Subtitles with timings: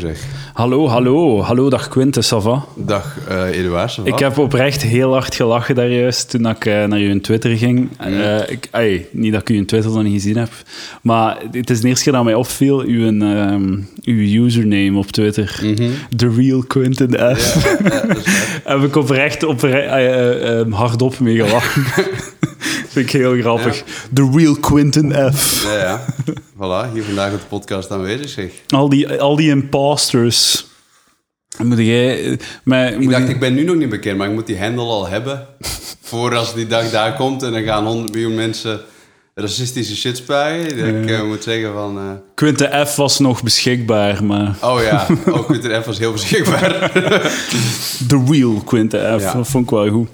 [0.00, 0.18] zeg.
[0.52, 1.42] Hallo, hallo.
[1.42, 2.64] Hallo, dag Quinten, ça va?
[2.76, 3.98] Dag uh, Eduard.
[4.04, 7.88] Ik heb oprecht heel hard gelachen daar juist toen ik uh, naar je Twitter ging.
[8.06, 10.50] Uh, ik, ay, niet dat ik je Twitter nog niet gezien heb,
[11.02, 15.60] maar het is de eerste keer dat mij opviel, uw, um, uw username op Twitter.
[15.62, 15.92] Mm -hmm.
[16.16, 17.64] The Real Quinten F.
[17.64, 18.14] Ja, ja,
[18.72, 21.84] heb ik oprecht, oprecht hardop mee gelachen.
[22.92, 23.76] vind ik heel grappig.
[23.76, 23.84] Ja.
[24.14, 25.64] The Real Quinten F.
[25.64, 26.04] Ja, ja.
[26.54, 28.50] Voilà, hier vandaag op de podcast aanwezig zeg.
[28.68, 30.66] Al die, al die imposters.
[31.58, 32.38] Moet jij...
[32.64, 35.08] Maar, ik dacht, ik ben nu nog niet bekend, maar ik moet die handle al
[35.08, 35.46] hebben.
[36.02, 38.80] voor als die dag daar komt en dan gaan 100 miljoen mensen
[39.34, 40.78] racistische shit spuien.
[40.78, 41.98] Dat ik uh, moet zeggen van...
[41.98, 42.10] Uh...
[42.34, 44.56] Quinten F was nog beschikbaar, maar...
[44.60, 46.90] Oh ja, ook Quinten F was heel beschikbaar.
[48.08, 49.32] The real Quinten F, ja.
[49.32, 50.08] dat vond ik wel goed.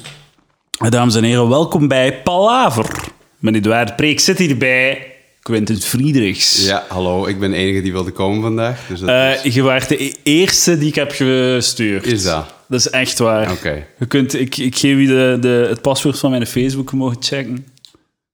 [0.78, 3.05] Dames en heren, welkom bij Palaver.
[3.38, 5.12] Meneer Eduard Preek zit hierbij.
[5.42, 6.66] Quentin Friedrichs.
[6.66, 7.27] Ja, hallo.
[7.27, 8.87] Ik ben de enige die wilde komen vandaag.
[8.88, 9.54] Dus dat uh, is...
[9.54, 12.06] Je waart de eerste die ik heb gestuurd.
[12.06, 12.54] Is dat?
[12.68, 13.51] Dat is echt waar.
[13.51, 13.87] Oké.
[13.99, 14.26] Okay.
[14.40, 17.66] Ik, ik geef je de, de, het paswoord van mijn Facebook, mogen checken.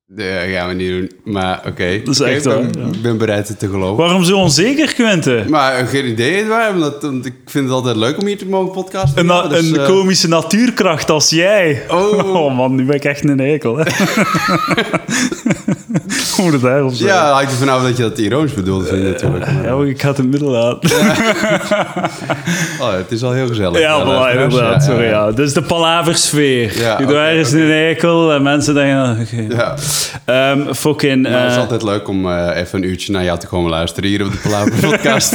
[0.06, 1.10] Dat gaan we niet doen.
[1.32, 1.68] Maar oké.
[1.68, 2.02] Okay.
[2.02, 4.04] Dat is echt okay, ik ben, ik ben bereid het te geloven.
[4.04, 5.50] Waarom zo onzeker, Quentin?
[5.50, 6.80] Maar geen idee, waarom.
[6.80, 9.20] Dat, want ik vind het altijd leuk om hier te mogen podcasten.
[9.20, 9.86] Een, na, dus, een uh...
[9.86, 11.82] komische natuurkracht als jij.
[11.88, 12.34] Oh.
[12.36, 13.76] oh man, nu ben ik echt een eikel.
[13.76, 13.84] Hè?
[16.36, 17.08] Hoe het daarop zijn.
[17.08, 19.52] Ja, lijkt er vanaf dat je dat ironisch bedoelt, vind je natuurlijk.
[19.52, 19.64] Maar...
[19.64, 20.90] Ja, ik ga het in het midden laten.
[22.82, 23.78] oh, het is al heel gezellig.
[23.78, 24.84] Ja, ja inderdaad.
[24.84, 25.32] Ja, sorry, ja.
[25.32, 26.78] Dus de palaversfeer.
[26.78, 27.60] Ja, okay, Daar is okay.
[27.60, 29.20] een eikel en mensen denken...
[29.20, 29.46] Okay.
[29.56, 29.74] Ja.
[30.26, 31.26] Um, fucking...
[31.26, 34.24] Het is altijd leuk om uh, even een uurtje naar jou te komen luisteren hier
[34.24, 35.30] op de Palaver podcast.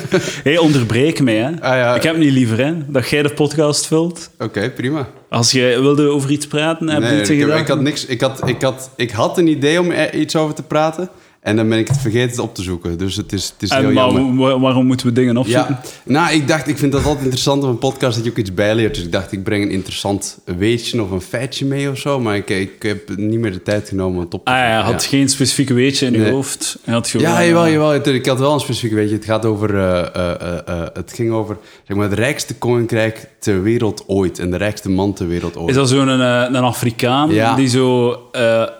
[0.44, 1.48] hey, onderbreek mij, hè.
[1.60, 1.94] Ah, ja.
[1.94, 4.30] Ik heb niet liever, hè, dat jij de podcast vult.
[4.34, 5.08] Oké, okay, prima.
[5.28, 8.06] Als je wilde over iets praten, heb je nee, ik, ik, had niks.
[8.06, 11.10] Ik had, ik, had, ik had een idee om iets over te praten.
[11.40, 12.98] En dan ben ik het vergeten op te zoeken.
[12.98, 14.60] Dus het is, het is en heel maar, jammer.
[14.60, 15.78] Waarom moeten we dingen opzoeken?
[15.82, 18.36] Ja, nou, ik dacht, ik vind dat altijd interessant op een podcast dat je ook
[18.36, 18.94] iets bijleert.
[18.94, 22.20] Dus ik dacht, ik breng een interessant weetje of een feitje mee of zo.
[22.20, 24.82] Maar ik, ik heb niet meer de tijd genomen om het op te Ah ja,
[24.82, 26.32] had geen specifieke weetje in je nee.
[26.32, 26.78] hoofd.
[26.84, 27.94] Je had gewoon, ja, jawel, jawel.
[27.94, 29.14] Ik had wel een specifieke weetje.
[29.14, 30.32] Het gaat over, uh, uh,
[30.68, 34.38] uh, het ging over zeg maar, het rijkste koninkrijk ter wereld ooit.
[34.38, 35.68] En de rijkste man ter wereld ooit.
[35.68, 37.54] Is dat zo'n een, een Afrikaan ja.
[37.54, 38.20] die zo...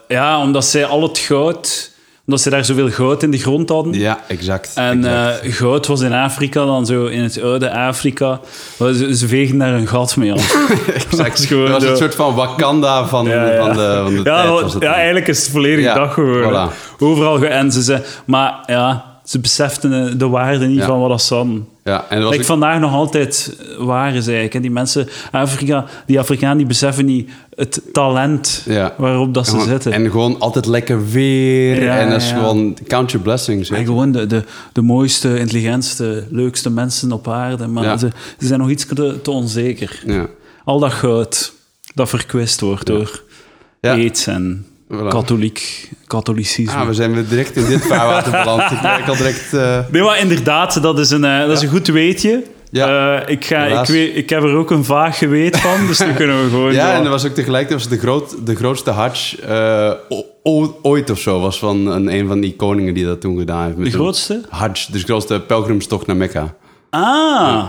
[0.09, 1.97] ja, omdat zij al het goud
[2.29, 3.93] omdat ze daar zoveel goud in de grond hadden.
[3.93, 4.73] Ja, exact.
[4.75, 5.45] En exact.
[5.45, 8.41] Uh, goud was in Afrika, dan zo in het oude Afrika.
[8.79, 10.39] Ze, ze vegen daar een gat mee aan.
[10.95, 11.49] exact.
[11.49, 13.59] dat was een soort van Wakanda van, ja, ja.
[13.59, 14.61] van de, van de ja, tijd.
[14.61, 16.71] Was het ja, eigenlijk is het volledig dag geworden.
[16.71, 16.99] Voilà.
[16.99, 21.69] Overal en ze zei, Maar ja, ze beseften de waarde niet van wat dat hadden.
[21.85, 24.55] Ja, en dat ik vandaag nog altijd waar is eigenlijk.
[24.55, 28.95] En die mensen, Afrika, die Afrikanen, die beseffen niet het talent ja.
[28.97, 29.93] waarop dat ze en, zitten.
[29.93, 31.83] En gewoon altijd lekker weer.
[31.83, 33.71] Ja, en dat is gewoon count your blessings.
[33.71, 37.67] En gewoon de, de, de mooiste, intelligentste, leukste mensen op aarde.
[37.67, 38.09] Maar ze,
[38.39, 40.03] ze zijn nog iets te, te onzeker.
[40.07, 40.27] Ja.
[40.65, 41.53] Al dat goud
[41.95, 43.23] dat verkwist wordt door
[43.81, 45.09] aids en Voilà.
[45.09, 46.81] katholiek, katholicisme.
[46.81, 48.71] Ah, we zijn weer direct in dit vaarwater beland.
[48.71, 49.55] Ik merk al direct...
[49.55, 52.43] eh, Nee, maar inderdaad, dat is een, eh, dat is een goed weetje.
[52.71, 55.99] Ja, Eh, ik, ga, ik, weet, ik heb er ook een vaag geweten van, dus
[56.01, 56.73] nu kunnen we gewoon...
[56.73, 59.37] ja, en dat was ook tegelijk dat was de, groot, de grootste hajj
[60.83, 61.41] ooit of zo.
[61.41, 63.77] Was van een, een van die koningen die dat toen gedaan heeft.
[63.77, 64.41] Met De grootste?
[64.49, 66.55] Hajj, dus de grootste pelgrimstocht naar Mekka.
[66.91, 67.65] Ah!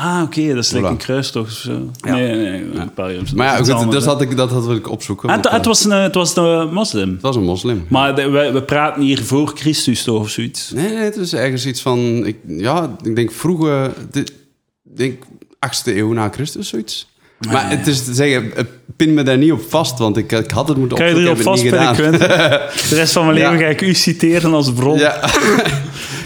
[0.00, 1.90] Ah, oké, dat is lekker een kruistocht of zo.
[2.00, 2.12] Ja.
[2.14, 3.22] Nee, nee, nee.
[3.34, 5.28] Maar ja, goed, iets dat, had ik, dat had wil ik opzoeken.
[5.28, 7.12] En het, het, eh, was een, het was een moslim.
[7.12, 7.86] het was een moslim.
[7.88, 10.70] Maar de- we, we praten hier voor Christus toch of zoiets.
[10.70, 12.26] Nee, nee, het is ergens iets van...
[12.26, 13.90] Ik, ja, ik denk vroege...
[14.10, 15.22] de- Ik denk
[15.66, 17.08] 8e eeuw na Christus, zoiets.
[17.50, 20.50] Maar het is te zeggen, het pin me daar niet op vast, want ik, ik
[20.50, 21.94] had het moeten Kan je erop opzoeken, niet gedaan.
[21.94, 22.18] Quentin?
[22.88, 23.50] De rest van mijn Ja.
[23.50, 24.98] leven ga ik u citeren als bron.
[24.98, 25.20] Ja.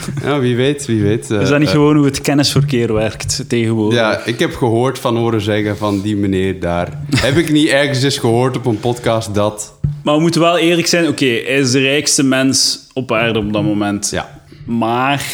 [0.23, 1.31] ja, wie weet, wie weet.
[1.31, 3.99] eh, Is dat niet eh, gewoon hoe het kennisverkeer werkt tegenwoordig?
[3.99, 6.99] Ja, ik heb gehoord van horen zeggen van die meneer daar.
[7.15, 9.73] heb ik niet ergens eens gehoord op een podcast dat...
[10.03, 11.07] Maar we moeten wel eerlijk zijn.
[11.07, 14.09] Oké, hij is de rijkste mens op aarde op dat moment.
[14.11, 15.25] Ja, Maar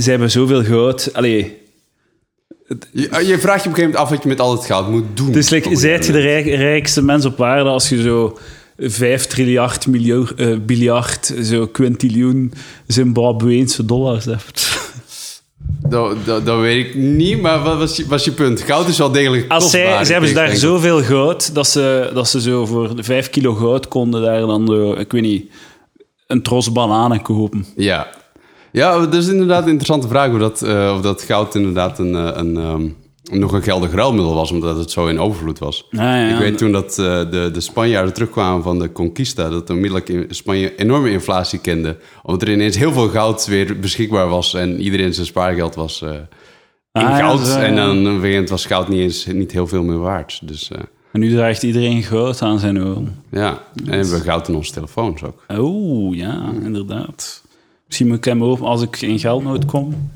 [0.00, 1.10] ze hebben zoveel goud.
[1.12, 1.56] Allee,
[2.92, 4.88] je, je vraagt je op een gegeven moment af wat je met al het geld
[4.88, 5.32] moet doen.
[5.32, 8.38] dus like, zijt je de rijk- rijkste mens op aarde als je zo
[8.78, 12.52] 5 triljard miljard, eh, biljard, zo quintiljoen
[12.86, 14.80] Zimbabweense dollars moment.
[15.88, 18.60] Dat, dat, dat weet ik niet, maar wat was je, was je punt?
[18.60, 22.40] Goud is wel degelijk Als zij, ze hebben daar zoveel goud dat ze, dat ze
[22.40, 25.50] zo voor 5 kilo goud konden daar dan, zo, ik weet niet,
[26.26, 27.66] een tros bananen kopen.
[27.76, 28.08] Ja.
[28.72, 30.32] Ja, dat is inderdaad een interessante vraag.
[30.32, 32.88] Of dat, eh, of dat goud inderdaad een, eh, een, ehm,
[33.38, 35.86] nog een geldig ruilmiddel was, omdat het zo in overvloed was.
[35.90, 40.08] Ja, Ik weet toen dat eh, de, de Spanjaarden terugkwamen van de Conquista, dat onmiddellijk
[40.08, 41.96] in Spanje enorme inflatie kende.
[42.22, 46.10] Omdat er ineens heel veel goud weer beschikbaar was en iedereen zijn spaargeld was eh,
[46.12, 46.20] in
[46.92, 47.40] Ah, goud.
[47.40, 50.40] is, eh, en dan op een was goud niet eens niet heel veel meer waard.
[50.48, 50.70] Dus
[51.12, 53.22] En nu draagt iedereen goud aan zijn oren.
[53.30, 55.44] ja, en hebben we goud in onze telefoons ook.
[55.58, 57.42] Oh, ja, inderdaad.
[57.86, 60.10] Misschien moet ik hem open, als ik in geldnood kom,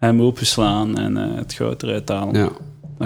[0.00, 2.34] hem openslaan en eh, het goud eruit halen.
[2.34, 2.50] Ja.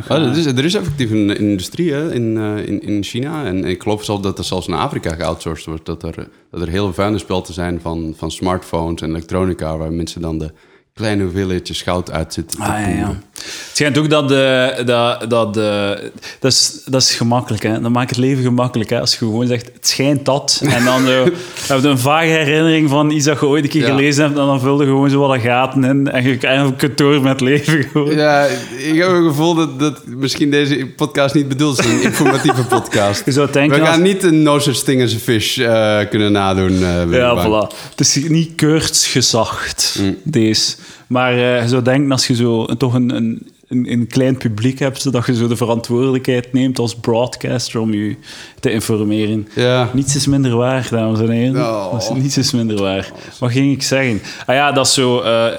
[0.09, 3.45] Er, is, er is effectief een industrie hè, in, eh, in, in China.
[3.45, 5.87] En ik geloof zelfs dat er zelfs naar Afrika geoutsourced wordt.
[5.87, 9.77] Dat er, dat er hele vuilnispelten zijn van, van smartphones en elektronica...
[9.77, 10.53] waar mensen dan de
[10.93, 13.19] kleine hoeveelheidjes goud uit zitten te Ah, ja, ja.
[13.45, 14.29] Het schijnt ook dat...
[14.29, 16.11] de dat, dat, de
[16.41, 17.81] dat, is, dat is gemakkelijk, hè.
[17.81, 19.01] Dat maakt het leven gemakkelijk, hè.
[19.01, 20.63] Als je gewoon zegt, het schijnt dat.
[20.65, 21.25] En dan zo,
[21.69, 23.87] heb je een vage herinnering van iets dat je ooit een keer Ja.
[23.87, 24.39] gelezen hebt.
[24.39, 26.11] En dan vul je gewoon zo wat gaten in.
[26.11, 28.15] En je kan het door met leven gewoon.
[28.15, 28.45] Ja,
[28.79, 31.85] ik heb het gevoel dat, dat misschien deze podcast niet bedoeld is.
[31.87, 33.23] Een informatieve podcast.
[33.25, 33.77] Je zou denken...
[33.79, 36.83] We als- gaan niet een no such thing as a fish eh, kunnen nadoen.
[36.85, 37.77] eh, Ja, voilà.
[37.91, 40.17] Het is niet keurtsgezacht, Mm.
[40.23, 40.75] deze.
[41.07, 44.79] Maar eh, je zou denken, als je zo toch een, een, een, een klein publiek
[44.79, 48.17] hebt, dat je zo de verantwoordelijkheid neemt als broadcaster om je
[48.61, 49.49] te informeren.
[49.55, 49.91] Ja.
[49.93, 51.55] Niets is minder waar, dames en heren.
[51.55, 53.13] Dat is, niets is minder waar.
[53.39, 54.21] Wat ging ik zeggen?
[54.47, 55.21] Ah ja, dat is zo...
[55.21, 55.53] eh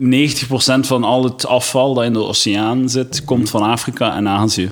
[0.00, 0.04] 90%
[0.80, 4.70] van al het afval dat in de oceaan zit, komt van Afrika en Azië.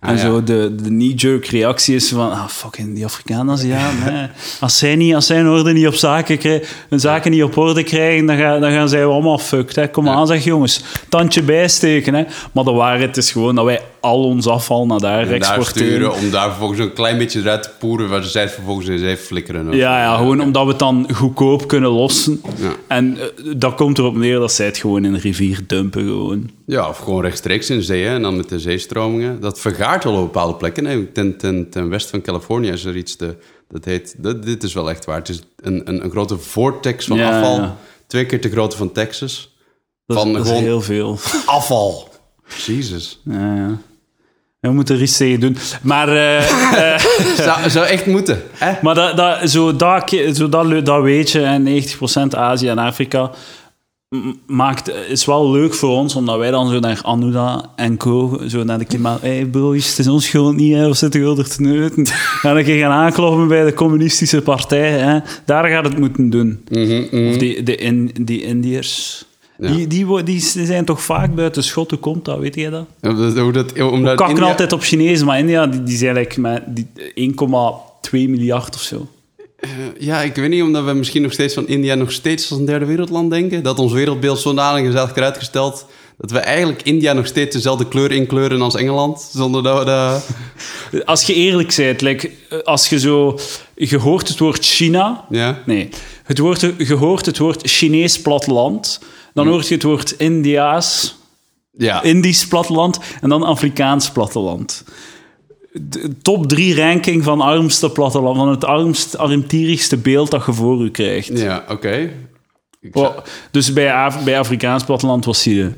[0.00, 0.20] En Ah, ja.
[0.22, 4.02] zo de, de knee-jerk reactie is van, ah, fucking die Afrikanen, Aziaten.
[4.14, 4.26] hè.
[4.60, 7.56] Als zij, niet, als zij hun, orde niet op zaken krijgen, hun zaken niet op
[7.56, 9.76] orde krijgen, dan, gaan dan gaan zij allemaal fucked.
[9.76, 9.88] Hè.
[9.90, 12.14] Kom aan, zeg jongens, tandje bijsteken.
[12.14, 12.24] Hè.
[12.52, 15.88] Maar de waarheid is gewoon dat wij al ons afval naar daar En daar exporteren.
[15.88, 18.08] sturen om daar vervolgens een klein beetje eruit te poeren...
[18.08, 19.68] waar zij het vervolgens in zee flikkeren.
[19.68, 22.40] of- Ja, ja, gewoon omdat we het dan goedkoop kunnen lossen.
[22.56, 22.70] Ja.
[22.86, 23.26] En eh,
[23.56, 26.02] dat komt erop neer dat zij het gewoon in de rivier dumpen.
[26.04, 26.50] Gewoon.
[26.66, 28.04] Ja, of gewoon rechtstreeks in zee.
[28.04, 29.40] hè, En dan met de zeestromingen.
[29.40, 30.84] Dat vergaart wel op bepaalde plekken.
[30.84, 31.06] hè.
[31.06, 33.16] Ten, ten, ten westen van Californië is er iets...
[33.16, 33.36] De,
[33.68, 34.14] dat heet...
[34.18, 35.16] Dat, dit is wel echt waar.
[35.18, 37.56] Het is een, een, een grote vortex van Ja, afval.
[37.56, 37.76] ja.
[38.06, 39.54] Twee keer te grootte van Texas.
[40.06, 41.18] Dat, Van dat gewoon- heel veel.
[41.46, 42.08] Afval.
[42.66, 43.20] Jezus.
[43.24, 43.78] Ja, ja.
[44.60, 45.56] We moeten tegen doen.
[45.82, 47.00] Maar, eh, eh,
[47.46, 48.42] Zou, zou echt moeten.
[48.52, 48.72] Hè?
[48.82, 51.82] maar dat, dat, zo, dat, zo dat, dat weet je, en
[52.28, 53.30] 90% Azië en Afrika,
[54.46, 58.40] maakt, is wel leuk voor ons, omdat wij dan zo naar Anuda en Co.
[58.48, 59.20] zo naar de klimaat...
[59.20, 62.06] Hé hey broers, het is ons schuld niet, hè, we zitten gewoon er te neuten.
[62.06, 64.90] Gaan een keer gaan aankloppen bij de communistische partij.
[64.90, 65.18] Hè.
[65.44, 66.64] Daar gaat het moeten doen.
[66.68, 67.28] Mhm, mhm.
[67.28, 69.24] Of die, de in, die Indiërs...
[69.58, 69.70] Ja.
[69.70, 71.90] Die, die, die zijn toch vaak buiten schot.
[71.90, 72.38] Hoe komt dat?
[72.38, 72.86] Weet jij dat?
[73.00, 76.62] Ja, dat- We kakken India- altijd op Chinezen, maar India die, die zijn like met
[76.66, 79.08] die 1,2 miljard of zo.
[79.98, 82.66] Ja, ik weet niet, omdat we misschien nog steeds van India nog steeds als een
[82.66, 83.62] derde wereldland denken.
[83.62, 85.86] Dat ons wereldbeeld zodanig is uitgesteld
[86.20, 89.28] dat we eigenlijk India nog steeds dezelfde kleur inkleuren als Engeland.
[89.32, 90.26] Zonder dat we dat...
[91.04, 92.30] Als je eerlijk bent, like,
[92.64, 93.38] als je zo...
[93.74, 95.24] Je hoort het woord China...
[95.30, 95.62] Ja?
[95.66, 95.88] Nee.
[96.22, 99.00] Het woord, je hoort het woord Chinees platteland.
[99.34, 101.16] Dan hoort je het woord Indiaas,
[101.72, 102.02] Ja.
[102.02, 104.84] Indisch platteland en dan Afrikaans platteland.
[105.72, 110.82] De top drie ranking van armste platteland, van het armst, armtierigste beeld dat je voor
[110.84, 111.38] je krijgt.
[111.38, 112.10] Ja, oké.
[112.92, 113.16] Zou- Oh,
[113.50, 115.72] dus bij, Af- bij Afrikaans platteland was je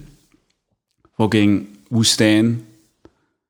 [1.17, 2.65] fucking woestijn.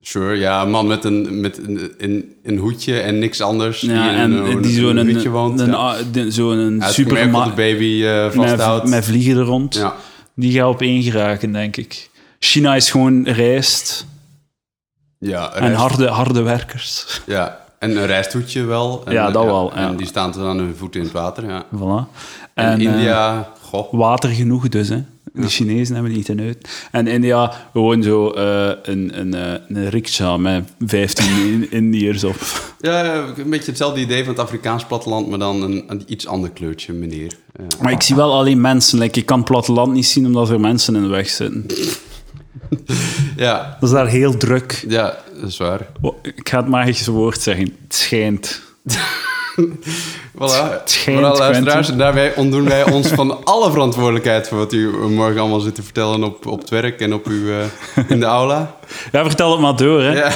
[0.01, 3.81] Sure, ja, een man met een, met een, een, een hoedje en niks anders.
[3.81, 5.61] Ja, die en een, die zo'n een een, woont.
[5.61, 5.97] ja.
[6.31, 8.89] zo'n Hij baby eh, met, vasthoudt.
[8.89, 9.75] met vliegen er rond.
[9.75, 9.95] Ja.
[10.35, 12.11] Die gaat op één geraken, denk ik.
[12.39, 14.07] China is gewoon rijst
[15.25, 17.21] Ja, en harde, harde werkers.
[17.27, 19.03] ja, en een rijsthoedje wel.
[19.05, 21.65] En, Ja, dat wel, En die staan dan aan hun voeten in het water, ja.
[21.75, 22.11] Voilà.
[22.55, 23.93] En, En, eh, India, goh.
[23.93, 25.03] water genoeg dus, hè.
[25.35, 26.87] De Chinezen hebben die ten uit.
[26.91, 32.37] En India gewoon zo eh, een, een, eh, een rickshaw met 15 in- Indiërs op.
[32.81, 36.51] Ja, een beetje hetzelfde idee van het Afrikaans platteland, maar dan een, een iets ander
[36.51, 37.33] kleurtje, meneer.
[37.81, 38.99] Maar ik zie wel alleen mensen.
[38.99, 41.67] Like, ik kan het platteland niet zien omdat er mensen in de weg zitten.
[43.37, 44.85] Ja, Dat is daar heel druk.
[44.89, 45.81] ja, dat is waar.
[46.23, 47.65] Ik ga het magische woord zeggen.
[47.85, 48.63] Het schijnt.
[50.39, 50.83] Voilà.
[50.85, 55.41] schijnt, Vooral luisteraars, en daarbij ontdoen wij ons van alle verantwoordelijkheid voor wat u morgen
[55.41, 57.65] allemaal zit te vertellen op, op het werk en op uw, eh,
[58.09, 58.75] in de aula.
[59.13, 60.13] Ja, vertel het maar door, hè.
[60.13, 60.33] Ja,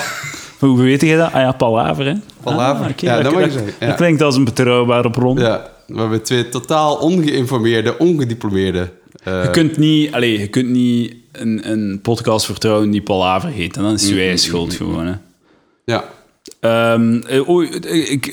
[0.59, 1.33] Hoe weet je dat?
[1.33, 2.13] Ah ja, palaver, hè?
[2.43, 2.85] Palaver.
[2.87, 3.87] Ah, Ja, dat mag je zeggen, ja.
[3.87, 5.39] dat klinkt als een betrouwbare bron.
[5.39, 8.89] ja, we hebben twee totaal ongeïnformeerde, ongediplomeerde...
[9.23, 13.77] eh, Je kunt niet, allez, je kunt niet een, een podcast vertrouwen die palaver heet.
[13.77, 15.15] En dan is je eigen schuld gewoon, hè.
[15.85, 16.05] Ja,
[16.61, 17.41] Ehm, eh,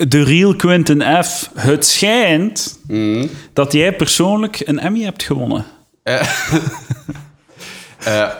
[0.07, 1.49] de real Quentin F.
[1.55, 3.25] Het schijnt Mhm.
[3.53, 5.65] dat jij persoonlijk een Emmy hebt gewonnen.
[6.03, 6.21] Eh,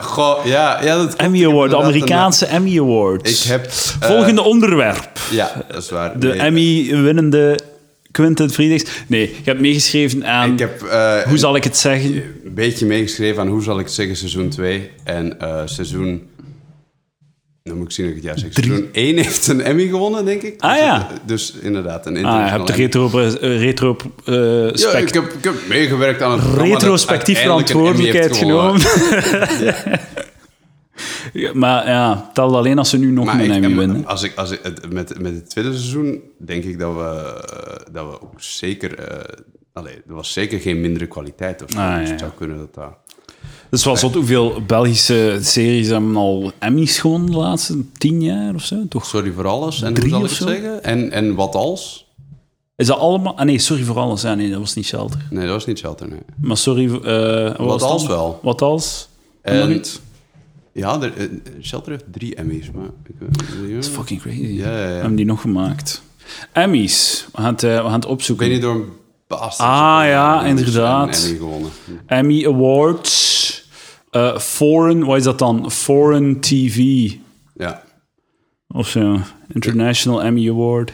[0.00, 1.14] goh, ja, ja, dat.
[1.14, 3.44] Emmy Award, de Amerikaanse Emmy Awards.
[3.44, 3.64] Ik heb...
[3.66, 5.18] eh, Volgende onderwerp.
[5.30, 6.18] Ja, dat is waar.
[6.20, 7.58] De Nee, Emmy-winnende
[8.14, 8.90] Quentin Friedrichs.
[9.06, 10.52] Nee, je hebt meegeschreven aan...
[10.52, 12.14] Ik heb eh, Hoe zal ik het zeggen?
[12.14, 14.90] een beetje meegeschreven aan hoe zal ik het zeggen, seizoen 2.
[15.04, 16.22] En eh, seizoen...
[17.62, 18.64] Dan moet ik zien dat ik het juist zeg.
[18.64, 20.54] Seizoen 1 heeft een Emmy gewonnen, denk ik.
[20.60, 21.08] Ah, Dus, ja.
[21.26, 23.96] Dus inderdaad, een Ah, je hebt de retro, eh, retro
[24.74, 28.80] Ja, ik heb, ik heb meegewerkt aan het retrospectief verantwoordelijkheid genomen.
[29.64, 29.76] Ja,
[31.52, 34.06] maar ja, tel alleen als ze nu nog Maar een Emmy en winnen.
[34.06, 34.60] als ik, als ik,
[34.92, 38.98] met, met het tweede seizoen denk ik dat we, eh, dat we ook zeker...
[38.98, 41.78] eh allee, er was zeker geen mindere kwaliteit of zo.
[41.78, 42.10] Ah, ja, dus ja.
[42.10, 42.92] het zou kunnen dat dat...
[43.70, 48.88] Dus wat hoeveel Belgische series hebben al Emmys gewonnen de laatste tien jaar of zo?
[48.88, 49.06] Toch?
[49.06, 49.82] Sorry voor alles.
[49.82, 50.84] En Drie hoe zal ik zeggen?
[50.84, 52.06] En, en wat als?
[52.76, 53.36] Is dat allemaal...
[53.38, 54.22] Ah nee, sorry voor alles.
[54.22, 55.26] Ja, nee, dat was niet Shelter.
[55.30, 56.20] Nee, dat was niet Shelter, nee.
[56.40, 56.94] Maar sorry...
[56.94, 58.10] eh, wat was het als dan?
[58.10, 58.38] wel.
[58.42, 59.08] Wat als?
[59.42, 59.82] En?
[60.74, 61.26] Ja, er, eh,
[61.62, 62.84] Shelter heeft drie Emmys, maar...
[62.84, 63.14] Ik,
[63.68, 64.38] eh, is fucking crazy.
[64.40, 64.86] Ja, ja, ja.
[64.86, 66.02] We hebben die nog gemaakt.
[66.52, 67.26] Emmys.
[67.32, 68.46] We gaan het, eh, we gaan het opzoeken.
[68.46, 68.88] Ben je door een
[69.26, 69.70] bastard...
[69.70, 71.24] Ah, ja, dus inderdaad.
[71.24, 71.70] Emmy gewonnen.
[72.06, 73.68] Emmy Awards.
[74.10, 75.70] eh, foreign, wat is dat dan?
[75.70, 77.10] Foreign TV.
[77.54, 77.82] Ja.
[78.68, 79.18] Of zo.
[79.52, 80.90] International Emmy Award.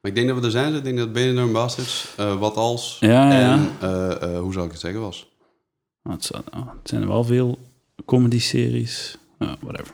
[0.00, 0.74] Maar ik denk dat we er zijn.
[0.74, 2.96] Ik denk dat Benidorm Bastards, eh wat als...
[3.00, 3.52] Ja, ja.
[3.52, 5.30] En, eh, eh, hoe zal ik het zeggen, was...
[6.02, 7.58] Ah, het, zijn, ah, het zijn wel veel
[8.06, 9.16] comedy-series.
[9.38, 9.92] Whatever.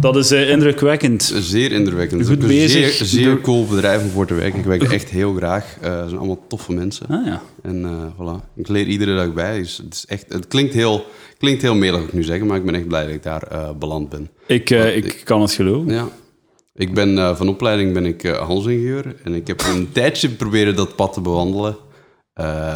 [0.00, 1.32] Dat is eh, indrukwekkend.
[1.40, 2.26] Zeer indrukwekkend.
[2.26, 2.90] Goed is bezig.
[2.92, 4.58] Zeer, zeer cool bedrijf om voor te werken.
[4.58, 5.76] Ik werk er echt heel graag.
[5.80, 7.06] Eh, Het zijn allemaal toffe mensen.
[7.06, 7.42] Ah ja.
[7.62, 8.54] En eh, voilà.
[8.56, 9.58] Ik leer iedere dag bij.
[9.58, 11.04] Dus het, is echt, het klinkt heel,
[11.38, 14.08] klinkt heel melig, ik nu zeggen, maar ik ben echt blij dat ik daar beland
[14.08, 14.28] ben.
[14.46, 15.92] Ik, ik ik- kan het geloven.
[15.92, 16.08] Ja.
[16.74, 21.12] Ik ben van opleiding ben ik handelsingenieur en ik heb een tijdje proberen dat pad
[21.12, 21.76] te bewandelen.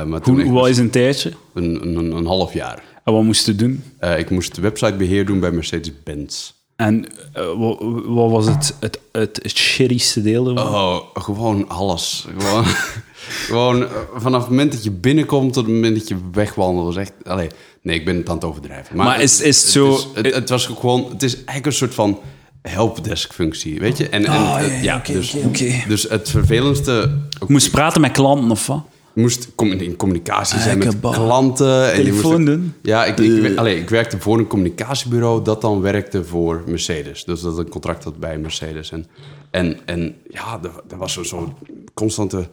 [0.08, 1.32] Maar toen Hoe, hoe was een tijdje?
[1.54, 2.82] een, een, een half jaar.
[3.06, 3.82] En wat moest je doen?
[3.98, 6.50] Eh, ik moest websitebeheer doen bij Mercedes-Benz.
[6.76, 10.44] En eh, wat, wat was het, het, het, het shittyste deel?
[10.52, 12.26] Oh, gewoon alles.
[12.38, 12.64] Gewoon,
[13.48, 16.86] gewoon eh, vanaf het moment dat je binnenkomt tot het moment dat je wegwandelt.
[16.86, 17.48] Was echt, allee,
[17.82, 18.96] nee, ik ben het aan het overdrijven.
[18.96, 22.18] Maar is- is het zo- Het, het was gewoon, het is eigenlijk een soort van
[22.62, 24.08] helpdesk functie, weet je?
[24.08, 25.82] En, en Ah, ja, oké, dus, oké, oké.
[25.88, 27.18] dus het vervelendste...
[27.38, 28.82] Je moest praten met klanten of wat?
[29.16, 31.92] Moest in communicatie zijn met klanten.
[31.92, 32.74] En Telefoon doen.
[32.82, 37.24] Ja, ik, ik, wer- allee, ik werkte voor een communicatiebureau dat dan werkte voor Mercedes.
[37.24, 38.90] Dus dat een contract had bij Mercedes.
[38.90, 39.06] En,
[39.50, 41.54] en, en ja, er, er was zo'n zo
[41.94, 42.48] constante...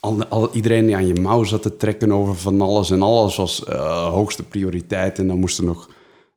[0.00, 2.90] Al, al, iedereen die aan je mouw zat te trekken over van alles.
[2.90, 5.18] En alles was eh, hoogste prioriteit.
[5.18, 5.88] En dan moest er nog...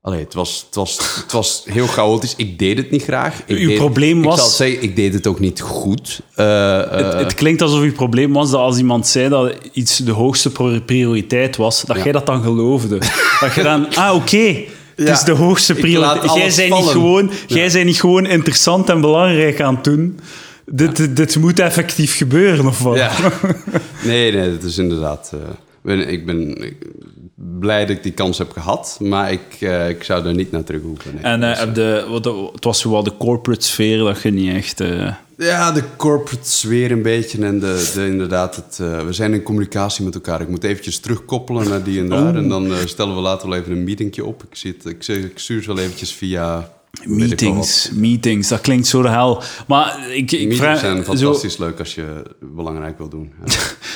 [0.07, 2.33] Allee, het was, het, was, het was heel chaotisch.
[2.37, 3.41] Ik deed het niet graag.
[3.45, 6.19] Ik Uw deed- probleem Ik was- zal het zeggen, ik deed het ook niet goed.
[6.35, 9.97] Eh, eh, Het, het klinkt alsof je probleem was dat als iemand zei dat iets
[9.97, 10.51] de hoogste
[10.85, 12.03] prioriteit was, dat Ja.
[12.03, 12.97] jij dat dan geloofde.
[13.39, 14.37] dat je dan, ah oké,
[14.95, 16.33] het Ja, is de hoogste ik prioriteit.
[16.33, 17.55] Jij bent niet, gewoon, Ja.
[17.67, 20.19] jij niet gewoon interessant en belangrijk aan het doen.
[20.65, 22.95] Dit, dit, dit moet effectief gebeuren, of wat?
[24.03, 25.29] Nee, nee, dat is inderdaad.
[25.33, 25.39] eh,
[25.81, 26.85] ben- ik ben ik-
[27.37, 30.63] blij dat ik die kans heb gehad, maar ik, eh, ik zou er niet naar
[30.63, 31.13] terug hoeven.
[31.13, 31.23] nee.
[31.23, 34.79] En eh, de, wat, het was wel de corporate sfeer dat je niet echt...
[34.79, 39.43] eh, ja, de corporate sfeer een beetje en de, de, inderdaad, het, we zijn in
[39.43, 40.41] communicatie met elkaar.
[40.41, 43.71] Ik moet eventjes terugkoppelen naar die en daar en dan stellen we later wel even
[43.71, 44.43] een meetingje op.
[44.43, 46.75] Ik, zit, ik, ik stuur ze wel eventjes via...
[47.05, 49.41] meetings, meetings, dat klinkt zo de hel.
[49.67, 50.79] Maar ik, ik Meetings vraag...
[50.79, 53.31] zijn zo, fantastisch leuk als je belangrijk wil doen.
[53.45, 53.53] Ja.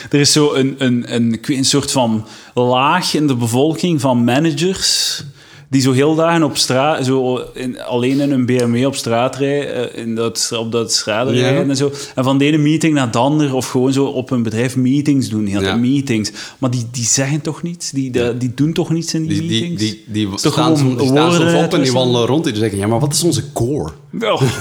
[0.10, 5.24] Er is zo een, een, een, een soort van laag in de bevolking van managers
[5.72, 9.94] die zo heel dagen op straat, zo in, alleen in een BMW op straat rijden,
[9.94, 11.34] eh, in dat, op dat straat Ja.
[11.34, 11.92] rijden en zo.
[12.16, 15.30] En van de ene meeting naar de ander, of gewoon zo op een bedrijf meetings
[15.30, 15.76] doen, heel Ja.
[15.76, 16.32] meetings.
[16.58, 17.92] Maar die, die zeggen toch niets?
[17.92, 19.82] Die, die, die doen toch niets in die, meetings?
[19.82, 22.62] die, die, Toch staan, gewoon die staan soms op en die wandelen rond en die
[22.62, 23.92] zeggen, ja, maar wat is onze core?
[24.22, 24.42] Oh.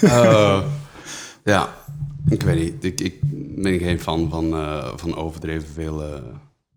[0.00, 0.60] Eh,
[1.44, 1.74] ja,
[2.28, 2.84] ik weet niet.
[2.84, 3.14] Ik, ik
[3.56, 6.02] ben geen fan van, eh, van overdreven veel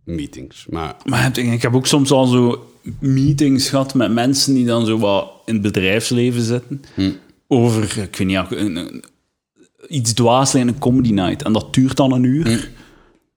[0.03, 0.65] meetings.
[0.69, 2.67] Maar Maar ik, ik heb ook soms al zo
[3.00, 6.81] meetings gehad met mensen die dan zo wat in het bedrijfsleven zitten.
[6.93, 7.12] Hm.
[7.48, 9.03] Over, ik weet niet, een, een-
[9.88, 11.41] iets dwaas een comedy night.
[11.43, 12.69] En dat duurt dan een uur.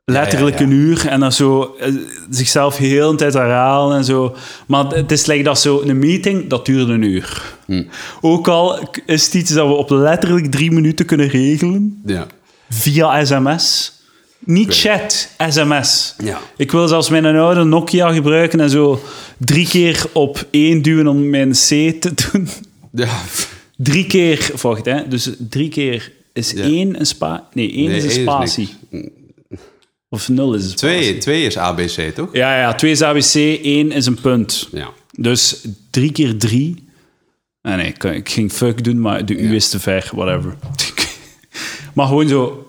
[0.05, 0.63] Letterlijk Hm.
[0.63, 0.81] Ja, ja, ja.
[0.81, 1.07] een uur.
[1.09, 1.95] En dan zo eh,
[2.31, 4.37] zichzelf heel de tijd herhalen en zo.
[4.67, 7.55] Maar het is like dat zo een meeting, dat duurt een uur.
[7.67, 7.85] Hm.
[8.21, 12.27] Ook al is het iets dat we op letterlijk drie minuten kunnen regelen ja,
[12.69, 13.93] via sms.
[14.39, 16.15] Niet chat, sms.
[16.25, 16.41] Ja.
[16.57, 19.01] Ik wil zelfs mijn oude Nokia gebruiken en zo
[19.39, 21.57] drie keer op één duwen om mijn C
[22.01, 22.49] te doen.
[22.93, 23.21] ja.
[23.77, 26.63] Drie keer, wacht hè, dus drie keer is Ja.
[26.63, 27.49] één een spa...
[27.53, 28.69] Nee, één Nee, is een één is spatie.
[28.91, 29.09] niks.
[30.09, 30.77] of 0 is het.
[30.77, 32.29] Twee, twee is ABC, toch?
[32.33, 34.69] Ja, ja, 2 is ABC, 1 is een punt.
[34.73, 34.89] Ja.
[35.13, 36.85] Dus 3 keer 3.
[37.63, 40.57] Nee, nee, ik, ik ging fuck doen, maar de U is te ver, whatever.
[41.95, 42.66] maar gewoon zo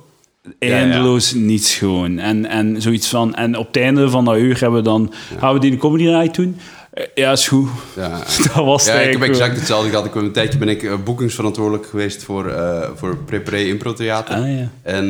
[0.60, 2.20] eindeloos niets gewoon.
[2.20, 3.36] En, en zoiets van...
[3.36, 5.14] En op het einde van dat uur hebben we dan...
[5.40, 6.58] Gaan we die een comedy night doen?
[6.94, 7.70] Eh, Ja, is goed.
[7.96, 8.10] Ja.
[8.54, 10.06] Dat was Ja, ik heb exact hetzelfde gehad.
[10.06, 14.36] Ik ben een tijdje ben ik eh, boekingsverantwoordelijk geweest voor, eh voor Prepare Impro Theater.
[14.36, 14.70] Ah, ja.
[14.82, 15.06] En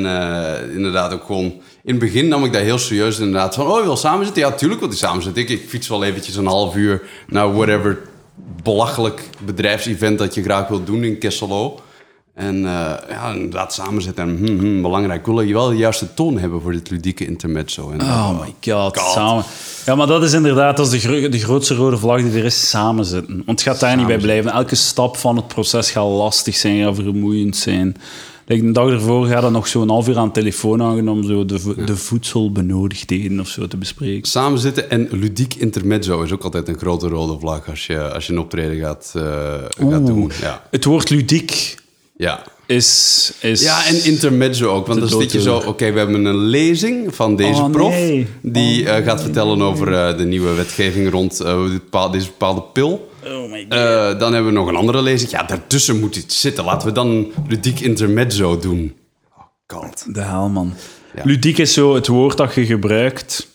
[0.73, 1.53] inderdaad ook gewoon...
[1.83, 3.55] In het begin nam ik dat heel serieus inderdaad.
[3.55, 4.43] Van, oh, je wil samen zitten?
[4.43, 5.41] Ja, tuurlijk wil ik samen zitten.
[5.41, 7.97] Ik, ik fiets wel eventjes een half uur naar whatever
[8.63, 11.79] belachelijk bedrijfsevent dat je graag wilt doen in Kesselo.
[12.37, 14.23] En eh, ja, inderdaad samen zitten.
[14.29, 15.19] En hm, hm, belangrijk.
[15.19, 17.91] Ik wil je wel de juiste toon hebben voor dit ludieke intermezzo.
[17.91, 19.13] En, Oh my god, God.
[19.13, 19.43] samen.
[19.85, 22.45] Ja, maar dat is inderdaad dat is de, gro- de grootste rode vlag die er
[22.45, 23.35] is, samen zitten.
[23.45, 24.51] Want het gaat daar niet bij blijven.
[24.51, 27.95] Elke stap van het proces gaat lastig zijn, gaat vermoeiend zijn.
[28.45, 31.23] Like, de dag ervoor gaat er nog zo'n half uur aan de telefoon hangen om
[31.23, 34.29] zo de, vo- de voedselbenodigdheden of zo te bespreken.
[34.29, 38.27] Samen zitten en ludiek intermezzo is ook altijd een grote rode vlag als je, als
[38.27, 40.31] je een optreden gaat, eh, gaat doen.
[40.41, 40.63] Ja.
[40.71, 41.75] Het woord ludiek
[42.17, 42.43] Ja.
[42.65, 43.31] is...
[43.41, 44.87] is ja, en intermezzo ook.
[44.87, 47.89] Want dan zit je zo, oké, we hebben een lezing van deze Oh, prof.
[47.89, 48.27] nee.
[48.41, 53.09] Die eh, gaat vertellen over eh, de nieuwe wetgeving rond eh, deze bepaalde pil.
[53.25, 53.73] Oh my god.
[53.79, 55.31] Eh, dan hebben we nog een andere lezing.
[55.31, 56.63] Ja, daartussen moet iets zitten.
[56.63, 58.95] Laten we dan ludiek intermezzo doen.
[59.37, 60.05] Oh god.
[60.15, 60.73] De hel, man.
[61.15, 61.21] Ja.
[61.25, 63.47] Ludiek is zo het woord dat je gebruikt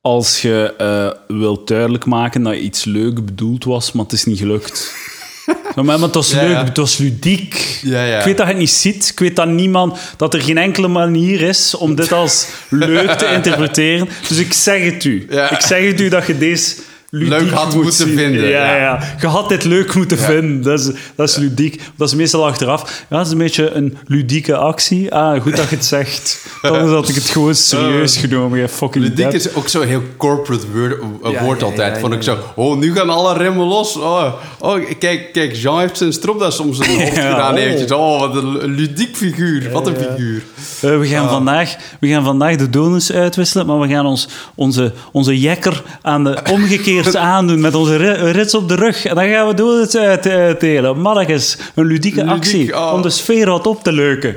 [0.00, 4.38] als je eh, wilt duidelijk maken dat iets leuk bedoeld was, maar het is niet
[4.38, 4.94] gelukt.
[5.74, 6.64] Maar, maar het was Ja, leuk, ja.
[6.64, 7.78] het was ludiek.
[7.82, 8.18] Ja.
[8.18, 9.08] Ik weet dat je het niet ziet.
[9.12, 13.26] Ik weet dat niemand, dat er geen enkele manier is om dit als leuk te
[13.36, 14.08] interpreteren.
[14.28, 15.26] Dus ik zeg het u.
[15.50, 16.74] Ik zeg het u dat je deze
[17.22, 18.16] Leuk had moet moeten zien.
[18.16, 18.76] vinden, Ja, ja.
[18.76, 19.16] ja.
[19.20, 20.62] Je had dit leuk moeten vinden.
[20.62, 21.82] Dat is, dat is ludiek.
[21.96, 23.04] Dat is meestal achteraf.
[23.10, 25.14] Ja, dat is een beetje een ludieke actie.
[25.14, 26.46] Ah, goed dat je het zegt.
[26.62, 28.58] Dan had ik het gewoon serieus genomen.
[28.58, 29.34] Je fucking Ludiek dead.
[29.34, 30.92] is ook zo heel corporate woord,
[31.22, 31.94] eh, Ja, woord ja, altijd.
[31.94, 33.96] ja, Vond ja, ik zo, oh, nu gaan alle remmen los.
[33.96, 37.60] Oh, oh kijk, kijk, Jean heeft zijn stropdas om zijn hoofd Ja, gedaan oh.
[37.60, 37.92] eventjes.
[37.92, 39.70] Oh, wat een ludiek figuur.
[39.72, 40.42] Wat een figuur.
[40.80, 44.92] Eh, we, gaan vandaag, we gaan vandaag de donuts uitwisselen, maar we gaan ons, onze,
[45.12, 46.38] onze jekker aan de
[47.06, 49.04] omgekeerd aandoen met onze ri- rits op de rug.
[49.04, 51.00] En dan gaan we donuts uit- uitdelen.
[51.00, 52.92] Mannetjes, een ludieke Ludiek, actie oh.
[52.94, 54.34] om de sfeer wat op te leuken.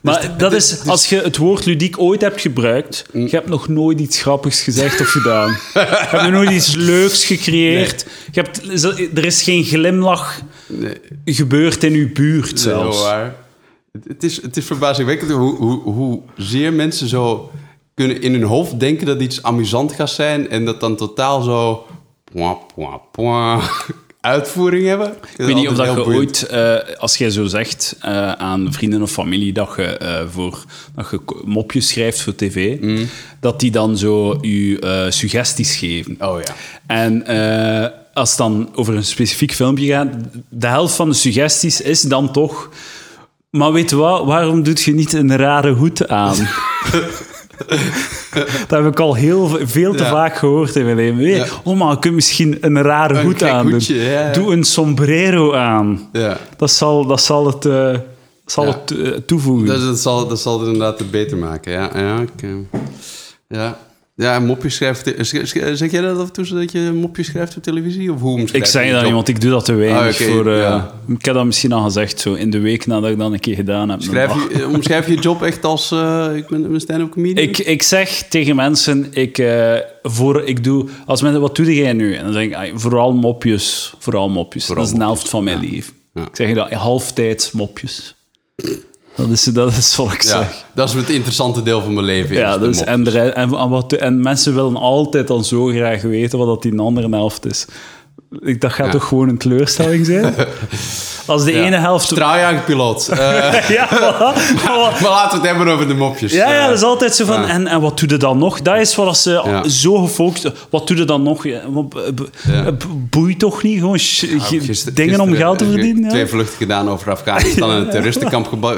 [0.00, 3.48] Maar Dus- dat dus- is, als je het woord ludiek ooit hebt gebruikt, je hebt
[3.48, 5.48] nog nooit iets grappigs gezegd of gedaan.
[5.74, 8.06] je hebt nog nooit iets leuks gecreëerd.
[8.32, 8.82] Je hebt,
[9.18, 13.02] er is geen glimlach Nee, gebeurd in uw buurt zelfs.
[13.02, 13.34] waar.
[13.92, 17.50] Het, het is, het is verbazingwekkend hoe, hoe, hoe zeer mensen zo
[17.94, 21.86] kunnen in hun hoofd denken dat iets amusant gaat zijn en dat dan totaal zo
[22.32, 23.62] pwa, pwa, pwa,
[24.26, 25.12] uitvoering hebben.
[25.36, 29.02] Ik weet niet of dat je ooit, eh, als jij zo zegt eh, aan vrienden
[29.02, 32.78] of familie dat je, eh, voor, dat je mopjes schrijft voor tv,
[33.40, 36.16] dat die dan zo je suggesties geven.
[36.18, 36.54] Oh ja.
[36.86, 37.26] En
[38.14, 40.08] als het dan over een specifiek filmpje gaat,
[40.48, 42.70] de helft van de suggesties is dan toch...
[43.50, 46.36] Maar weet je wat, waarom doet je niet een rare hoed aan?
[48.68, 50.10] dat heb ik al heel ve- veel te Ja.
[50.10, 51.20] vaak gehoord in mijn leven.
[51.20, 51.46] Je, Ja.
[51.64, 54.32] Oh, maar je kunt misschien een rare hoed aan hoedje, ja, ja.
[54.32, 56.08] Doe een sombrero aan.
[56.12, 56.36] ja.
[56.56, 57.94] Dat zal, dat zal het, eh,
[58.46, 59.66] zal het eh, toevoegen.
[59.66, 61.72] Dat, dat, zal, dat zal het inderdaad beter maken.
[61.72, 62.24] Ja, ja,
[63.48, 63.78] ja.
[64.16, 65.14] Ja mopjes schrijft.
[65.20, 68.12] sch- sch- Zeg jij dat af en toe dat je mopjes schrijft op televisie?
[68.12, 70.20] Of hoe ik zeg dat niet, want ik doe dat te weinig.
[70.20, 70.94] Ah, voor, eh, ja.
[71.08, 73.54] Ik heb dat misschien al gezegd, zo in de week nadat ik dat een keer
[73.54, 74.02] gedaan heb.
[74.02, 77.48] Schrijf je, eh, omschrijf je je job echt als eh, ik ben een stand-up comedian?
[77.48, 79.42] Ik, ik zeg tegen mensen, ik,
[80.02, 82.14] voor, ik doe, als mensen, wat doe jij nu?
[82.14, 83.94] En dan zeg ik, ah, vooral mopjes.
[83.98, 84.64] Vooral mopjes.
[84.64, 85.70] Vooral dat is een mopjes, helft van mijn ja.
[85.70, 85.92] leven.
[86.14, 86.22] Ja.
[86.22, 88.14] Ik zeg dat, halftijds mopjes.
[89.16, 90.64] Dat is, dat is wat ik ja, zeg.
[90.74, 92.36] dat is het interessante deel van mijn leven.
[92.36, 96.46] Ja, dus, en, en, en wat, en mensen willen altijd dan zo graag weten wat
[96.46, 97.66] dat die andere helft is.
[98.40, 98.92] Ik, dat gaat Ja.
[98.92, 100.34] toch gewoon een teleurstelling zijn?
[101.26, 101.64] Als de Ja.
[101.64, 102.04] ene helft...
[102.06, 103.08] Straaljagerpiloot.
[103.12, 104.54] Eh, Ja, voilà.
[105.02, 106.32] maar laten we het hebben over de mopjes.
[106.32, 107.44] Ja, ja, Eh, dat is altijd zo van...
[107.44, 108.62] En, en wat doe je dan nog?
[108.62, 110.50] Dat is wat ze zo gefocust...
[110.70, 111.46] Wat doe je dan nog?
[111.88, 113.78] B- Boeit toch niet?
[113.78, 116.02] Gewoon gister- dingen om geld te eh, verdienen?
[116.02, 116.08] ja?
[116.08, 118.74] Twee vluchten gedaan over Afghanistan en het terroristenkamp.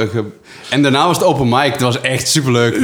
[0.71, 1.71] en daarna was het open mic.
[1.71, 2.75] Dat was echt superleuk.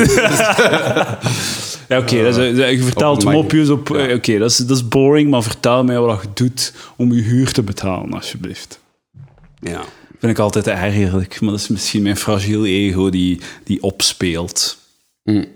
[1.94, 2.28] Ja, oké.
[2.28, 3.88] is- je vertelt Op mopjes op...
[3.88, 4.06] Ja.
[4.08, 7.22] eh, Oké, dat, is, dat is boring, maar vertel mij wat je doet om je
[7.22, 8.80] huur te betalen, alsjeblieft.
[9.60, 9.84] ja.
[10.18, 14.78] Vind ik altijd ergerlijk, maar dat is misschien mijn fragiel ego die, die opspeelt.
[15.24, 15.46] Mm.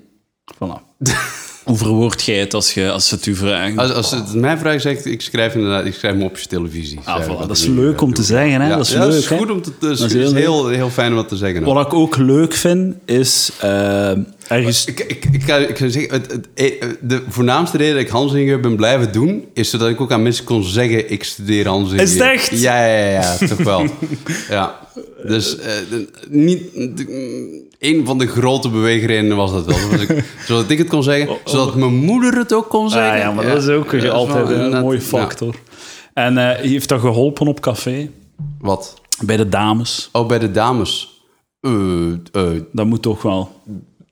[0.54, 0.80] Voilà.
[1.68, 3.78] Hoe verwoord jij het als, je, als ze het u vragen?
[3.78, 6.98] Als, als het mij vraagt, zeg ik, schrijf inderdaad, ik schrijf mopjes televisie.
[7.04, 8.68] Ah, voilà, dat is leuk eh, om te zeggen, hè?
[8.68, 9.36] Ja, Dat is ja, leuk, dat is hè?
[9.36, 9.70] goed om te...
[9.80, 11.64] Is, Dat is heel heel, heel fijn om dat te zeggen.
[11.66, 11.74] ook.
[11.74, 14.10] Wat ik ook leuk vind, is eh,
[14.48, 14.84] ergens...
[14.84, 18.60] Ik, ik, ik, kan, ik zeggen, het, het- eh, de voornaamste reden dat ik Hansinger
[18.60, 22.02] ben blijven doen, is zodat ik ook aan mensen kon zeggen, ik studeer Hansinger.
[22.04, 22.60] Is het echt?
[22.60, 23.86] Ja, ja, ja, ja, toch wel.
[24.50, 24.78] ja.
[25.26, 25.72] Dus eh,
[26.28, 29.76] niet, de- een van de grote beweegredenen was dat wel.
[29.78, 33.12] Zodat ik, zodat ik het kon zeggen, zodat mijn moeder het ook kon zeggen.
[33.12, 35.04] Ah, ja, maar dat is ook Ja, altijd een mooie ja.
[35.04, 35.54] factor.
[36.14, 38.10] En eh, heeft dat geholpen op café?
[38.60, 38.94] Wat?
[39.24, 40.08] Bij de dames?
[40.12, 41.22] Oh, bij de dames.
[41.60, 41.72] Eh,
[42.32, 43.60] eh, Dat moet toch wel.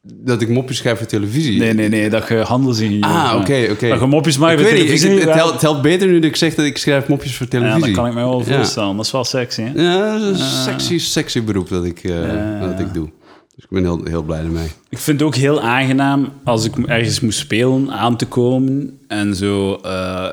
[0.02, 1.58] dat ik mopjes schrijf voor televisie.
[1.58, 3.88] Nee, nee, nee, dat je handelsingenieur Ah, oké, oké.
[3.88, 5.20] Dat je mopjes maakt weet niet, ik- televisie.
[5.26, 7.58] het, helpt, het helpt beter nu dat ik zeg dat ik schrijf mopjes voor ja,
[7.58, 7.80] televisie.
[7.86, 8.56] dat kan ik me wel Ja.
[8.56, 8.96] voorstellen.
[8.96, 9.82] Dat is wel sexy, hè?
[9.82, 12.58] Ja, dat is een sexy, sexy beroep dat ik, Ja.
[12.60, 13.08] dat ik doe.
[13.56, 14.68] Dus ik ben heel, heel blij ermee.
[14.88, 19.34] Ik vind het ook heel aangenaam als ik ergens moest spelen aan te komen en
[19.34, 20.28] zo, eh,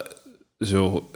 [0.59, 1.09] zo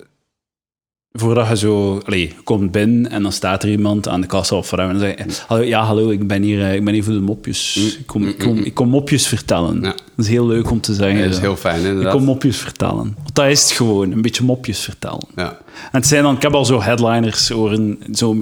[1.11, 4.55] voordat je zo allee, je komt binnen en dan staat er iemand aan de kassa
[4.55, 6.93] of voor hem en dan zeg je, ja hallo, ik ben hier, eh, ik ben
[6.93, 7.95] hier voor de mopjes.
[7.99, 9.75] Ik kom, ik kom, ik kom mopjes vertellen.
[9.81, 9.87] Ja.
[10.15, 11.17] Dat is heel leuk om te zeggen.
[11.17, 12.13] Ja, dat is heel fijn, Ik inderdaad.
[12.13, 12.95] kom mopjes vertellen.
[13.23, 15.27] Want dat is het gewoon, een beetje mopjes vertellen.
[15.35, 15.57] Ja.
[15.91, 18.37] En het zijn dan, ik heb al zo headliners horen, zo,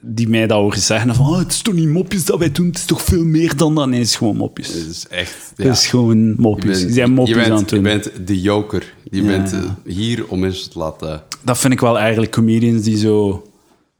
[0.00, 1.14] die mij dat horen zeggen.
[1.14, 3.56] Van, oh, het is toch niet mopjes dat wij doen, het is toch veel meer
[3.56, 3.88] dan dat.
[3.88, 4.68] Nee, het is gewoon mopjes.
[4.68, 5.52] Het is echt...
[5.56, 5.64] Ja.
[5.64, 6.78] Het is gewoon mopjes.
[6.78, 7.78] Je Die zijn mopjes je bent, aan het doen.
[7.78, 8.94] Je bent de joker.
[9.10, 11.22] Je Ja, bent eh, hier om mensen te laten...
[11.44, 13.46] Dat vind ik wel eigenlijk comedians die zo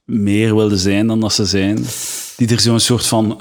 [0.04, 1.84] meer wilden zijn dan dat ze zijn.
[2.36, 3.40] Die er zo'n soort van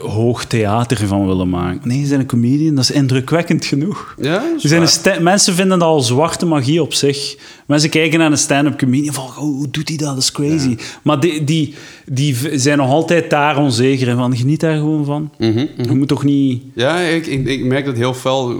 [0.00, 1.88] hoog theater van willen maken.
[1.88, 4.14] Nee, ze zijn een comedian, dat is indrukwekkend genoeg.
[4.20, 4.82] Ja, Ze zijn
[5.16, 7.36] een mensen vinden dat al zwarte magie op zich.
[7.66, 10.08] Mensen kijken naar een stand-up comedian van, oh, hoe doet hij dat?
[10.08, 10.76] Dat is crazy.
[11.02, 15.30] Maar die, die, zijn nog altijd daar onzeker in van, geniet daar gewoon van.
[15.38, 16.62] Mhm, Je moet toch niet...
[16.74, 18.50] Ja, ik, ik, ik merk dat heel fel.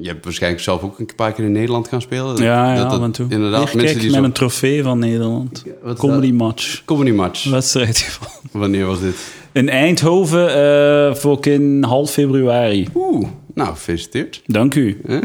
[0.00, 2.36] Je, hebt waarschijnlijk zelf ook een paar keer in Nederland gaan spelen.
[2.42, 3.26] Ja, ja, dat, dat- af en toe.
[3.28, 4.24] Inderdaad, Hier, mensen kijk, die met zo...
[4.24, 5.64] een trofee van Nederland.
[5.96, 6.82] Comedy match.
[6.84, 7.44] Comedy match.
[7.44, 8.38] Wedstrijd gewonnen.
[8.52, 9.16] Wanneer was dit?
[9.52, 12.88] In Eindhoven, eh voor in half februari.
[12.94, 14.42] Oeh, nou, gefeliciteerd.
[14.46, 15.00] Dank u.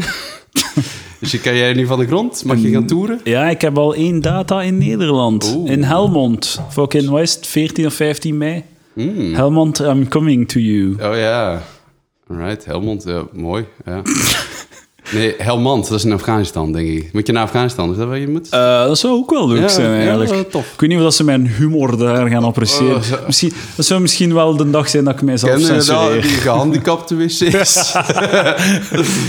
[1.19, 2.43] Dus je kan jij nu van de grond?
[2.45, 3.19] Mag je gaan toeren?
[3.23, 5.53] Ja, ik heb al één data in Nederland.
[5.57, 5.71] Oeh.
[5.71, 6.61] In Helmond.
[6.69, 8.63] Voor ook in West, 14 of 15 mei.
[8.93, 9.33] Hmm.
[9.33, 10.91] Helmond, I'm coming to you.
[10.91, 11.61] Oh ja.
[12.29, 13.03] Alright, Helmond.
[13.03, 13.65] Ja, mooi.
[13.85, 14.01] Ja.
[15.11, 17.09] Nee, Helmand, dat is in Afghanistan, denk ik.
[17.13, 17.91] Moet je naar Afghanistan?
[17.91, 18.49] Is dat waar je moet?
[18.49, 20.51] Eh, dat zou ook wel leuk Ja, zijn, ja, eigenlijk.
[20.51, 20.73] tof.
[20.73, 22.95] Ik weet niet of dat ze mijn humor daar gaan appreciëren.
[22.95, 26.21] Oh, misschien, dat zou misschien wel de dag zijn dat ik mijzelf Ken censureer.
[26.21, 27.41] die gehandicapte wc's?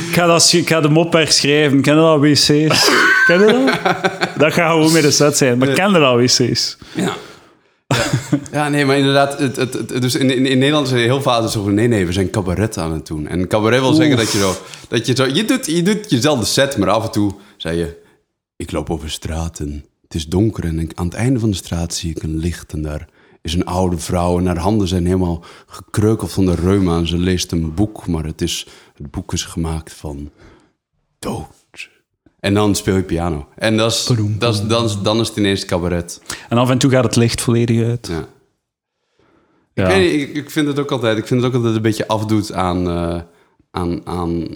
[0.08, 1.80] Ik ga, dat, ik ga de mop herschrijven.
[1.80, 2.46] Ken je dat, wc's?
[3.26, 4.00] Ken je dat?
[4.38, 5.58] Dat gaat gewoon met de set zijn.
[5.58, 6.76] Maar ken je dat, wc's?
[6.94, 7.12] Ja.
[7.86, 8.04] Ja.
[8.52, 11.48] ja, nee, maar inderdaad, het, het, het- dus in, in, in Nederland zijn heel vaak
[11.48, 13.26] zo van, nee, nee, we zijn cabaret aan het doen.
[13.28, 14.54] En cabaret wil zeggen dat je zo,
[14.88, 18.02] dat je zo, je doet, je doet jezelfde set, maar af en toe zei je,
[18.56, 21.56] ik loop over straat en het is donker en ik- aan het einde van de
[21.56, 23.08] straat zie ik een licht en daar
[23.42, 27.16] is een oude vrouw en haar handen zijn helemaal gekreukeld van de reuma en ze
[27.18, 30.30] leest een boek, maar het, is, het boek is gemaakt van
[31.18, 31.46] dood.
[32.40, 33.48] En dan speel je piano.
[33.56, 36.20] En dat is, dat is, dan, is, dan is het ineens cabaret.
[36.48, 38.06] En af en toe gaat het licht volledig uit.
[38.06, 38.28] Ja.
[39.76, 39.88] Ja.
[39.88, 41.82] Ik, weet niet, ik, ik vind het ook altijd, ik vind het ook altijd een
[41.82, 43.20] beetje afdoet aan, eh,
[43.70, 44.46] aan, aan,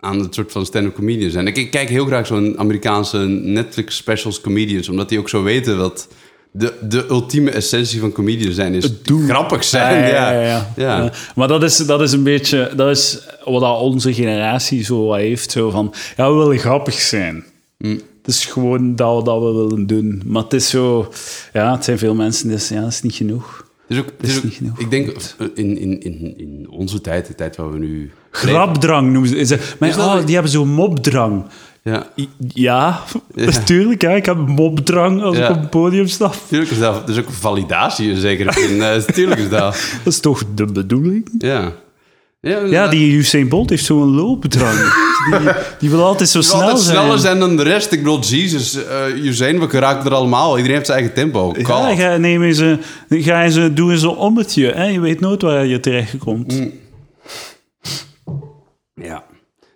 [0.00, 1.34] aan het soort van stand-up comedians.
[1.34, 5.42] En ik, ik kijk heel graag zo'n Amerikaanse Netflix specials comedians, omdat die ook zo
[5.42, 6.08] weten dat
[6.52, 10.00] de, de ultieme essentie van comedians zijn is grappig zijn.
[10.00, 10.72] Ja, ja, ja, ja.
[10.76, 11.02] Ja.
[11.02, 11.12] Ja.
[11.34, 12.72] Maar dat is, dat is een beetje...
[12.76, 15.50] Dat is wat onze generatie zo heeft.
[15.50, 17.44] Zo van, ja, we willen grappig zijn.
[17.78, 18.00] Mm.
[18.22, 20.22] Het is gewoon dat, dat we willen doen.
[20.26, 21.12] Maar het is zo...
[21.52, 23.66] Ja, het zijn veel mensen die zeggen, ja, dat is niet genoeg.
[23.86, 24.78] Het is ook, het is ook- niet genoeg.
[24.78, 28.10] ik denk eh, in, in, in, in onze tijd, de tijd waar we nu...
[28.30, 29.44] Grapdrang noemen ze.
[29.44, 31.44] ze maar, oh, die hebben zo'n mopdrang.
[31.82, 32.06] Ja,
[32.48, 33.02] Ja,
[33.34, 34.02] natuurlijk.
[34.02, 35.44] Ja, ik heb mopdrang als Ja.
[35.48, 36.26] ik op het podium sta.
[36.42, 38.38] natuurlijk is dat, is ook een validatie in zin.
[38.48, 39.76] Eh, Natuurlijk is dat.
[40.04, 41.28] Dat is toch de bedoeling?
[41.38, 41.72] Ja.
[42.40, 44.78] Ja, Ja, die Usain Bolt heeft zo'n loopdrang.
[45.30, 46.96] die, die wil altijd zo snel altijd zijn.
[46.96, 47.92] sneller zijn dan de rest.
[47.92, 50.50] Ik bedoel, Jezus, uh, Usain, we raken er allemaal.
[50.56, 51.54] Iedereen heeft zijn eigen tempo.
[51.58, 54.72] Ja, ga, neem eens een, ga eens een, doe eens een ommetje.
[54.72, 54.84] Hè?
[54.84, 56.52] Je weet nooit waar je terechtkomt.
[56.58, 56.72] Mm.
[58.94, 59.24] Ja.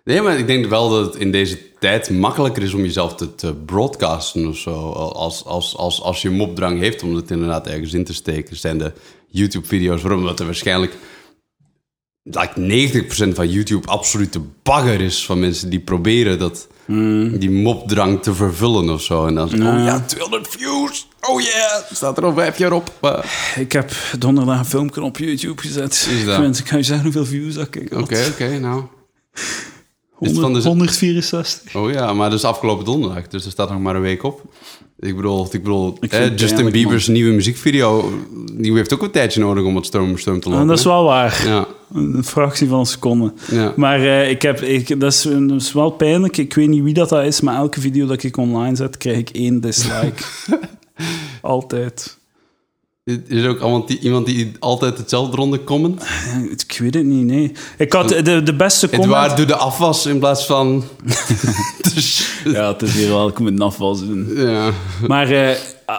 [0.03, 3.35] Nee, maar ik denk wel dat het in deze tijd makkelijker is om jezelf te,
[3.35, 4.91] te broadcasten of zo.
[4.91, 8.77] Als, als, als, als je mopdrang heeft om het inderdaad ergens in te steken, zijn
[8.77, 8.91] de
[9.27, 10.97] YouTube-video's waarom dat er waarschijnlijk
[12.23, 17.37] like 90% van YouTube absolute bagger is van mensen die proberen dat, hmm.
[17.37, 19.25] die mopdrang te vervullen of zo.
[19.25, 22.91] En dan oh ja, 200 views, oh yeah, staat er heb je op
[23.55, 26.07] Ik heb donderdag een filmpje op YouTube gezet.
[26.09, 26.23] Is?
[26.23, 28.83] Mensen, kan je zeggen hoeveel views dat ik Oké, oké, nou...
[30.17, 31.75] 100, 164.
[31.75, 34.41] Oh ja, maar dat is afgelopen donderdag, dus er staat nog maar een week op.
[34.99, 35.97] Ik bedoel, ik bedoel
[36.35, 38.11] Justin Bieber's nieuwe muziekvideo,
[38.53, 40.67] die heeft ook een tijdje nodig om het storm, storm te lopen.
[40.67, 41.43] Dat is wel waar.
[41.45, 41.67] Ja.
[41.93, 43.33] Een fractie van een seconde.
[43.75, 46.37] Maar eh, ik heb, ik, dat, is, dat, is, wel pijnlijk.
[46.37, 49.17] Ik weet niet wie dat, dat is, maar elke video dat ik online zet, krijg
[49.17, 50.23] ik één dislike.
[51.41, 52.16] Altijd.
[53.07, 56.01] Is er ook iemand die, iemand die altijd hetzelfde ronde comment?
[56.01, 57.51] Ja, Ik weet het niet, nee.
[57.77, 59.05] Ik had de, de beste comment...
[59.05, 60.83] Edouard, doe de afwas in plaats van...
[61.93, 64.29] Dus, Ja, het is hier wel, ik moet een afwas doen.
[64.35, 64.71] ja.
[65.07, 65.55] Maar eh,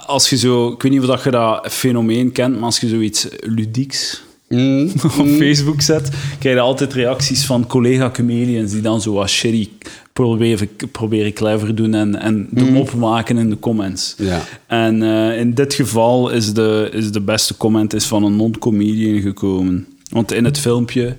[0.07, 0.69] als je zo...
[0.73, 4.93] Ik weet niet of dat je dat fenomeen kent, maar als je zoiets ludieks Mm,
[5.19, 9.69] op Facebook zet, krijg je altijd reacties van collega-comedians die dan zo wat shitty
[10.25, 14.15] proberen, proberen clever doen en, en de mop maken in de comments.
[14.19, 14.41] ja.
[14.67, 19.21] En eh, in dit geval is de, is de beste comment is van een non-comedian
[19.21, 19.87] gekomen.
[20.11, 21.17] Want in het filmpje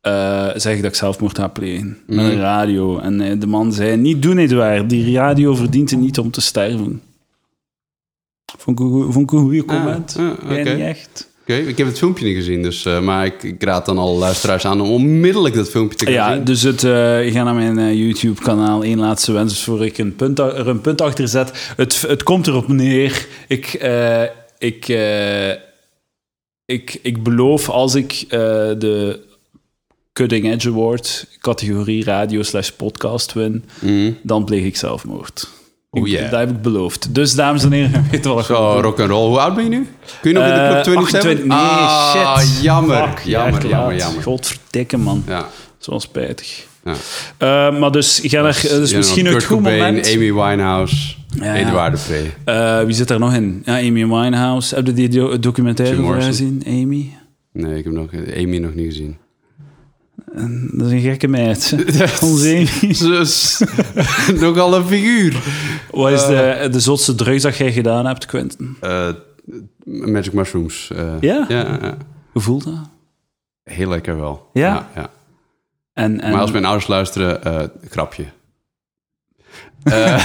[0.00, 1.98] eh, zeg ik dat ik zelfmoord ga plegen.
[2.06, 2.98] Met een radio.
[2.98, 4.90] En eh, de man zei, niet doen, Edouard.
[4.90, 7.00] Die radio verdient het niet om te sterven.
[8.58, 10.16] Vond ik een, goe- vond ik een goede comment.
[10.18, 10.70] Ah, ah, Jij oké.
[10.72, 11.30] niet echt?
[11.48, 14.16] Oké, ik heb het filmpje niet gezien, dus, eh, maar ik, ik raad dan al
[14.16, 16.44] luisteraars aan om onmiddellijk dat filmpje te gaan Ja, zien.
[16.44, 18.84] dus het, eh, ik ga naar mijn eh, YouTube-kanaal.
[18.84, 21.72] Eén laatste wens voor ik een punt, er een punt achter zet.
[21.76, 23.26] Het, het komt erop neer.
[23.48, 24.22] Ik, eh,
[24.58, 24.88] ik,
[26.66, 29.20] ik, ik beloof als ik de
[30.12, 34.12] Cutting Edge Award categorie radio slash podcast win, Mhm.
[34.22, 35.48] dan pleeg ik zelfmoord.
[36.00, 36.30] Oh, yeah.
[36.30, 37.14] Dat heb ik beloofd.
[37.14, 39.28] Dus dames en heren, weet ik Zo, rock and roll.
[39.28, 39.86] Hoe oud ben je nu?
[40.20, 41.14] Kun je nog in de club Eh, 27?
[41.14, 41.44] 28.
[41.44, 42.62] Nee, ah, shit.
[42.62, 43.08] jammer.
[43.08, 44.22] Fuck, jammer, jammer, jammer.
[44.22, 45.22] Godverdikke, man.
[45.26, 45.46] Ja,
[45.78, 46.66] Zo spijtig.
[46.84, 46.92] ja.
[47.38, 50.06] Eh, maar dus, ga naar, dus Ja, misschien Kurt ook het goed Cobain, moment.
[50.14, 51.54] Amy Winehouse, Ja.
[51.54, 52.24] Edouard de.
[52.44, 53.62] Eh, wie zit daar nog in?
[53.64, 54.74] Ja, Amy Winehouse.
[54.74, 57.12] Heb je die do- documentaire gezien, Amy?
[57.52, 58.06] Nee, ik heb nog,
[58.36, 59.16] Amy nog niet gezien.
[60.72, 61.74] Dat is een gekke meid.
[62.22, 62.48] Onze
[62.82, 62.88] Amy.
[62.98, 63.62] Dus,
[64.40, 65.42] nogal een figuur.
[65.90, 68.76] Wat is de, de zotste drugs dat jij gedaan hebt, Quentin?
[68.80, 69.08] Eh,
[69.84, 70.90] Magic Mushrooms.
[70.90, 71.44] eh, Ja?
[71.48, 71.78] ja?
[71.82, 71.96] ja.
[72.32, 72.74] Hoe voelt dat?
[73.62, 74.50] Heel lekker wel.
[74.52, 74.88] Ja?
[74.94, 75.10] ja.
[75.92, 78.24] En, en, Maar als mijn ouders luisteren, eh, grapje.
[79.86, 80.16] Eh,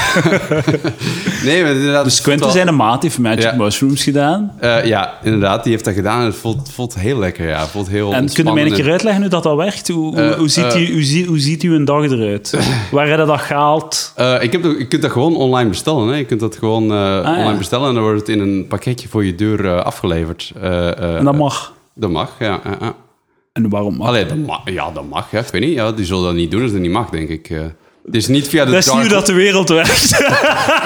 [1.46, 2.04] nee, maar inderdaad...
[2.04, 3.56] dus Quentin zijn een maat heeft Magic Ja.
[3.56, 4.52] Mushrooms gedaan.
[4.60, 7.48] Eh, ja, inderdaad, die heeft dat gedaan en het voelt, voelt heel lekker.
[7.48, 9.88] Ja, het voelt heel En kun je mij een keer uitleggen hoe dat, dat werkt?
[9.88, 10.90] Hoe, hoe, Eh, hoe, ziet eh.
[10.90, 12.58] u, hoe, zie- hoe ziet uw dag eruit?
[12.92, 14.14] Waar heb je dat gehaald?
[14.16, 16.08] Eh, ik heb, je kunt dat gewoon online bestellen.
[16.08, 16.16] Hè?
[16.16, 17.36] Je kunt dat gewoon eh, ja.
[17.38, 20.52] online bestellen en dan wordt het in een pakketje voor je deur eh, afgeleverd.
[20.62, 21.74] Eh, eh, En dat mag.
[21.96, 22.60] Dat mag, ja.
[23.54, 25.32] En waarom mag Allee, dat mag, ja, dat mag.
[25.32, 25.40] Ja.
[25.40, 27.50] Ik weet niet, ja, die zullen dat niet doen als dat niet mag, denk ik.
[28.02, 28.06] Eh.
[28.06, 30.24] het is niet via de Dat is hoe dat de wereld werkt.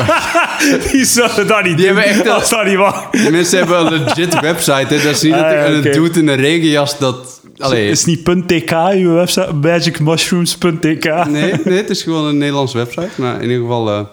[0.91, 3.09] Die zouden dat niet Die doen, hebben echt als dat niet mag.
[3.09, 4.93] Die mensen hebben een legit website.
[4.93, 5.03] Hè.
[5.03, 7.41] Dat is niet dat Ah, ja, een dude in een regenjas dat...
[7.57, 9.53] Allee, Is niet .tk, uw website?
[9.53, 11.25] Magicmushrooms.tk.
[11.27, 13.09] nee, nee, het is gewoon een Nederlandse website.
[13.15, 14.05] Maar in ieder geval, eh,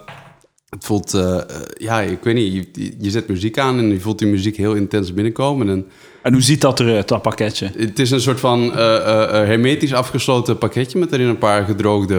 [0.69, 1.15] het voelt...
[1.15, 1.43] eh, eh,
[1.75, 2.69] ja, ik weet niet.
[2.73, 5.69] Je, je zet muziek aan en je voelt die muziek heel intens binnenkomen.
[5.69, 5.87] En
[6.23, 7.71] En hoe ziet dat eruit, dat pakketje?
[7.77, 10.99] het is een soort van eh, eh, eh, hermetisch afgesloten pakketje...
[10.99, 12.15] met erin een paar gedroogde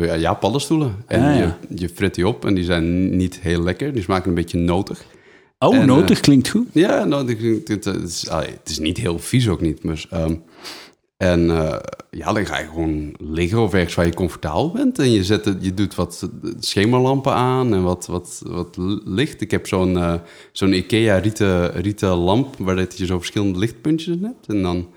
[0.00, 0.94] eh, ja, paddenstoelen.
[1.06, 1.56] En Ah, ja.
[1.68, 3.92] je, je frit die op en die zijn niet heel lekker.
[3.92, 5.04] Die smaken een beetje notig.
[5.58, 6.66] Oh, En, notig klinkt goed.
[6.72, 9.84] Ja, nou, ik- het, is, allee, het is niet heel vies ook niet.
[9.84, 10.34] Maar, ehm,
[11.20, 11.76] en eh,
[12.10, 14.98] ja, dan ga je gewoon liggen of ergens waar je comfortabel bent.
[14.98, 16.28] En je, zet het, je doet wat
[16.58, 19.40] schemerlampen aan en wat, wat, wat licht.
[19.40, 20.14] Ik heb zo'n eh,
[20.52, 24.46] zo'n Ikea rieten, rieten lamp waar dat je zo verschillende lichtpuntjes in hebt.
[24.46, 24.88] En dan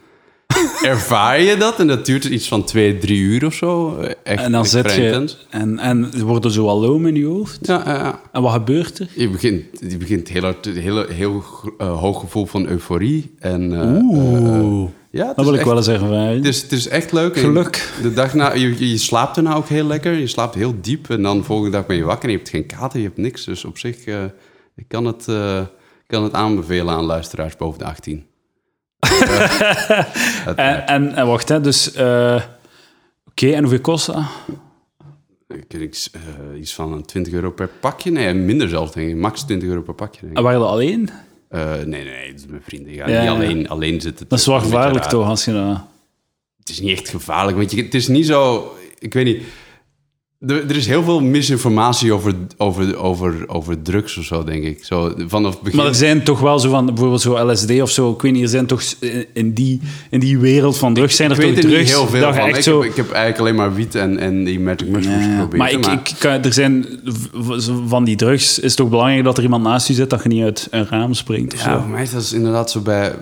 [0.94, 1.80] ervaar je dat.
[1.80, 3.98] En dat duurt iets van twee, drie uur of zo.
[4.24, 5.06] Echt, En dan zit vrij je...
[5.06, 5.48] intens.
[5.50, 7.68] En, en wordt er zo al loom in je hoofd?
[7.68, 8.22] Ja, ja, ja.
[8.32, 9.10] En wat gebeurt er?
[9.16, 11.44] Je begint, je begint heel, hard, heel, heel
[11.78, 13.32] eh, hoog gevoel van euforie.
[13.40, 14.90] En, eh, Oeh.
[15.20, 16.36] Ja, Dat wil ik echt- wel eens ervaren.
[16.36, 17.36] Het is, het is echt leuk.
[17.36, 17.90] En Geluk.
[18.02, 20.14] De dag na, je, slaapt er nou ook heel lekker.
[20.14, 21.10] Je slaapt heel diep.
[21.10, 23.18] En dan de volgende dag ben je wakker en je hebt geen kater, je hebt
[23.18, 23.44] niks.
[23.46, 24.24] Dus op zich, eh,
[24.76, 25.62] ik kan het, eh,
[26.08, 28.26] kan het aanbevelen aan luisteraars boven de 18.
[30.56, 31.94] En, en, en wacht, hè, dus...
[31.94, 32.42] eh,
[33.30, 34.24] Oké, en hoeveel kost dat?
[35.48, 36.12] Ik denk iets,
[36.58, 38.12] iets van 20 euro per pakje.
[38.12, 39.16] Nee, minder zelfs, denk ik.
[39.16, 40.38] Max 20 euro per pakje, denk ik.
[40.38, 41.10] En waren dat alleen?
[41.54, 42.94] Eh, nee, nee, nee, dat is mijn vrienden.
[42.94, 44.26] Ja, Ja, niet alleen, alleen zitten.
[44.28, 45.82] Dat is wel gevaarlijk, toch, als je dat...
[46.60, 48.72] Het is niet echt gevaarlijk, want je, het is niet zo...
[49.00, 49.44] Ik weet niet...
[50.48, 54.86] Er, er is heel veel misinformatie over, over, over, over drugs of zo, denk ik.
[54.86, 55.78] Zo, vanaf begin...
[55.78, 58.44] Maar er zijn toch wel zo van, bijvoorbeeld zo LSD of zo, ik weet niet,
[58.44, 58.82] er zijn toch
[59.34, 59.80] in die,
[60.10, 62.48] in die wereld van drugs, zijn er ik toch er niet drugs heel veel van.
[62.48, 62.82] Ik, zo...
[62.82, 65.58] heb, ik heb eigenlijk alleen maar wiet en, en die magic mushrooms Ja, geprobeerd.
[65.58, 66.86] maar ik, ik, kan- er zijn
[67.88, 70.30] van die drugs, is het toch belangrijk dat er iemand naast je zit dat je
[70.30, 71.80] niet uit een raam springt of Ja, zo.
[71.80, 73.16] voor mij is dat is inderdaad zo bij,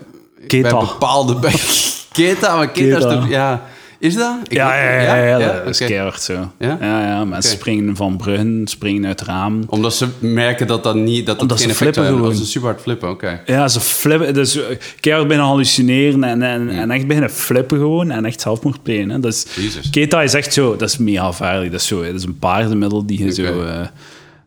[0.47, 0.69] Keta.
[0.77, 1.35] bij bepaalde...
[1.35, 1.53] Bij,
[2.13, 3.29] keta, maar keta, is toch...
[3.29, 3.63] Ja,
[4.01, 4.35] Is dat?
[4.43, 6.51] Ik Ja, ja, ja, ja, dat is keihard zo.
[6.59, 6.77] Ja?
[6.81, 9.63] Ja, mensen springen van bruggen, springen uit het raam.
[9.67, 11.25] Omdat ze merken dat dat niet...
[11.25, 12.23] Dat dat Omdat geen ze effect flippen zou hebben.
[12.23, 12.37] gewoon.
[12.37, 13.41] Dat ze super hard flippen, oké.
[13.45, 14.33] Ja, ze flippen.
[14.33, 18.83] Dus eh, keihard beginnen hallucineren en, en, en echt beginnen flippen gewoon en echt zelfmoord
[18.83, 19.21] plegen.
[19.21, 19.45] Dus.
[19.91, 21.71] Keta is echt zo, dat is mega gevaarlijk.
[21.71, 23.43] Dat is, zo, dat is een paardenmiddel die je zo...
[23.43, 23.73] Eh,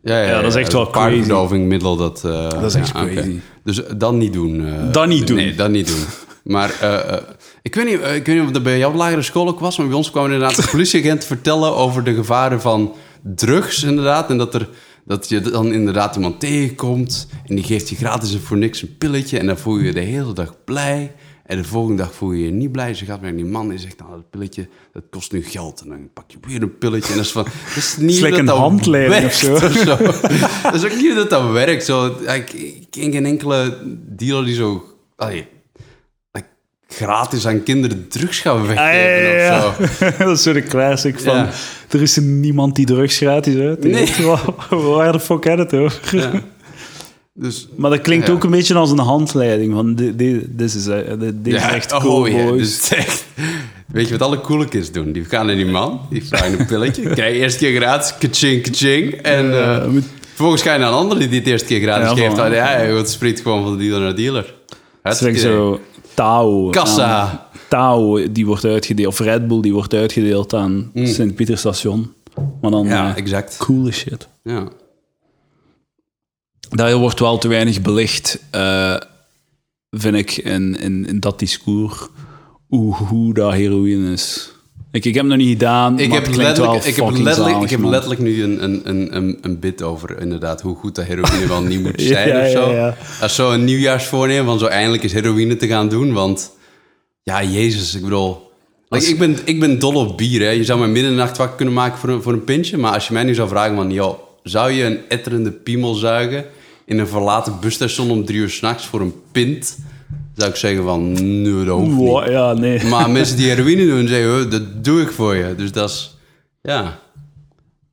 [0.03, 1.29] Ja, ja, Ja, dat is echt wel crazy.
[1.29, 2.23] dat...
[2.25, 3.39] eh, Dat is echt ja, crazy.
[3.65, 4.67] Dus dat niet doen.
[4.93, 5.37] Dat niet doen.
[5.37, 6.05] Nee, dat niet doen.
[6.43, 6.71] Maar
[7.65, 9.79] ik, weet niet, eh, ik weet niet of dat bij jouw lagere school ook was,
[9.79, 14.31] maar bij ons kwam inderdaad de politieagent vertellen over de gevaren van drugs, inderdaad.
[14.31, 14.69] En dat, er,
[15.05, 18.97] dat je dan inderdaad iemand tegenkomt en die geeft je gratis en voor niks een
[18.99, 19.39] pilletje.
[19.39, 21.15] En dan voel je je de hele dag blij.
[21.47, 22.89] En de volgende dag voel je je niet blij.
[22.89, 25.81] Je gaat naar die man en zegt, nou, dat pilletje, dat kost nu geld.
[25.81, 27.11] En dan pak je weer een pilletje.
[27.11, 29.67] En dat is van, dat is niet hoe een dat dat handleiding werkt of zo.
[29.67, 29.97] of zo.
[30.71, 31.85] dat is ook niet dat dat werkt.
[31.85, 33.79] Zo, ik, ik ken geen enkele
[34.17, 34.85] dealer die zo
[35.17, 35.47] allee,
[36.95, 39.67] gratis aan kinderen drugs gaan Ah, weggeven ja, ja, ja.
[39.67, 40.07] of zo.
[40.25, 41.37] dat is zo de classic van...
[41.37, 41.51] Ja.
[41.91, 43.85] Er is niemand die drugs gratis uit.
[43.85, 44.09] Nee.
[44.71, 46.01] Waar de fuck had het over?
[46.19, 46.31] Ja.
[47.37, 49.73] Dus, Maar dat klinkt ook een beetje als een handleiding.
[49.73, 50.21] Van, dit
[50.57, 50.99] is, eh,
[51.35, 52.81] dit is echt oh, cool, boys.
[52.81, 53.25] dus echt,
[53.87, 55.13] weet je wat alle coole kids doen?
[55.13, 57.03] Die gaan naar die man, die vragen een pilletje.
[57.15, 59.13] Krijg je eerst keer gratis, kaching, kaching.
[59.13, 59.87] En eh,
[60.29, 62.39] vervolgens ga je naar een andere die het eerst keer gratis geeft.
[62.39, 64.55] Ah, ja, het spreekt gewoon van dealer naar dealer.
[65.03, 65.81] Het is zo
[66.15, 66.71] Tao.
[66.71, 67.49] Kassa.
[67.69, 69.09] aan- die wordt uitgedeeld.
[69.09, 72.13] Of Red Bull, die wordt uitgedeeld aan Sint-Pieterstation.
[72.61, 72.89] Maar dan Mm.
[72.89, 73.57] Ja, eh, exact.
[73.57, 74.29] coole shit.
[74.43, 74.69] Ja.
[76.71, 78.97] Daar wordt wel te weinig belicht, eh,
[79.91, 82.07] vind ik, in, in, in dat discours,
[82.67, 84.53] hoe, hoe dat heroïne is.
[84.95, 87.63] Ik, ik heb het nog niet gedaan, Ik maar heb, letterlijk, ik, heb letterlijk, zalig,
[87.63, 91.47] ik heb letterlijk nu een, een, een, een, bit over inderdaad hoe goed dat heroïne
[91.47, 92.71] wel niet moet zijn ja, of zo.
[92.71, 92.97] ja, ja.
[93.21, 96.13] Als zo een nieuwjaarsvoornemen van zo eindelijk eens heroïne te gaan doen.
[96.13, 96.51] Want
[97.23, 98.51] ja, jezus, ik bedoel...
[98.89, 100.51] ik, ben, ik ben dol op bier, hè.
[100.51, 102.77] Je zou mij midden in de nacht wakker kunnen maken voor een, voor een pintje.
[102.77, 103.91] Maar als je mij nu zou vragen van...
[103.91, 106.45] Joh, zou je een etterende piemel zuigen
[106.85, 109.79] in een verlaten busstation om drie uur s'nachts voor een pint?
[110.37, 112.09] Zou ik zeggen van, nee, dat hoeft niet.
[112.09, 112.85] Wow, ja, nee.
[112.91, 115.55] Maar mensen die heroïne doen, zeggen, "Oh, dat doe ik voor je.
[115.55, 116.17] Dus dat is,
[116.63, 117.03] ja...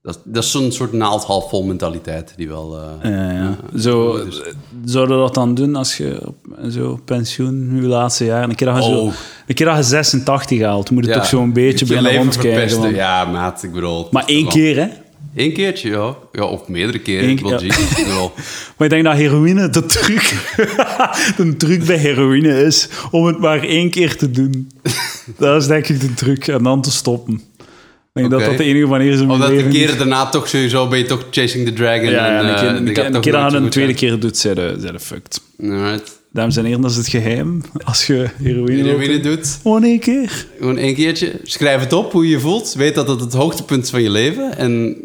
[0.04, 2.78] Dat, dat is zo'n soort naald half vol mentaliteit die wel...
[3.02, 3.58] eh, Ja, ja.
[3.80, 4.42] Zo, dus-
[5.08, 6.36] dat dan doen als je op
[6.72, 9.14] zo pensioen, je laatste jaar, een keer dat je, zo, Oh.
[9.48, 12.82] een keer dat je 86 haalt, moet je ja, toch zo'n beetje verpesten.
[12.82, 14.08] van- Ja, maat, ik bedoel...
[14.12, 14.88] Maar één keer, hè?
[15.36, 16.16] Eén keertje, ja.
[16.32, 16.44] ja.
[16.44, 17.24] Of meerdere keren.
[17.24, 18.32] Eén Ik wil keer, Jesus, ik bedoel...
[18.78, 20.34] Maar ik denk dat heroïne de truc,
[21.38, 24.72] de truc bij heroïne is om het maar één keer te doen.
[25.38, 27.34] Dat is denk ik de truc, en dan te stoppen.
[28.14, 30.88] Ik denk dat dat de enige manier is om Omdat de keren daarna toch sowieso
[30.88, 32.10] ben je toch chasing the dragon.
[32.10, 34.56] Ja, ja, en, een eh, keer, een keer, een keer een tweede keer doet, zijn
[34.56, 35.42] de, fucked.
[35.62, 36.20] Alright.
[36.34, 37.62] Dames en heren, dat is het geheim.
[37.84, 40.46] Als je heroïne, doet, Gewoon één keer.
[40.60, 41.40] gewoon één keertje.
[41.44, 42.74] Schrijf het op hoe je je voelt.
[42.74, 44.58] Weet dat het het hoogtepunt is van je leven.
[44.58, 44.96] En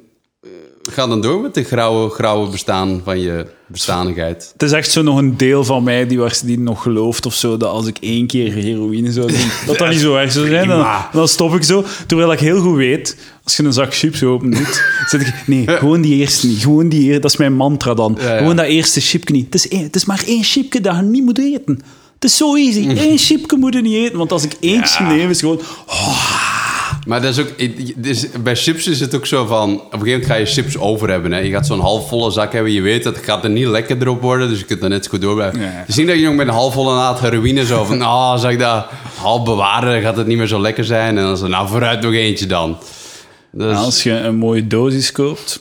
[0.91, 4.51] ga dan door met de grauwe, grauwe bestaan van je bestandigheid.
[4.53, 7.57] Het is echt zo nog een deel van mij die, die nog gelooft of zo,
[7.57, 10.69] dat als ik één keer heroïne zou doen, dat dat niet zo erg zou zijn.
[11.13, 11.85] Dan, stop ik zo.
[12.07, 15.35] Terwijl ik heel goed weet, als je een zak chips open doet, zit ik...
[15.47, 16.59] Nee, gewoon die eerste niet.
[16.63, 18.17] Gewoon die eer- Dat is mijn mantra dan.
[18.21, 18.39] Ja, ja.
[18.39, 19.45] Gewoon dat eerste chipje niet.
[19.45, 21.81] Het is, één- het is maar één chipje dat je niet moet eten.
[22.15, 22.89] Het is zo easy.
[22.89, 24.19] Eén chipje moet je niet eten.
[24.19, 25.11] Want als ik eentje Mm.
[25.11, 25.17] Ja.
[25.17, 25.61] neem, is gewoon...
[27.07, 29.75] Maar dat is ook, het is, bij chips is het ook zo van...
[29.75, 31.33] Op een gegeven moment ga je chips over hebben.
[31.33, 31.39] Hè.
[31.39, 32.73] Je gaat zo'n halfvolle zak hebben.
[32.73, 34.49] Je weet dat het gaat er niet lekker erop worden.
[34.49, 35.61] Dus je kunt er net zo goed door blijven.
[35.61, 35.85] Ja, ja.
[35.87, 38.03] Dus niet dat je nog met een halfvolle naad heroïne zo van...
[38.17, 39.93] Oh, zal ik dat half bewaren?
[39.93, 41.19] Dan gaat het niet meer zo lekker zijn.
[41.19, 42.79] En dan zo, nou vooruit nog eentje dan.
[43.53, 45.61] Dus, Als je een mooie dosis koopt...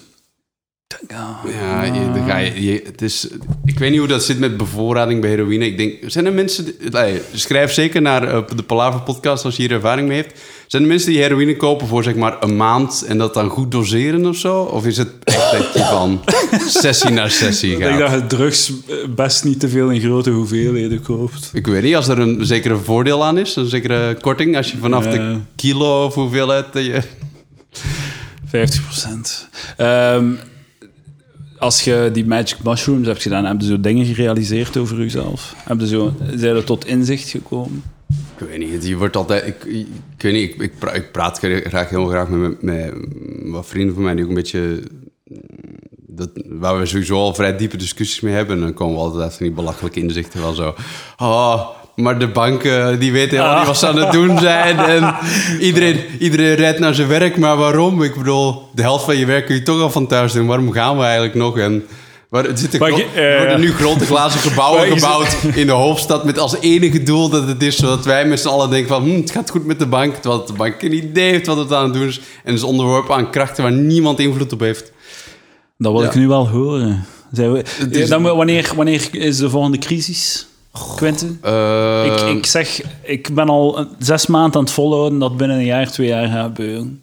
[1.07, 1.39] ja.
[1.59, 3.27] Ja, je, dan ga je, je- het is,
[3.65, 5.65] ik weet niet hoe dat zit met bevoorrading bij heroïne.
[5.65, 6.65] Ik denk, zijn er mensen...
[6.65, 10.39] die- nee, schrijf zeker naar eh, de Palaver podcast als je hier ervaring mee hebt.
[10.67, 13.71] Zijn er mensen die heroïne kopen voor zeg maar een maand en dat dan goed
[13.71, 14.61] doseren of zo?
[14.61, 16.21] Of is het echt dat je van
[16.81, 18.11] sessie naar sessie Ik denk gaat?
[18.11, 21.49] dat je drugs eh, best niet te veel in grote hoeveelheden koopt.
[21.53, 24.77] Ik weet niet, als er een zekere voordeel aan is, een zekere korting, als je
[24.77, 25.39] vanaf de Ja.
[25.55, 27.01] kilo of hoeveelheid dat je...
[28.47, 29.47] 50 procent.
[31.57, 35.55] Als je die magic mushrooms hebt gedaan, heb je zo dingen gerealiseerd over jezelf?
[35.57, 37.83] Heb je zo, zijn er tot inzicht gekomen?
[38.37, 39.47] Ik weet niet, je wordt altijd...
[39.47, 42.93] Ik, ik, weet niet, ik, ik, pra- ik praat graag heel graag met, met
[43.61, 44.83] vrienden van mij die ook een beetje...
[46.07, 48.55] Dat, waar we sowieso al vrij diepe discussies mee hebben.
[48.55, 50.75] En dan komen we altijd van die belachelijke inzichten wel zo...
[51.17, 54.77] Oh, maar de banken, die weten helemaal niet wat ze aan het doen zijn.
[54.79, 55.15] En
[55.67, 58.03] iedereen, iedereen rijdt naar zijn werk, maar waarom?
[58.03, 60.47] Ik bedoel, de helft van je werk kun je toch al van thuis doen.
[60.47, 61.57] Waarom gaan we eigenlijk nog?
[61.57, 61.85] En
[62.29, 66.25] Waar, het gro- je- er eh, worden nu grote glazen gebouwen gebouwd in de hoofdstad
[66.25, 69.15] met als enige doel dat het is zodat wij met z'n allen denken van hm,
[69.15, 71.83] het gaat goed met de bank, terwijl de bank geen idee heeft wat het aan
[71.83, 74.91] het doen is en is onderworpen aan krachten waar niemand invloed op heeft.
[75.77, 76.07] Dat wil Ja.
[76.07, 77.05] ik nu wel horen.
[77.31, 80.47] Zijn we, dan, wanneer, wanneer is de volgende crisis,
[80.95, 81.39] Quentin?
[81.41, 85.65] Eh, ik, ik zeg, ik ben al zes maanden aan het volhouden dat binnen een
[85.65, 87.01] jaar, twee jaar gaat gebeuren.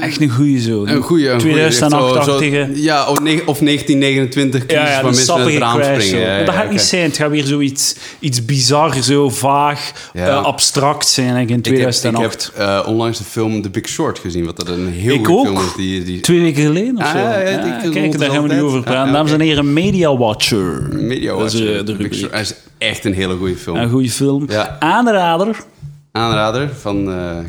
[0.00, 0.84] Echt een goeie zo.
[0.86, 2.68] een goede, een goeie, 2008-achtige...
[2.74, 6.04] ja, of, ne- of 1929 crisis Ja, ja, waar mensen het raam crash.
[6.04, 6.38] springen.
[6.38, 7.02] Ja, dat gaat niet zijn.
[7.02, 11.74] Het gaat weer zoiets iets bizar, zo vaag, eh, abstract zijn like in Ik heb,
[11.74, 12.52] ik heb 2008.
[12.56, 15.56] eh, onlangs de film The Big Short gezien, wat dat een heel Ik goede ook.
[15.56, 15.74] film is.
[15.76, 17.10] Die, die Twee weken geleden of Ah,
[17.82, 17.90] zo.
[17.90, 19.06] kijk, daar gaan we nu over praten.
[19.08, 20.88] Ah, Dames en heren, Media Watcher.
[20.92, 22.14] Media Dat is, Watcher, eh, de Big.
[22.14, 22.32] Short.
[22.32, 23.76] Hij is echt een hele goede film.
[23.76, 24.44] Een goede film.
[24.48, 24.76] Ja.
[24.78, 25.56] Aanrader.
[26.12, 27.04] Aanrader van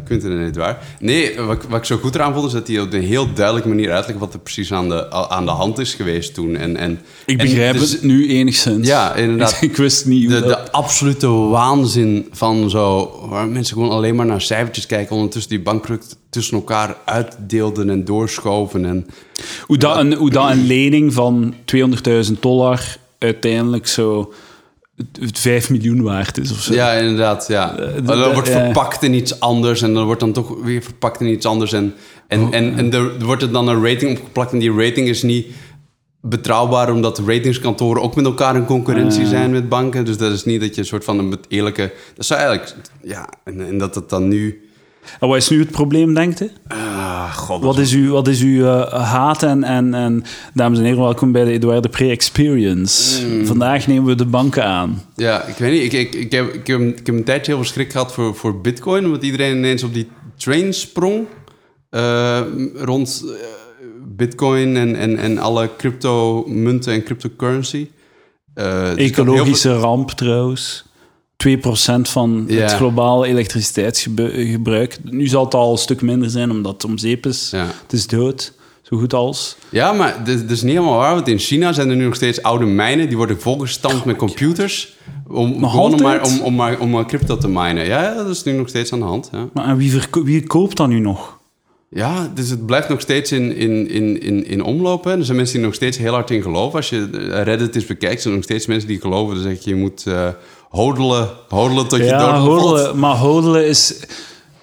[0.05, 0.77] Quentin en Edouard.
[0.99, 3.33] Nee, wat, ik- wat ik zo goed eraan vond, is dat hij op een heel
[3.33, 6.55] duidelijke manier uitlegt wat er precies aan de, aan de hand is geweest toen.
[6.55, 6.91] En, en,
[7.25, 8.87] Ik en begrijp dus het nu enigszins.
[8.87, 9.57] Ja, inderdaad.
[9.69, 10.65] ik wist niet hoe De, dat...
[10.65, 13.11] de absolute waanzin van zo...
[13.29, 15.15] Waar mensen gewoon alleen maar naar cijfertjes kijken...
[15.15, 18.85] ondertussen die bankproducten tussen elkaar uitdeelden en doorschoven.
[18.85, 19.07] En,
[19.61, 24.33] Hoe dat, een, hoe dat een lening van 200.000 dollar uiteindelijk zo
[25.19, 26.73] het 5 miljoen waard is of zo.
[26.73, 27.75] Ja, inderdaad, ja.
[27.75, 28.55] d- dan d- wordt eh.
[28.55, 31.73] verpakt in iets anders en dan wordt dan toch weer verpakt in iets anders.
[31.73, 31.93] En,
[32.27, 35.23] en, Oh, en, en er wordt er dan een rating opgeplakt en die rating is
[35.23, 35.47] niet
[36.21, 39.29] betrouwbaar omdat de ratingskantoren ook met elkaar in concurrentie Ah.
[39.29, 40.05] zijn met banken.
[40.05, 41.91] Dus dat is niet dat je een soort van een eerlijke...
[42.15, 42.75] Dat zou eigenlijk...
[43.03, 44.68] Ja, en, en dat het dan nu...
[45.19, 46.49] En wat is nu het probleem, denkt u?
[46.67, 47.63] Ah, god.
[47.63, 49.43] Wat is uw, wat is uw eh, haat?
[49.43, 53.25] En, en, en dames en heren, welkom bij de Eduard de Pre-Experience.
[53.27, 53.45] Mm.
[53.45, 55.01] Vandaag nemen we de banken aan.
[55.15, 55.93] Ja, ik weet niet.
[55.93, 58.35] Ik, ik, ik, heb, ik, heb, ik heb een tijdje heel veel schrik gehad voor,
[58.35, 59.05] voor bitcoin.
[59.05, 60.07] Omdat iedereen ineens op die
[60.37, 61.25] train sprong.
[61.89, 62.41] eh,
[62.75, 67.87] rond eh, bitcoin en, en, en alle crypto-munten en cryptocurrency.
[68.53, 70.85] Dus Ecologische ramp trouwens.
[71.47, 71.51] 2%
[72.01, 74.97] van het globaal elektriciteitsgebruik.
[75.03, 77.49] Nu zal het al een stuk minder zijn, omdat het om zeep is.
[77.51, 77.65] Ja.
[77.65, 79.57] Het is dood, zo goed als.
[79.69, 81.15] Ja, maar dit is niet helemaal waar.
[81.15, 83.07] Want in China zijn er nu nog steeds oude mijnen.
[83.07, 84.97] Die worden volgestampt met computers.
[85.27, 87.85] Om, om maar, om, om, maar, om maar crypto te minen.
[87.85, 89.29] Ja, dat is nu nog steeds aan de hand.
[89.31, 89.49] Ja.
[89.53, 91.37] Maar en wie, wie koopt dat nu nog?
[91.89, 95.03] Ja, dus het blijft nog steeds in, in, in, in, in omloop.
[95.03, 95.17] hè.
[95.17, 96.75] Er zijn mensen die nog steeds heel hard in geloven.
[96.75, 97.09] Als je
[97.43, 99.35] Reddit eens bekijkt, zijn er nog steeds mensen die geloven.
[99.35, 100.27] Dan zeg je, je moet eh
[100.69, 103.99] hodelen, hodelen tot je Ja, hodelen, maar hodelen is...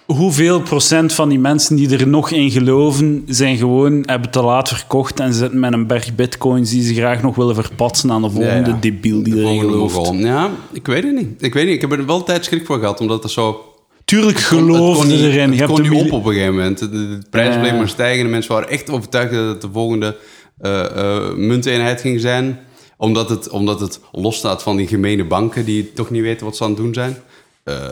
[0.07, 4.69] Hoeveel procent van die mensen die er nog in geloven, zijn gewoon, hebben te laat
[4.69, 8.31] verkocht en zitten met een berg bitcoins die ze graag nog willen verpatsen aan de
[8.31, 10.13] volgende Ja, debiel die De erin gelooft.
[10.15, 11.29] Ja, ik weet het niet.
[11.43, 11.75] Ik weet niet.
[11.75, 13.65] Ik heb er wel tijd schrik voor gehad, omdat het zo...
[14.05, 15.33] Tuurlijk het kon geloofde niet- erin.
[15.33, 16.79] Je Het hebt kon niet op op een gegeven moment.
[16.79, 18.25] De, de prijs bleef maar stijgen.
[18.25, 20.17] De mensen waren echt overtuigd dat het de volgende
[20.61, 22.59] eh, munteenheid ging zijn.
[22.97, 26.63] Omdat het, omdat het losstaat van die gemene banken die toch niet weten wat ze
[26.63, 27.17] aan het doen zijn.
[27.63, 27.89] Eh,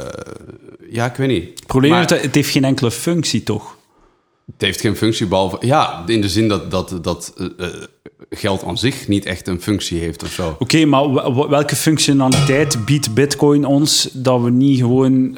[0.91, 1.49] ja, ik weet niet.
[1.59, 3.77] Het probleem Maar- is dat het heeft geen enkele functie, toch?
[4.53, 5.57] Het heeft geen functie, behalve...
[5.61, 7.75] Ja, in de zin dat, dat, dat eh, eh,
[8.31, 10.57] geld aan zich niet echt een functie heeft of zo.
[10.59, 15.37] Oké, maar wel- welke functionaliteit biedt bitcoin ons dat we niet gewoon...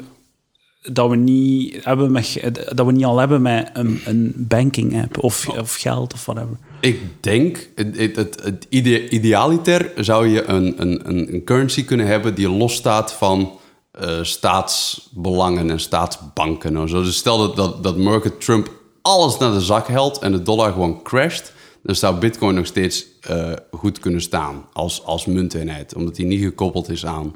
[0.91, 2.39] Dat we niet, hebben met,
[2.75, 6.57] dat we niet al hebben met een, een banking app of, of geld of whatever.
[6.79, 12.07] Ik denk, het, het, het, het ide- idealiter zou je een, een, een, currency kunnen
[12.07, 13.51] hebben die losstaat van
[13.91, 16.75] eh, staatsbelangen en staatsbanken.
[16.75, 17.01] En zo.
[17.01, 18.71] Dus stel dat, dat, dat Market Trump
[19.01, 21.53] alles naar de zak helt en de dollar gewoon crasht,
[21.83, 26.41] dan zou Bitcoin nog steeds eh, goed kunnen staan als, als munteenheid, omdat hij niet
[26.41, 27.35] gekoppeld is aan,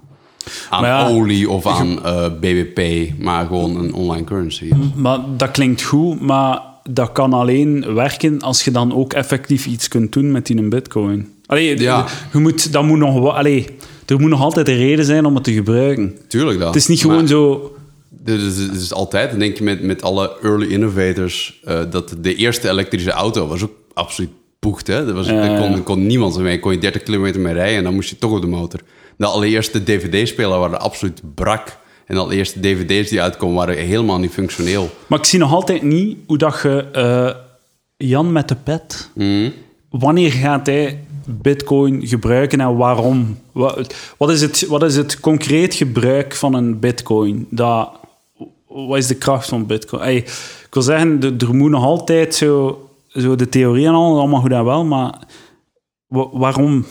[0.70, 4.72] aan ja, olie of aan eh, BBP, maar gewoon een online currency.
[4.96, 9.88] Maar dat klinkt goed, maar dat kan alleen werken als je dan ook effectief iets
[9.88, 11.34] kunt doen met die bitcoin.
[11.46, 12.06] Allee, Ja.
[12.34, 13.68] je moet, dat moet nog, allee,
[14.06, 16.18] er moet nog altijd een reden zijn om het te gebruiken.
[16.28, 16.68] Tuurlijk dan.
[16.68, 17.76] Het is niet gewoon zo...
[18.24, 22.70] Dus het is, altijd, denk je met, met alle early innovators, eh, dat de eerste
[22.70, 24.30] elektrische auto was ook absoluut
[24.60, 24.88] poegt.
[24.88, 25.06] Hè?
[25.06, 26.60] Dat was, daar, kon, kon niemand mee.
[26.60, 28.80] Kon je 30 kilometer mee rijden en dan moest je toch op de motor.
[29.18, 31.78] De allereerste DVD-speler waren absoluut brak.
[32.12, 34.90] En de allereerste DVD's die uitkomen waren helemaal niet functioneel.
[35.08, 36.86] Maar ik zie nog altijd niet hoe dat je...
[36.92, 37.36] eh,
[38.10, 39.10] Jan met de pet...
[39.14, 39.50] Mhm.
[39.90, 43.38] Wanneer gaat hij bitcoin gebruiken en waarom?
[43.52, 47.48] Wat, wat, is, het, wat is het concreet gebruik van een bitcoin?
[47.50, 47.90] Dat,
[48.68, 50.16] wat is de kracht van bitcoin?
[50.16, 54.42] Ik wil zeggen, de- er moet nog altijd zo, zo de theorie en al, allemaal
[54.42, 55.20] goed en wel, maar
[56.08, 56.86] wa- waarom,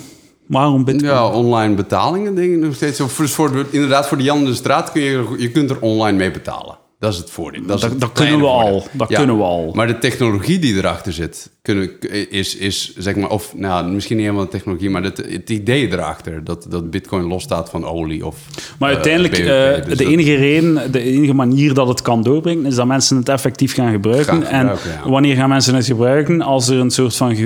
[0.51, 1.11] waarom bitcoin?
[1.13, 3.01] Ja, online betalingen, ik nog steeds.
[3.01, 5.81] Of voor, voor de- inderdaad, voor de Jan de straat kun je, je kunt er
[5.81, 6.79] online mee betalen.
[6.99, 7.63] Dat is het voordeel.
[7.67, 8.67] Dat, is Dat, dat kunnen we voordeel.
[8.73, 8.87] al.
[8.93, 9.17] Dat Ja.
[9.17, 9.71] kunnen we al.
[9.75, 11.91] Maar de technologie die erachter zit, kunnen,
[12.31, 15.89] is, is zeg maar, of nou, misschien niet helemaal de technologie, maar het, het idee
[15.93, 18.27] erachter dat, dat Bitcoin losstaat van olie.
[18.27, 18.37] Of,
[18.79, 22.67] Maar eh, uiteindelijk, eh, Dus de enige reden, de enige manier dat het kan doorbrengen,
[22.67, 24.27] is dat mensen het effectief gaan gebruiken.
[24.27, 25.11] Gaan gebruiken, en ja.
[25.11, 26.43] wanneer gaan mensen het gebruiken?
[26.43, 27.37] Als er een soort van...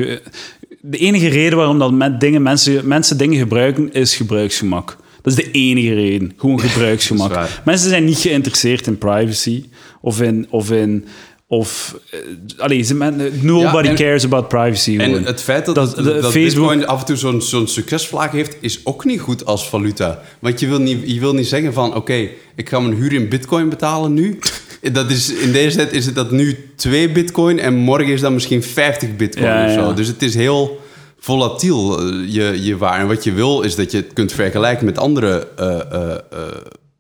[0.87, 4.97] De enige reden waarom dat met dingen, mensen, mensen dingen gebruiken, is gebruiksgemak.
[5.23, 6.33] Dat is de enige reden.
[6.37, 7.49] Gewoon gebruiksgemak.
[7.65, 9.65] Mensen zijn niet geïnteresseerd in privacy.
[10.01, 10.47] Of in...
[10.51, 11.05] Of in
[11.47, 12.19] of, eh,
[12.57, 12.85] allee,
[13.41, 14.97] nobody Ja, en- cares about privacy.
[14.99, 15.25] En gewoon.
[15.25, 18.31] het feit dat, Dat- dat, de dat Facebook- Bitcoin af en toe zo'n zo'n succesvlaag
[18.31, 20.23] heeft, is ook niet goed als valuta.
[20.39, 23.29] Want je wil niet, je wil niet zeggen van, oké, ik ga mijn huur in
[23.29, 24.39] Bitcoin betalen nu.
[24.93, 28.33] Dat is, in deze tijd is het dat nu 2 Bitcoin en morgen is dat
[28.33, 29.81] misschien 50 Bitcoin Ja, of zo.
[29.81, 29.93] ja.
[29.93, 30.81] Dus het is heel
[31.19, 33.01] volatiel, eh, je, je waar.
[33.01, 36.49] En wat je wil is dat je het kunt vergelijken met andere eh,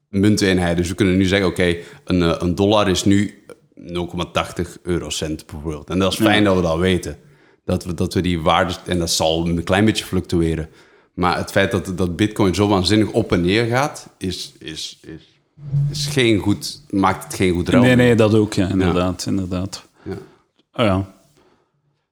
[0.08, 0.76] munteenheden.
[0.76, 3.44] Dus we kunnen nu zeggen, oké, een, een dollar is nu
[3.76, 5.90] 0,80 eurocent bijvoorbeeld.
[5.90, 7.16] En dat is fijn dat we dat weten.
[7.64, 10.68] Dat we, dat we die waarde, en dat zal een klein beetje fluctueren.
[11.14, 15.33] Maar het feit dat, dat bitcoin zo waanzinnig op en neer gaat, is, is, is,
[15.90, 17.82] is geen goed, maakt het geen goed ruil.
[17.82, 19.24] Nee, nee, dat ook, ja, inderdaad.
[19.26, 19.84] inderdaad.
[20.02, 20.16] Ja.
[20.72, 21.12] Oh, ja.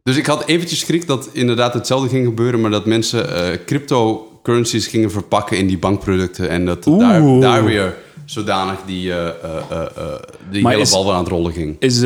[0.03, 4.86] Dus ik had eventjes schrik dat inderdaad hetzelfde ging gebeuren, maar dat mensen eh, cryptocurrencies
[4.86, 9.32] gingen verpakken in die bankproducten en dat daar, daar weer zodanig die, eh, eh,
[9.70, 9.86] eh,
[10.50, 11.76] die Maar hele is- bal aan het rollen ging.
[11.78, 12.02] Is,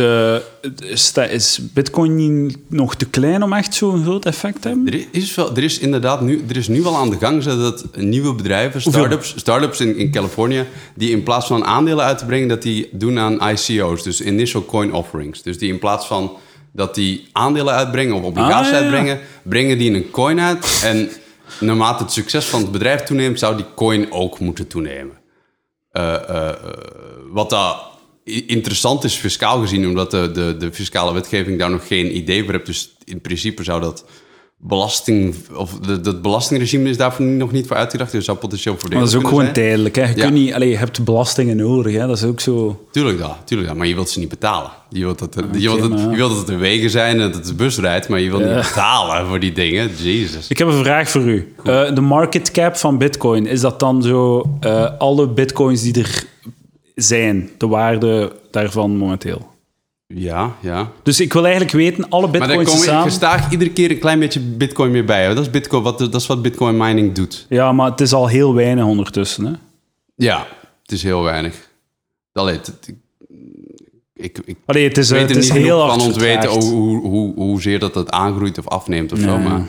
[0.91, 4.93] is, dat- is Bitcoin nog te klein om echt zo'n groot effect te hebben?
[4.93, 7.85] Er is, wel, er is inderdaad nu, er is nu wel aan de gang dat
[7.97, 10.65] nieuwe bedrijven, start-ups, start-ups in, in Californië,
[10.95, 14.65] die in plaats van aandelen uit te brengen, dat die doen aan ICO's, dus Initial
[14.65, 15.43] Coin Offerings.
[15.43, 16.33] Dus die in plaats van
[16.73, 18.83] dat die aandelen uitbrengen of obligaties Ah, ja, ja.
[18.83, 20.81] uitbrengen, brengen die een coin uit.
[20.85, 21.09] En
[21.61, 25.15] naarmate het succes van het bedrijf toeneemt, zou die coin ook moeten toenemen.
[25.97, 26.55] Eh, eh,
[27.31, 27.51] wat
[28.27, 32.45] i- interessant is fiscaal gezien, omdat de, de, de fiscale wetgeving daar nog geen idee
[32.45, 32.67] voor heeft.
[32.67, 34.05] Dus in principe zou dat
[34.59, 38.13] belasting, of dat belastingregime is daarvoor nog niet voor uitgedacht.
[38.13, 39.55] Dus zou potentieel Maar voordelig dat is ook gewoon zijn.
[39.55, 39.97] tijdelijk.
[39.97, 40.03] Hè.
[40.03, 40.23] Je, Ja.
[40.23, 41.93] kunt niet, allee, je hebt belastingen nodig.
[41.95, 42.07] Hè.
[42.07, 42.87] Dat is ook zo...
[42.93, 44.71] Tuurlijk dat, tuurlijk dat, maar je wilt ze niet betalen.
[44.91, 46.11] Je wilt dat, er- je wilt, maar dat, ja.
[46.11, 48.31] je wilt dat het de wegen zijn en dat het de bus rijdt, maar je
[48.31, 49.91] wilt niet betalen voor die dingen.
[49.97, 50.49] Jezus.
[50.49, 51.55] Ik heb een vraag voor u.
[51.65, 56.25] Eh, de market cap van Bitcoin, is dat dan zo eh, alle Bitcoins die er
[56.95, 59.47] zijn, de waarde daarvan momenteel?
[60.07, 60.91] Ja, ja.
[61.03, 63.03] Dus ik wil eigenlijk weten, alle Maar daar Bitcoins kom je samen...
[63.05, 65.23] gestaag iedere keer een klein beetje bitcoin meer bij.
[65.27, 65.35] hè.
[65.35, 67.47] Dat is, bitcoin, wat, dat is wat bitcoin mining doet.
[67.49, 69.45] Ja, maar het is al heel weinig ondertussen.
[69.45, 69.53] Hè?
[70.15, 70.47] Ja,
[70.83, 71.69] het is heel weinig.
[72.33, 72.93] Allee, het-
[74.15, 76.41] ik, ik Allee, het is, eh, weet het is niet heel hard van ons weten
[76.43, 76.67] vertraagd.
[76.71, 79.39] hoe, hoe, hoe, hoezeer dat het aangroeit of afneemt of zo.
[79.39, 79.67] Maar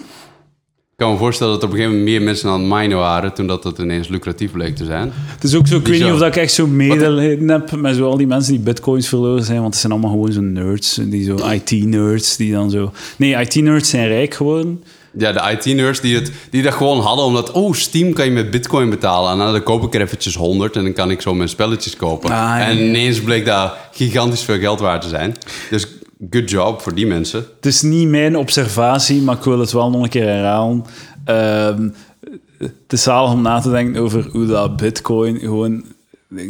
[0.98, 2.98] ik kan me voorstellen dat er op een gegeven moment meer mensen aan het minen
[2.98, 3.34] waren...
[3.34, 5.12] toen dat het ineens lucratief bleek te zijn.
[5.14, 7.96] Het is ook zo, ik weet niet of dat ik echt zo medelijden heb met
[7.96, 11.00] zo al die mensen die bitcoins verloren zijn, want het zijn allemaal gewoon zo nerds,
[11.04, 12.92] die zo IT-nerds, die dan zo...
[13.18, 14.84] Nee, IT-nerds zijn rijk geworden.
[15.18, 17.52] Ja, de IT-nerds die, het, die dat gewoon hadden omdat...
[17.52, 19.32] oh, Steam kan je met bitcoin betalen.
[19.32, 21.96] En nou, dan koop ik er eventjes 100 en dan kan ik zo mijn spelletjes
[21.96, 22.30] kopen.
[22.30, 25.36] Ah, ja, en ineens bleek dat gigantisch veel geld waard te zijn.
[25.70, 25.88] Dus
[26.30, 27.46] good job voor die mensen.
[27.56, 30.86] Het is niet mijn observatie, maar ik wil het wel nog een keer herhalen.
[31.26, 31.90] Ehm,
[32.58, 35.84] het is zalig om na te denken over hoe dat bitcoin gewoon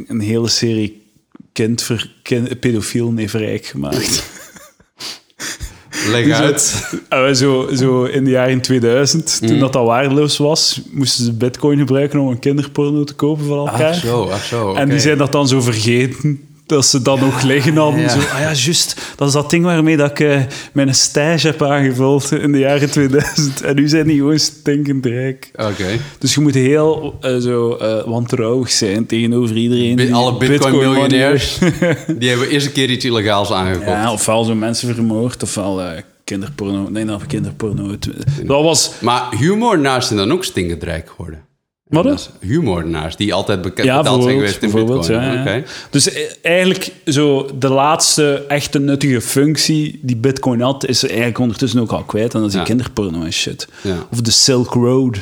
[0.07, 1.05] een hele serie
[1.53, 4.23] kindver, kind, pedofielen heeft rijk gemaakt.
[6.11, 6.89] Leg uit.
[7.09, 9.49] En we zo, zo in de jaren 2000, Mhm.
[9.51, 13.57] toen dat, dat waardeloos was, moesten ze bitcoin gebruiken om een kinderporno te kopen van
[13.57, 13.89] elkaar.
[13.93, 14.73] Ach zo, ach zo.
[14.73, 16.46] En die zijn dat dan zo vergeten.
[16.67, 17.99] Dat ze dat nog liggen hadden.
[18.01, 18.09] ja.
[18.09, 19.01] Zo, ah ja, juist.
[19.15, 20.41] Dat is dat ding waarmee dat ik eh,
[20.73, 23.61] mijn stage heb aangevuld in de jaren 2000.
[23.61, 25.51] En nu zijn die gewoon stinkend rijk.
[25.55, 25.85] Oké.
[26.17, 29.95] Dus je moet heel eh, zo eh, wantrouwig zijn tegenover iedereen.
[29.95, 31.57] Bi- alle Bitcoin Bitcoin-miljonairs,
[32.19, 33.87] die hebben eerst een keer iets illegaals aangekocht.
[33.87, 36.89] Ja, ofwel zo mensen vermoord, ofwel eh, kinderporno.
[36.89, 37.95] Nee, nou, kinderporno.
[38.43, 38.91] Dat was...
[39.01, 41.45] Maar huurmoordenaars zijn dan ook stinkend rijk geworden.
[41.89, 45.43] Wat Dat Huurmoordenaars, die altijd bekend Ja, betaald zijn geweest in bijvoorbeeld bitcoin.
[45.45, 45.63] ja.
[45.89, 51.39] Dus eh, eigenlijk zo de laatste echte nuttige functie die Bitcoin had, is er eigenlijk
[51.39, 52.33] ondertussen ook al kwijt.
[52.33, 53.67] En dat is die kinderporno en shit.
[54.11, 55.17] Of de Silk Road.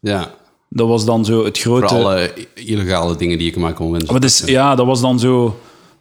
[0.00, 0.30] Ja,
[0.68, 1.94] Dat was dan zo het voor grote...
[1.94, 5.52] alle illegale dingen die ik maar kon dus, ja, dat was dan zo een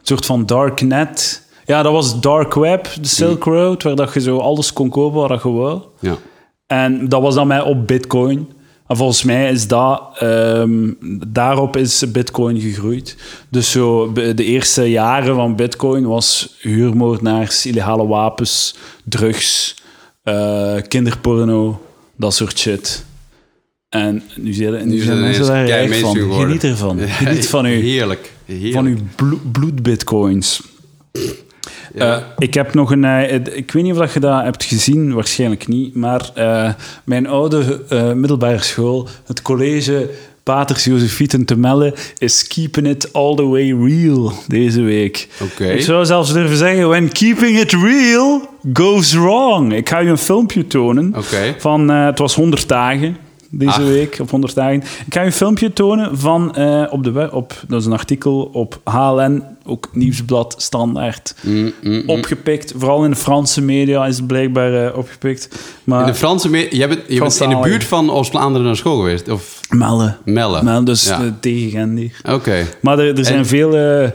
[0.02, 1.48] soort van darknet.
[1.66, 5.28] Ja, dat was dark web, de Silk Road, waar dat je zo alles kon kopen
[5.28, 5.82] wat je wou.
[6.00, 6.18] Ja.
[6.68, 8.50] En dat was dan mij op Bitcoin.
[8.92, 10.90] En volgens mij is dat, ehm,
[11.28, 13.16] daarop is Bitcoin gegroeid.
[13.50, 19.76] Dus zo de eerste jaren van Bitcoin was huurmoordenaars, illegale wapens, drugs,
[20.24, 21.82] eh, kinderporno,
[22.16, 23.06] dat soort shit.
[23.90, 26.16] En nu zijn, nu Nu zijn zijn mensen daar rijk van.
[26.16, 27.00] Geniet ervan.
[27.08, 28.34] Geniet van uw, Heerlijk.
[28.46, 28.74] Heerlijk.
[28.74, 30.62] van uw blo- bloedbitcoins.
[31.94, 32.16] Ja.
[32.18, 33.06] Eh, ik heb nog een...
[33.06, 35.96] eh, ik weet niet of dat je dat hebt gezien, waarschijnlijk niet.
[35.96, 36.70] Maar eh,
[37.04, 37.82] mijn oude
[38.16, 40.10] middelbare school, het college
[40.44, 45.28] Paters Josefieten te Melle, is keeping it all the way real deze week.
[45.58, 48.42] Ik zou zelfs durven zeggen, when keeping it real
[48.74, 49.74] goes wrong.
[49.74, 51.14] Ik ga je een filmpje tonen
[51.58, 51.90] van...
[51.90, 53.18] het was 100 dagen
[53.54, 53.78] deze Ach.
[53.88, 54.74] week, op 100 dagen.
[55.06, 57.92] Ik ga je een filmpje tonen van eh, op de web, op, dat is een
[57.94, 62.04] artikel op HLN, ook Nieuwsblad Standaard, Mm, mm, mm.
[62.10, 62.74] opgepikt.
[62.78, 65.50] Vooral in de Franse media is het blijkbaar eh, opgepikt.
[65.84, 66.50] Maar In de Franse...
[66.50, 69.30] me- Jij bent, je bent in de buurt van Oost-Vlaanderen naar school geweest?
[69.30, 70.16] Of Melle.
[70.26, 70.64] Melle?
[70.64, 71.22] Melle, dus Ja.
[71.22, 72.20] eh, tegen hier.
[72.30, 72.66] Oké.
[72.82, 73.76] Maar er, er zijn En- veel...
[73.76, 74.10] eh,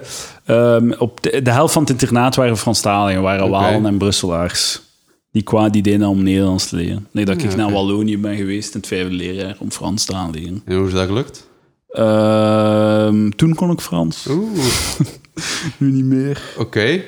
[0.44, 3.50] ehm, op de, de helft van het internaat waren Franstaligen, waren Oké.
[3.50, 4.80] Walen en Brusselaars.
[5.36, 7.06] Die qua die deden om Nederlands te leren.
[7.10, 7.72] Nee, dat ik naar.
[7.72, 10.62] Wallonië ben geweest in het vijfde leerjaar om Frans te gaan leren.
[10.64, 11.48] En hoe is dat gelukt?
[11.88, 14.58] Ehm, toen kon ik Frans, Oeh,
[15.78, 16.42] nu niet meer.
[16.58, 17.02] oké.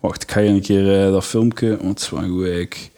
[0.00, 2.90] Wacht, ik ga je een keer eh, dat filmpje, want het is wel goed eigenlijk,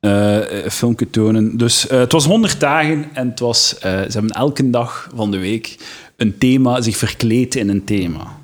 [0.00, 1.56] eh, een filmpje tonen.
[1.56, 5.30] Dus eh, het was 100 dagen en het was, eh, ze hebben elke dag van
[5.30, 5.76] de week
[6.16, 8.40] een thema, zich verkleed in een thema.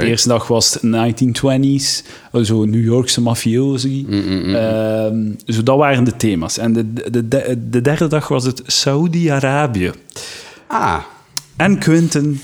[0.00, 4.04] De eerste dag was het 1920s, oh, zo New Yorkse mafiosi.
[4.08, 5.16] Mm, Ehm,
[5.46, 6.58] zo, dat waren de thema's.
[6.58, 9.90] En de, de, de, de derde dag was het Saudi-Arabië.
[10.66, 10.98] Ah,
[11.56, 12.40] En Quentin,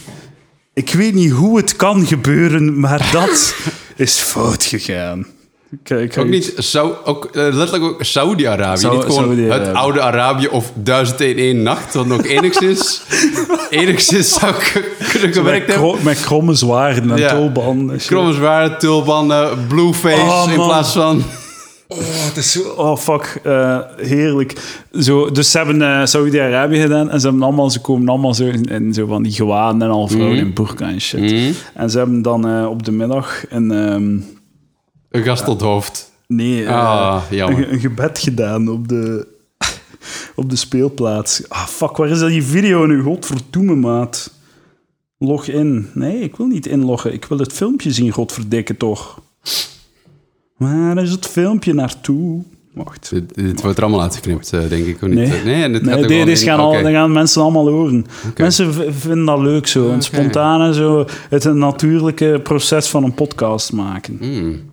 [0.72, 3.54] ik weet niet hoe het kan gebeuren, maar dat
[3.96, 5.26] is fout gegaan.
[5.82, 6.52] Kijk, ook niet...
[6.56, 8.88] Sau, ook, eh, letterlijk ook Saudi-Arabië.
[8.88, 11.94] Niet gewoon het oude Arabië of 1001 nacht.
[11.94, 13.02] Wat nog enigszins...
[13.70, 14.54] enigszins zou
[15.12, 15.90] kunnen gewerkt hebben.
[15.92, 17.28] kro- met kromme zwaarden en Ja.
[17.28, 17.96] tulbanden.
[17.96, 21.22] Kromme zware tulbanden, blueface Oh, in plaats van...
[21.88, 22.60] Oh, het is zo...
[22.76, 23.40] Oh, fuck.
[23.42, 24.52] eh, heerlijk.
[25.00, 28.44] Zo, dus ze hebben eh, Saudi-Arabië gedaan en ze, hebben allemaal, ze komen allemaal zo
[28.44, 31.20] in, in zo van die gewaden en al vrouwen in burka en shit.
[31.20, 31.52] Mhm.
[31.74, 33.70] En ze hebben dan eh, op de middag een...
[33.70, 34.16] ehm,
[35.14, 36.12] Een gast tot hoofd.
[36.26, 37.58] nee, eh, Ah, jammer.
[37.66, 39.26] een, een gebed gedaan op de,
[40.34, 41.48] op de speelplaats.
[41.48, 43.02] Ah, fuck, waar is dat die video nu?
[43.02, 44.32] Godverdomme, maat.
[45.18, 45.88] Log in.
[45.94, 47.12] Nee, ik wil niet inloggen.
[47.12, 49.20] Ik wil het filmpje zien, godverdikke toch.
[50.56, 52.42] Waar is het filmpje naartoe?
[52.72, 53.10] Wacht.
[53.10, 55.00] Dit, dit wordt er allemaal uitgeknipt, eh, denk ik.
[55.00, 55.14] Niet?
[55.14, 55.42] Nee.
[55.44, 58.06] nee dit Nee, gaat gaan, al, dat gaan mensen allemaal horen.
[58.36, 59.84] Mensen vinden dat leuk zo.
[59.88, 60.02] Een Oké.
[60.02, 64.16] spontane, zo, het een natuurlijke proces van een podcast maken.
[64.20, 64.72] Hmm.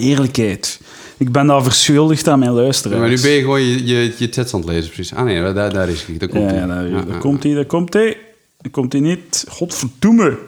[0.00, 0.80] Eerlijkheid.
[1.16, 3.00] Ik ben daar verschuldigd aan mijn luisteraars.
[3.00, 5.14] Maar nu ben je gewoon je, je, je chats aan het lezen, precies.
[5.14, 6.16] Ah nee, daar, daar is hij.
[6.16, 6.58] Daar komt hij.
[6.58, 8.16] ja, daar, komt hij, daar komt hij.
[8.56, 9.44] Daar komt hij niet.
[9.48, 10.38] Godverdomme.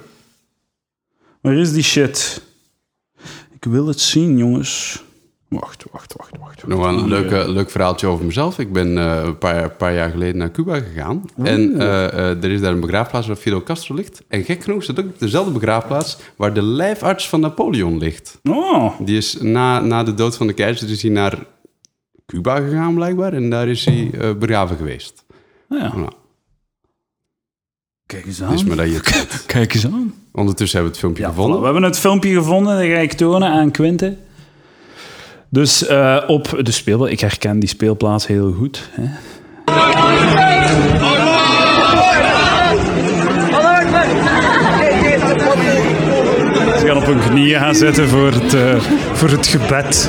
[1.40, 2.42] Waar is die shit?
[3.54, 5.02] Ik wil het zien, jongens.
[5.60, 6.66] Wacht, wacht, wacht, wacht.
[6.66, 8.58] Nog een leuke, leuk verhaaltje over mezelf.
[8.58, 11.24] Ik ben eh, een paar, paar jaar geleden naar Cuba gegaan.
[11.42, 14.22] En eh, eh, er is daar een begraafplaats waar Fidel Castro ligt.
[14.28, 18.38] En gek genoeg is dat ook dezelfde begraafplaats waar de lijfarts van Napoleon ligt.
[18.42, 21.38] Oh, Die is na, na de dood van de keizer is hij naar
[22.26, 23.32] Cuba gegaan blijkbaar.
[23.32, 25.24] En daar is hij begraven geweest.
[25.68, 25.96] nou ja.
[25.96, 26.10] Nou,
[28.06, 28.52] Kijk eens aan.
[28.54, 29.00] is maar dat je.
[29.46, 30.14] Kijk eens aan.
[30.32, 31.56] Ondertussen hebben we het filmpje Ja, gevonden.
[31.56, 31.58] voilà.
[31.60, 34.16] We hebben het filmpje gevonden, dat ga ik tonen aan Quinte.
[35.52, 38.90] Dus eh, op de speelplaats, ik herken die speelplaats heel goed.
[38.90, 39.02] Hè.
[46.78, 48.80] Ze gaan op hun knieën gaan zitten voor het, eh,
[49.12, 50.08] voor het gebed.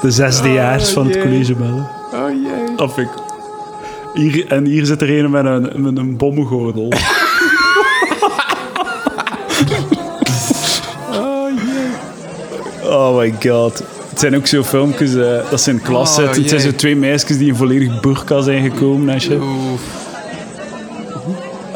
[0.00, 1.88] De zesdejaars van het college bellen.
[2.12, 2.76] Oh jee.
[2.76, 3.14] Dat vind ik.
[4.14, 6.92] Hier, en hier zit er een met een, met een bommengordel.
[12.92, 13.82] oh my god.
[14.08, 16.40] Het zijn ook zo filmpjes eh, dat ze in klas Oh, zitten.
[16.40, 19.08] Het zijn zo twee meisjes die in volledig burka zijn gekomen.
[19.08, 19.40] En shit.
[19.40, 19.80] Oef.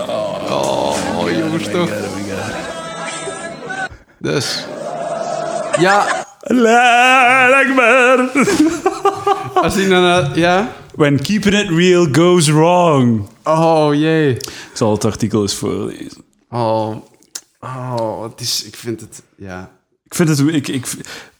[0.09, 1.91] Oh, jongens toch.
[4.19, 4.67] Dus.
[5.79, 6.25] Ja,
[7.55, 8.31] Akbar.
[9.65, 10.05] als hij dan...
[10.05, 10.73] eh, ja?
[10.95, 13.29] When keeping it real goes wrong.
[13.45, 14.31] Oh, jee.
[14.31, 16.25] Ik zal het artikel eens voorlezen.
[16.51, 16.97] Oh,
[17.61, 18.65] oh, het is...
[18.65, 19.23] Ik vind het...
[19.37, 19.71] Ja.
[20.07, 20.39] Ik vind het...
[20.39, 20.87] Ik, ik,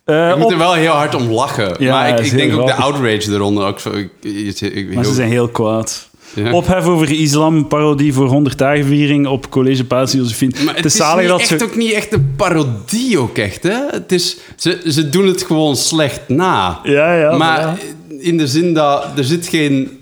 [0.05, 1.77] eh, Ik moet op- er wel heel hard om lachen.
[1.79, 3.81] Ja, maar ik, ik denk ook de outrage eronder ook.
[4.21, 6.09] Ik, ik, maar ze zijn heel kwaad.
[6.35, 6.53] Ja.
[6.53, 10.65] Ophef over islam, parodie voor 100 dagenviering op College Paas Josephine.
[10.65, 11.65] Maar het, is niet dat echt ze...
[11.65, 13.79] ook niet echt een parodie ook echt, hè?
[13.91, 16.81] Het is, ze, ze doen het gewoon slecht na.
[16.83, 17.37] Ja, ja.
[17.37, 17.77] maar ja.
[18.19, 20.01] in de zin dat er zit geen...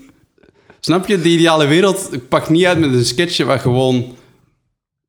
[0.81, 1.21] Snap je?
[1.21, 4.15] De ideale wereld pakt niet uit met een sketchje waar gewoon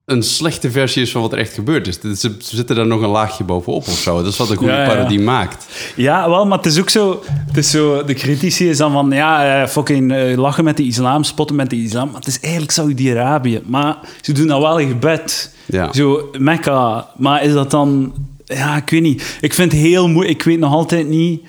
[0.05, 2.19] een slechte versie is van wat er echt gebeurd is.
[2.19, 4.15] Ze, zitten daar nog een laagje bovenop of zo.
[4.23, 4.87] Dat is wat een goede Ja, ja.
[4.87, 5.65] parodie maakt.
[5.95, 7.23] Ja, wel, maar het is ook zo...
[7.47, 10.83] Het is zo de critici is dan van, ja, eh, fucking eh, lachen met de
[10.83, 12.07] islam, spotten met de islam.
[12.07, 13.61] Maar het is eigenlijk Saudi-Arabië.
[13.65, 15.55] Maar ze doen dat wel in gebed.
[15.65, 15.93] Ja.
[15.93, 17.09] Zo, Mekka.
[17.17, 18.13] Maar is dat dan...
[18.45, 19.37] Ja, ik weet niet.
[19.41, 20.37] Ik vind het heel moeilijk.
[20.39, 21.41] Ik weet nog altijd niet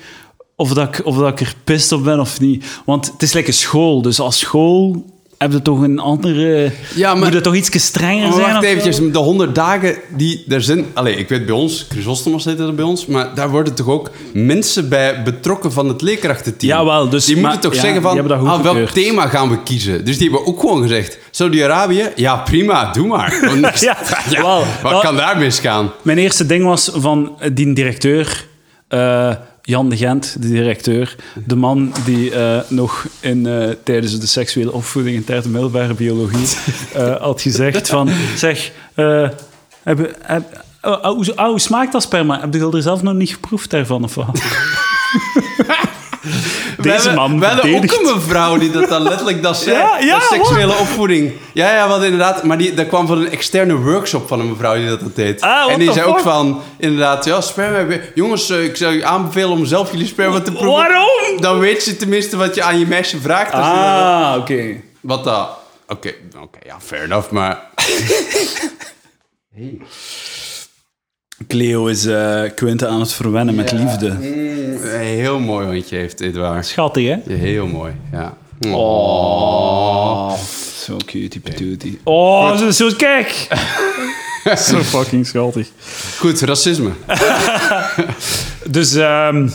[0.56, 2.64] of, dat ik, of dat ik er pist op ben of niet.
[2.84, 4.02] Want het is lekker school.
[4.02, 5.04] Dus als school
[5.38, 6.70] heb je toch een andere...
[6.94, 8.52] Ja, maar- Moet het toch iets strenger Maar zijn?
[8.52, 8.70] wacht zo?
[8.70, 10.84] eventjes, de 100 dagen die er zijn...
[10.94, 14.10] Allee, ik weet bij ons, Chrysostomus heet dat bij ons, maar daar worden toch ook
[14.32, 16.72] mensen bij betrokken van het leerkrachtenteam.
[16.78, 19.48] Jawel, dus- Die moeten maar- toch ja, zeggen van, hebben dat ah, welk thema gaan
[19.50, 20.04] we kiezen?
[20.04, 22.08] Dus die hebben ook gewoon gezegd, Saudi-Arabië?
[22.16, 23.38] Ja, prima, doe maar.
[23.60, 23.96] Want- Ja,
[24.42, 25.92] wel, wat wel- kan daar misgaan?
[26.02, 28.46] Mijn eerste ding was van die directeur,
[28.88, 29.30] eh,
[29.66, 34.72] Jan de Gent, de directeur, de man die eh, nog in, eh, tijdens de seksuele
[34.72, 36.48] opvoeding in derde middelbare biologie
[36.94, 38.72] eh, had gezegd van, zeg,
[39.82, 42.40] heb, heb, oh, oh, hoe, oh, smaakt dat sperma?
[42.40, 44.42] Heb je er zelf nog niet geproefd daarvan of wat?
[46.86, 49.76] We Deze hebben- man We hadden ook een mevrouw die dat dan letterlijk dat zei.
[49.76, 51.32] Ja, ja, dat seksuele opvoeding.
[51.52, 52.42] Ja, ja, wat inderdaad.
[52.42, 55.40] Maar die, dat kwam van een externe workshop van een mevrouw die dat, dat deed.
[55.40, 57.96] Ah, en die zei ook van, inderdaad, ja, sperma.
[58.14, 60.72] Jongens, eh, ik zou je aanbevelen om zelf jullie sperma te proeven.
[60.72, 61.40] Waarom?
[61.40, 63.52] Dan weet je tenminste wat je aan je meisje vraagt.
[63.52, 64.80] Ah, oké.
[65.00, 65.48] Wat dat...
[65.88, 66.12] Oké,
[66.42, 67.60] oké, ja, fair enough, maar...
[71.48, 74.08] Cleo is eh Quinte aan het verwennen met liefde.
[74.08, 74.24] Mm,
[74.82, 76.64] een heel mooi hondje heeft dit waar.
[76.64, 77.16] Schattig, hè?
[77.26, 78.36] Ja, heel mooi, ja.
[78.70, 80.32] Oh,
[80.84, 82.00] zo cutie patootie.
[82.04, 83.48] Oh, zo, zo kijk.
[84.68, 85.68] zo fucking schattig.
[86.18, 86.90] Goed, racisme.
[88.70, 89.48] Dus, ehm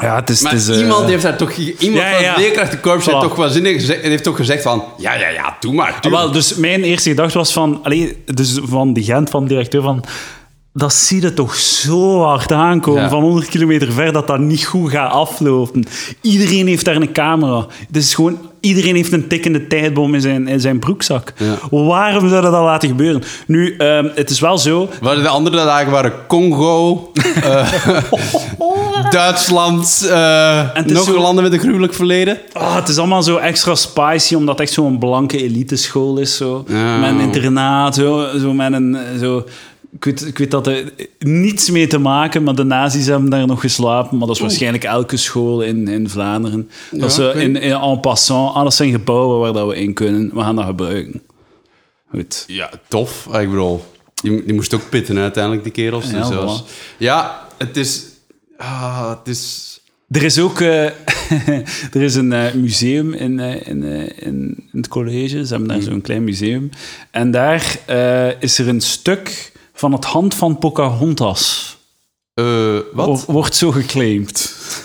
[0.00, 0.40] ja, het is...
[0.42, 1.52] Maar het is eh, iemand heeft daar toch...
[1.52, 2.28] Iemand Ja, van ja.
[2.28, 3.20] het leerkrachtenkorps heeft Voilà.
[3.20, 4.84] toch waanzinnig gezegd, heeft toch gezegd van...
[4.98, 5.92] Ja, ja, ja, doe maar.
[5.92, 6.22] ah, tuurlijk.
[6.22, 7.80] wel, dus mijn eerste gedachte was van...
[7.82, 10.04] Allee, dus van die Gent, van de directeur, van...
[10.78, 13.08] Dat zie je toch zo hard aankomen, Ja.
[13.08, 15.84] van 100 kilometer ver, dat dat niet goed gaat aflopen.
[16.20, 17.66] Iedereen heeft daar een camera.
[17.92, 18.38] Is gewoon...
[18.60, 21.32] Iedereen heeft een tikkende tijdbom in zijn, in zijn broekzak.
[21.36, 21.54] Ja.
[21.70, 23.22] Waarom zou dat laten gebeuren?
[23.46, 24.88] Nu, ehm, het is wel zo...
[25.00, 27.10] Waar de andere dagen waren Congo,
[27.42, 27.68] eh,
[29.10, 32.38] Duitsland, eh, is nog zo- landen met een gruwelijk verleden.
[32.52, 36.36] Ah, het is allemaal zo extra spicy, omdat het echt zo'n blanke eliteschool is.
[36.36, 36.64] Zo.
[36.68, 36.96] Ja.
[36.98, 38.96] Met een internaat, zo, zo met een...
[39.20, 39.44] Zo,
[39.92, 43.46] ik, weet, ik weet dat er niets mee te maken, maar de nazi's hebben daar
[43.46, 44.18] nog geslapen.
[44.18, 46.70] Maar dat is waarschijnlijk elke school in, in Vlaanderen.
[46.90, 48.54] Dat weet in, in en passant.
[48.54, 50.30] Dat zijn gebouwen waar dat we in kunnen.
[50.34, 51.22] We gaan dat gebruiken.
[52.10, 52.44] Goed.
[52.46, 53.26] Ja, tof.
[53.30, 53.84] Ah, Ik bedoel,
[54.14, 56.10] die, die moest ook pitten uiteindelijk, die kerels.
[56.10, 56.96] Ja, dus voilà.
[56.98, 58.04] ja het is...
[58.56, 59.74] Ah, het is...
[60.10, 60.84] Er is ook eh,
[61.96, 64.14] er is een eh, museum in, eh, in, in,
[64.72, 65.46] in het college.
[65.46, 66.70] Ze hebben daar zo'n klein museum.
[67.10, 67.78] En daar
[68.40, 71.76] is er een stuk van het hand van Pocahontas.
[72.34, 72.44] eh,
[72.92, 73.24] wat?
[73.24, 74.54] Wo- Wordt zo geclaimd.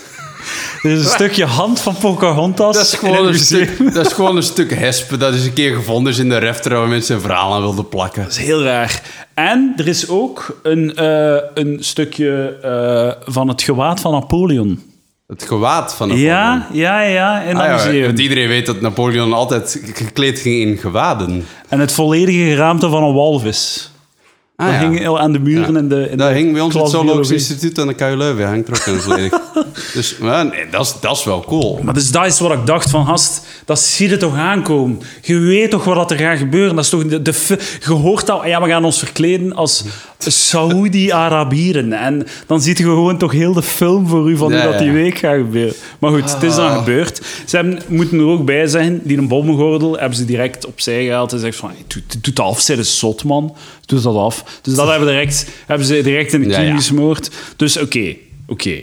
[0.82, 4.36] Er is een stukje hand van Pocahontas Dat is, gewoon een stuk, dat is gewoon
[4.36, 7.54] een stuk dat is een keer gevonden is in de refter waar mensen een verhaal
[7.54, 8.22] aan wilden plakken.
[8.22, 9.02] Dat is heel raar.
[9.34, 14.82] En er is ook een, eh, een stukje eh, van het gewaad van Napoleon.
[15.26, 16.30] Het gewaad van Napoleon.
[16.32, 18.06] Ja, ja, ja, in Ah, ja, museum.
[18.06, 21.46] want iedereen weet dat Napoleon altijd gekleed ging in gewaden.
[21.68, 23.90] En het volledige geraamte van een walvis.
[24.62, 24.88] Ah, dat ja.
[24.88, 27.30] hing aan de muren in de in Dat de hing bij ons het Zoologisch.
[27.30, 28.46] Instituut aan de KU Leuven.
[28.46, 29.40] Hangt er ook in volledig.
[29.94, 31.80] dus maar, nee, dat, is, dat is wel cool.
[31.82, 35.00] Maar dus dat is wat ik dacht van, gast, dat zie je toch aankomen.
[35.22, 36.74] Je weet toch wat er gaat gebeuren.
[36.74, 39.84] Dat is toch de, de, je hoort al, ja, we gaan ons verkleden als
[40.30, 41.92] Saoedi-Arabieren.
[41.92, 44.78] En dan ziet je gewoon toch heel de film voor u van Ja, hoe dat
[44.78, 44.92] die ja.
[44.94, 45.74] week gaat gebeuren.
[45.98, 46.78] Maar goed, het is dan Ah.
[46.78, 47.20] gebeurd.
[47.46, 51.32] Ze hebben, moeten er ook bij zeggen, die een bommengordel hebben ze direct opzij gehaald
[51.32, 53.54] en zegt van, doe, doe dat af, zij is zot, man.
[53.86, 54.58] Doe dat af.
[54.62, 57.30] Dus dat hebben, direct, hebben ze direct in de kiem gesmoord.
[57.56, 58.14] Dus oké,
[58.46, 58.80] oké.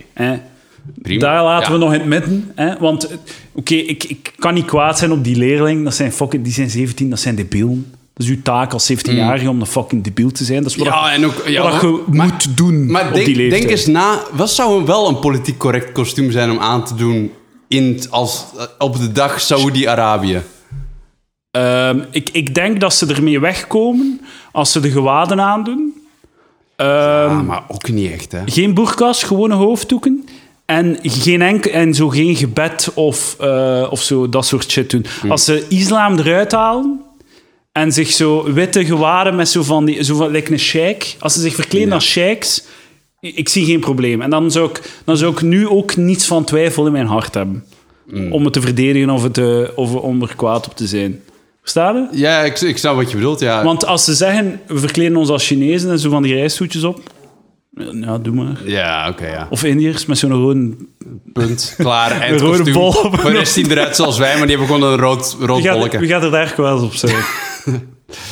[1.01, 1.19] Prima.
[1.21, 1.79] Daar laten Ja.
[1.79, 2.51] we nog in het midden.
[2.55, 2.77] Hè?
[2.79, 3.09] Want
[3.53, 5.83] oké, ik, ik kan niet kwaad zijn op die leerling.
[5.83, 7.91] Dat zijn fucking, die zijn 17, dat zijn debielen.
[8.19, 10.61] Dat is uw taak als 17-jarige om een fucking debiel te zijn.
[10.63, 10.93] Dat is wat, Mm.
[10.93, 11.43] Ja, en ook...
[11.47, 13.61] Ja, wat je maar- moet doen Maar op denk, die leeftijd.
[13.61, 17.31] denk eens na, wat zou wel een politiek correct kostuum zijn om aan te doen
[17.67, 20.41] in, als, eh, op de dag Saoedi-Arabië?
[21.51, 25.93] Ehm, ik, ik denk dat ze ermee wegkomen als ze de gewaden aandoen.
[26.75, 28.39] Ehm, Ah, maar ook niet echt, hè.
[28.45, 30.25] Geen boerkas, gewone hoofddoeken.
[30.65, 35.05] En, geen en zo geen gebed of, eh, of zo, dat soort shit doen.
[35.21, 35.31] Hmm.
[35.31, 37.01] Als ze islam eruit halen
[37.71, 41.15] en zich zo witte gewaden met zo van, die, zo van like een sheik.
[41.19, 41.93] Als ze zich verkleden Ja.
[41.93, 42.63] als sheiks,
[43.19, 44.21] ik, zie geen probleem.
[44.21, 47.33] En dan zou, ik, dan zou ik nu ook niets van twijfel in mijn hart
[47.33, 47.63] hebben.
[48.09, 48.31] Hmm.
[48.31, 51.21] Om het te verdedigen of, het, eh, of om er kwaad op te zijn.
[51.61, 52.17] Versta je?
[52.19, 53.63] Ja, ik, ik snap wat je bedoelt, ja.
[53.63, 57.01] Want als ze zeggen, we verkleden ons als Chinezen en zo van die reishoedjes op.
[58.01, 58.61] Ja, doe maar.
[58.65, 59.47] Ja, oké, ja.
[59.49, 60.75] Of Indiërs met zo'n rode...
[61.33, 61.73] Punt.
[61.77, 62.21] Klaar.
[62.21, 62.73] En Een rode kostuum.
[63.21, 65.99] bol rest zien eruit zoals wij, maar die hebben gewoon een rood, rood gaat, bolletje.
[65.99, 67.15] wie gaat er daar wel op zijn?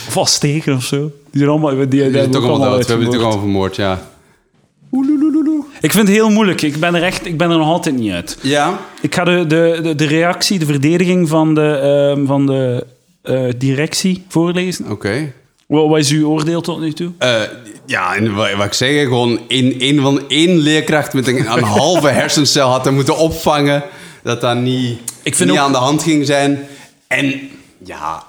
[0.08, 0.98] Of als steken of zo.
[1.32, 1.76] Die zijn allemaal...
[1.76, 2.86] Die, die, toch ook allemaal dood.
[2.86, 4.02] We hebben die toch allemaal vermoord, ja.
[5.82, 6.62] Ik vind het heel moeilijk.
[6.62, 7.26] Ik ben er echt...
[7.26, 8.38] Ik ben er nog altijd niet uit.
[8.42, 8.80] Ja?
[9.02, 11.76] Ik ga de, de, de, de reactie, de verdediging van de,
[12.16, 12.86] ehm, van de
[13.22, 14.92] eh, directie voorlezen.
[14.92, 15.34] Oké.
[15.68, 17.12] Wat, wat is uw oordeel tot nu toe?
[17.18, 17.42] Eh,
[17.86, 21.64] ja, en wat, wat ik zeg, gewoon één, één van één leerkracht met een, een
[21.64, 23.84] halve hersencel had moeten opvangen.
[24.24, 26.68] Dat dat niet, Ik vind niet ook- aan de hand ging zijn.
[27.08, 27.50] En
[27.84, 28.24] ja,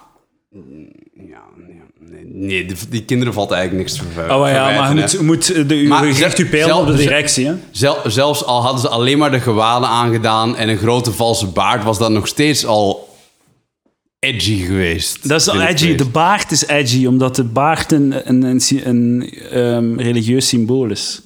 [2.39, 4.37] nee, die, die kinderen valt eigenlijk niks te verwijten.
[4.37, 6.87] Oh ja, maar je moet, moet de, u Maar richt ze- uw pijl zelf- op
[6.87, 7.47] de directie.
[7.47, 7.55] Hè?
[7.71, 11.85] Zel- zelfs al hadden ze alleen maar de gewaden aangedaan en een grote valse baard,
[11.85, 13.09] was dat nog steeds al
[14.19, 15.29] edgy geweest.
[15.29, 15.95] Dat is al edgy.
[15.95, 21.21] De baard is edgy, omdat de baard een, een, een, een, ehm, religieus symbool is.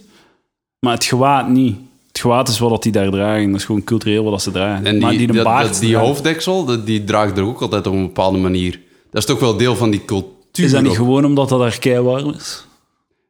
[0.87, 1.77] Maar het gewaad niet.
[2.09, 3.51] Het gewaad is wat dat die daar dragen.
[3.51, 4.87] Dat is gewoon cultureel wat ze dragen.
[4.87, 7.61] En die, maar die de dat- baard dat- die hoofddeksel, dat- die draagt er ook
[7.61, 8.81] altijd op een bepaalde manier.
[9.11, 10.31] Dat is toch wel deel van die cultuur.
[10.53, 12.67] Is dat niet gewoon omdat dat daar kei warm is?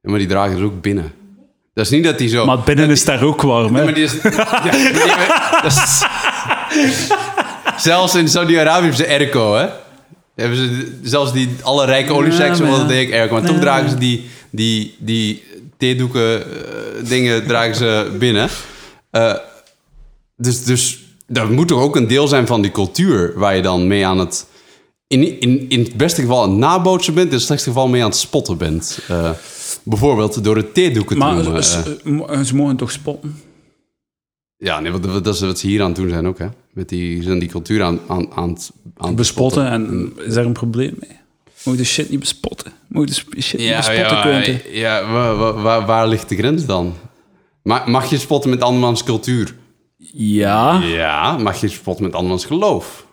[0.03, 1.12] Ja, maar die dragen er ook binnen.
[1.75, 2.45] Dat is niet dat die zo...
[2.45, 3.85] Maar binnen is daar ook warm, hè?
[3.85, 4.12] maar die is...
[4.23, 4.93] ja, die-
[5.62, 6.05] dat is-
[7.77, 9.66] zelfs in Saudi-Arabië hebben ze airco, hè?
[10.35, 12.85] Hebben ze, zelfs die, alle rijke olieseks ja.
[12.85, 13.33] denk ik airco.
[13.35, 15.43] Maar toch dragen ze die, die, die
[15.77, 18.49] theedoeken eh, dingen dragen ze binnen.
[19.11, 19.35] Eh,
[20.37, 23.87] dus, dus dat moet toch ook een deel zijn van die cultuur waar je dan
[23.87, 24.47] mee aan het...
[25.13, 28.03] In, in, in het beste geval aan het nabootsen bent, in het slechtste geval mee
[28.03, 28.99] aan het spotten bent.
[29.09, 29.31] Eh,
[29.83, 31.65] bijvoorbeeld door het theedoeken te Maar noemen.
[31.65, 31.83] ze, eh.
[31.85, 33.37] ze- mo- ze mogen toch spotten?
[34.57, 36.47] Ja, nee, dat is wat ze hier aan het doen zijn ook, hè.
[36.73, 39.67] Met die, zijn die cultuur aan, aan, aan, het- aan het Bespotten.
[39.71, 41.19] En is daar een probleem mee?
[41.65, 42.73] Moet je de shit niet bespotten?
[42.89, 44.61] Moet je de shit niet bespotten, ja, Quentin?
[44.73, 46.95] ja waar, waar, ligt de grens dan?
[47.63, 49.55] Ma- Mag je spotten met andermans cultuur?
[50.15, 51.37] Ja, Ja.
[51.37, 53.07] Mag je spotten met andermans geloof?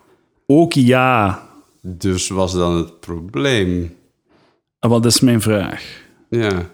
[0.46, 1.48] ook ja.
[1.82, 3.94] Dus was dan het probleem?
[4.78, 5.84] En Wat is mijn vraag?
[6.30, 6.70] Ja.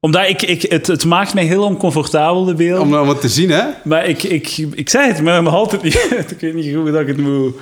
[0.00, 2.80] Omdat ik, ik, het, het maakt mij heel oncomfortabel, de beeld.
[2.80, 3.64] Om, om het te zien, hè?
[3.84, 5.94] Maar ik, ik, ik zeg het, maar nog altijd niet.
[6.30, 7.54] ik weet niet hoe dat ik het moet...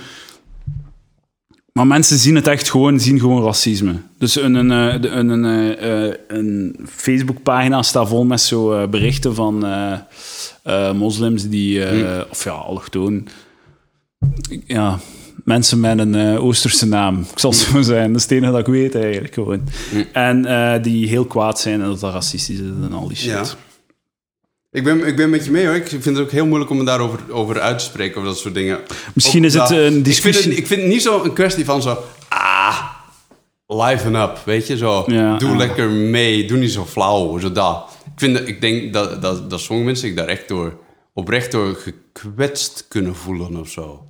[1.72, 3.94] Maar mensen zien het echt gewoon, zien gewoon racisme.
[4.18, 4.70] Dus een, een,
[5.02, 9.64] eh, een, een, eh, eh, een Facebookpagina staat vol met zo berichten van
[10.94, 11.84] moslims die...
[11.84, 13.28] eh, Of ja, allochtoon.
[14.66, 14.98] Ja,
[15.46, 17.26] mensen met een eh, Oosterse naam.
[17.32, 18.06] Ik zal het zo zijn.
[18.06, 19.60] Dat is het enige dat ik weet eigenlijk gewoon.
[20.12, 23.30] En eh, die heel kwaad zijn en dat dat racistisch is en al die shit.
[23.30, 23.44] Ja.
[24.70, 25.74] Ik ben, ik ben met je mee, hoor.
[25.74, 28.38] Ik vind het ook heel moeilijk om me daarover over uit te spreken, over dat
[28.38, 28.78] soort dingen.
[29.14, 30.42] Misschien Ook, is het een Ik discussie...
[30.42, 31.98] vind het, ik vind het niet zo een kwestie van zo...
[32.28, 32.84] Ah,
[33.66, 34.76] liven up, weet je?
[34.76, 37.90] Zo, Ja, doe lekker mee, doe niet zo flauw, zo dat.
[38.04, 40.78] Ik, vind, ik denk dat, dat, dat sommige mensen zich daar echt door,
[41.14, 41.78] oprecht door
[42.12, 44.06] gekwetst kunnen voelen of zo.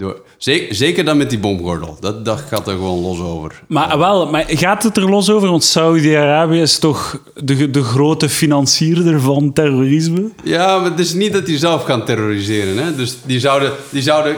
[0.00, 1.96] Door, zeker, zeker dan met die bomgordel.
[2.00, 3.62] Dat, dat gaat er gewoon los over.
[3.66, 5.48] Maar wel, maar gaat het er los over?
[5.48, 10.30] Want Saudi-Arabië is toch de, de grote financierder van terrorisme?
[10.44, 12.76] Ja, maar het is niet dat die zelf gaan terroriseren.
[12.76, 12.94] Hè?
[12.94, 14.36] Dus die zouden, die zouden...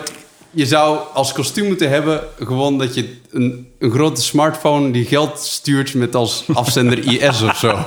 [0.55, 5.39] Je zou als kostuum moeten hebben gewoon dat je een, een grote smartphone die geld
[5.39, 7.79] stuurt met als afzender IS of zo.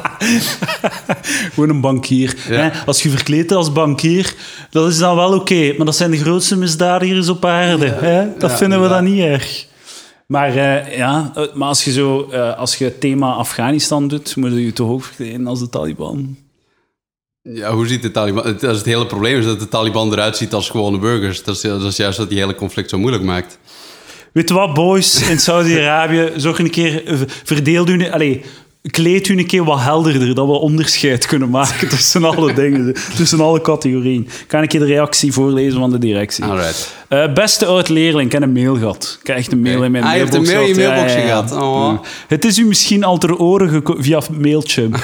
[1.54, 2.36] Gewoon een bankier.
[2.50, 2.56] Ja.
[2.56, 2.70] Hè?
[2.86, 4.36] Als je verkleedt als bankier,
[4.70, 5.74] dat is dan wel oké.
[5.78, 7.86] maar dat zijn de grootste misdadigers op aarde.
[7.88, 8.28] Hè?
[8.38, 9.66] Dat Ja, vinden we dan niet erg.
[10.28, 14.36] Maar, eh, ja, eh, maar als je zo, eh, als je het thema Afghanistan doet,
[14.36, 16.38] moet je je toch ook verkleden als de Taliban.
[17.54, 18.46] Ja, hoe ziet de Taliban...
[18.46, 21.44] Het, dat is het hele probleem is dat de Taliban eruit ziet als gewone burgers.
[21.44, 23.58] Dat is, dat is juist wat die hele conflict zo moeilijk maakt.
[24.32, 27.04] Weet je wat, boys in Saudi-Arabië, zorg een keer,
[27.44, 28.42] verdeel u, allee,
[28.92, 33.40] kleed u een keer wat helderder, dat we onderscheid kunnen maken tussen alle dingen, tussen
[33.40, 34.22] alle categorieën.
[34.22, 36.44] Ik ga een keer de reactie voorlezen van de directie.
[36.44, 36.94] Alright.
[37.08, 39.18] Eh, beste oud-leerling, ik heb een mail gehad.
[39.22, 40.82] Ik heb echt een mail in mijn Ah, je hebt mailbox een mail in je
[40.82, 40.94] gehad.
[40.96, 41.48] mailbox Ja, ja, ja.
[41.48, 41.64] gehad.
[41.64, 41.94] Oh.
[41.94, 42.10] Ja.
[42.28, 44.98] Het is u misschien al ter oren via Mailchimp.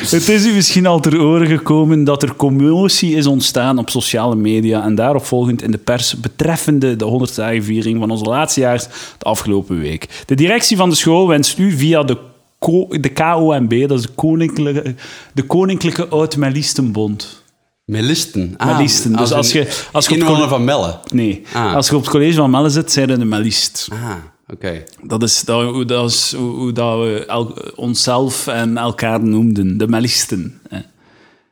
[0.00, 4.34] Het is u misschien al ter oren gekomen dat er commotie is ontstaan op sociale
[4.36, 8.84] media en daaropvolgend in de pers betreffende de 100 dagen viering van onze laatstejaars
[9.18, 10.22] de afgelopen week.
[10.26, 12.16] De directie van de school wenst u via de,
[12.58, 14.94] ko- de KOMB, dat is de Koninklijke,
[15.34, 17.42] de Koninklijke Oud-Melistenbond.
[17.84, 18.54] Melisten.
[18.56, 19.12] Ah, Melisten.
[19.16, 20.98] Dus een als je- als je op van Melle.
[21.12, 21.74] Nee, Ah.
[21.74, 23.88] als je op het college van Melle zit, zijn er een Melist.
[23.92, 24.10] Ah,
[24.52, 24.84] oké.
[25.02, 29.88] Dat is, dat, dat is hoe, hoe dat we el- onszelf en elkaar noemden, de
[29.88, 30.60] Melisten.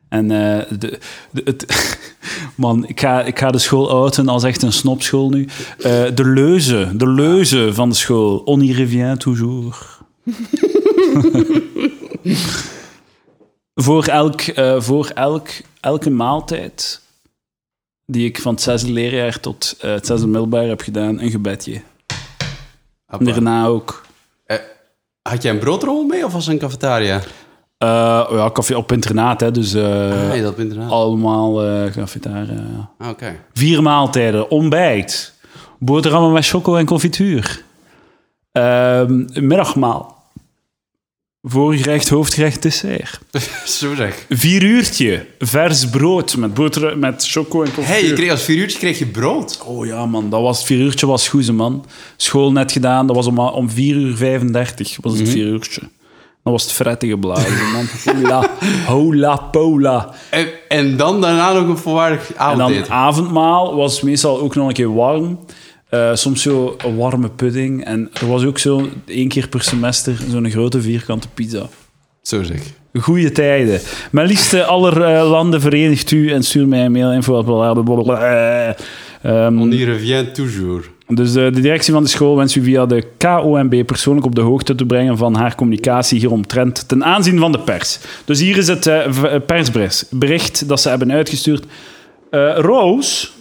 [0.09, 0.99] En eh, de,
[1.45, 1.67] het,
[2.57, 5.49] man, ik ga, ik ga de school outen als echt een snopschool nu.
[5.79, 8.37] Eh, de leuze, de leuze van de school.
[8.39, 10.03] On y revient toujours.
[13.75, 15.49] voor elk, eh, voor elk,
[15.81, 17.01] elke maaltijd
[18.07, 21.83] die ik van het zesde leerjaar tot het zesde middelbaar heb gedaan, een gebedje.
[23.09, 23.25] Hoppa.
[23.33, 24.03] Daarna ook.
[24.47, 24.57] Eh,
[25.23, 27.21] had jij een broodrol mee of was het een cafetaria?
[27.79, 27.89] Eh,
[28.31, 30.91] ja, koffie op internaat, hè, dus eh, nee, dat bent inderdaad.
[30.91, 32.91] allemaal eh cafetaria.
[32.99, 33.41] Ah, Oké.
[33.53, 35.35] Vier maaltijden, ontbijt,
[35.79, 37.63] boterhammen met choco en confituur.
[38.53, 40.18] Ehm, middagmaal.
[41.43, 43.21] Voorgerecht, hoofdgerecht, dessert.
[43.79, 44.27] Zo zeg.
[44.29, 48.09] Vier uurtje, vers brood met, boter, met choco en Hé, confituur.
[48.09, 49.61] je kreeg als vier uurtje kreeg je brood.
[49.65, 51.85] Oh ja, man, dat was, vier uurtje was goed, man.
[52.17, 55.81] School net gedaan, dat was om, om 4 uur 35 was het vier uurtje.
[56.43, 57.87] Dat was het frettige blazen, man.
[58.05, 58.51] Hola,
[58.87, 60.15] hola pola.
[60.31, 62.93] En, en dan daarna nog een volwaardig En dan avondeten.
[62.93, 65.39] avondmaal was meestal ook nog een keer warm.
[65.89, 67.85] Eh, soms zo een warme pudding.
[67.85, 71.69] En er was ook zo één keer per semester zo'n grote vierkante pizza.
[72.23, 72.61] Zo zeg.
[73.01, 73.81] Goeie tijden.
[74.11, 77.43] Maar liefst eh, aller eh, landen verenigt u en stuur mij een mail info.
[77.43, 78.77] blablabla.
[79.23, 80.87] Ehm, On y revient toujours.
[81.07, 84.41] dus de, de directie van de school wenst u via de KOMB persoonlijk op de
[84.41, 87.99] hoogte te brengen van haar communicatie hieromtrent ten aanzien van de pers.
[88.25, 91.65] Dus hier is het eh, eh, persbericht dat ze hebben uitgestuurd.
[92.31, 93.33] Eh Roos,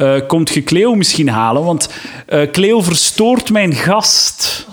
[0.00, 1.64] eh, komt je Cleo misschien halen?
[1.64, 1.88] Want
[2.26, 4.66] eh, Cleo verstoort mijn gast.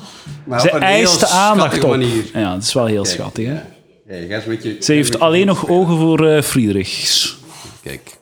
[0.44, 1.90] Maar Ze eist de aandacht op.
[1.90, 2.24] manier.
[2.34, 3.54] Ja, dat is wel heel schattig, hè?
[3.54, 7.38] Ja, je gaat een beetje, Ze heeft alleen nog ogen voor eh Friedrichs.
[7.84, 8.17] Kijk.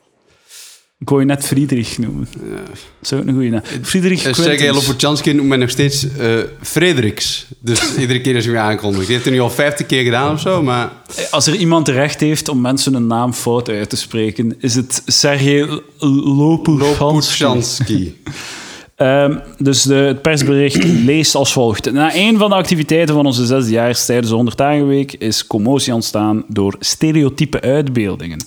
[1.11, 2.27] Ik je net Friedrich noemen.
[2.33, 3.61] Dat is ook een goede naam.
[3.81, 4.71] Friedrich Uh, Sergej.
[4.71, 7.45] Lopochanski noemt mij nog steeds eh Frederiks.
[7.59, 9.05] Dus iedere keer als hij me aankondigt.
[9.05, 10.91] Die heeft het nu al 50 keer gedaan of zo, maar...
[11.31, 15.01] Als er iemand recht heeft om mensen een naam fout uit te spreken, is het
[15.05, 15.81] Sergej.
[15.99, 18.15] Lopochanski.
[18.95, 21.91] Ehm, dus de, het persbericht leest als volgt.
[21.91, 25.93] Na een van de activiteiten van onze zesdejaars tijdens de 100 dagen week is commotie
[25.93, 28.39] ontstaan door stereotype uitbeeldingen.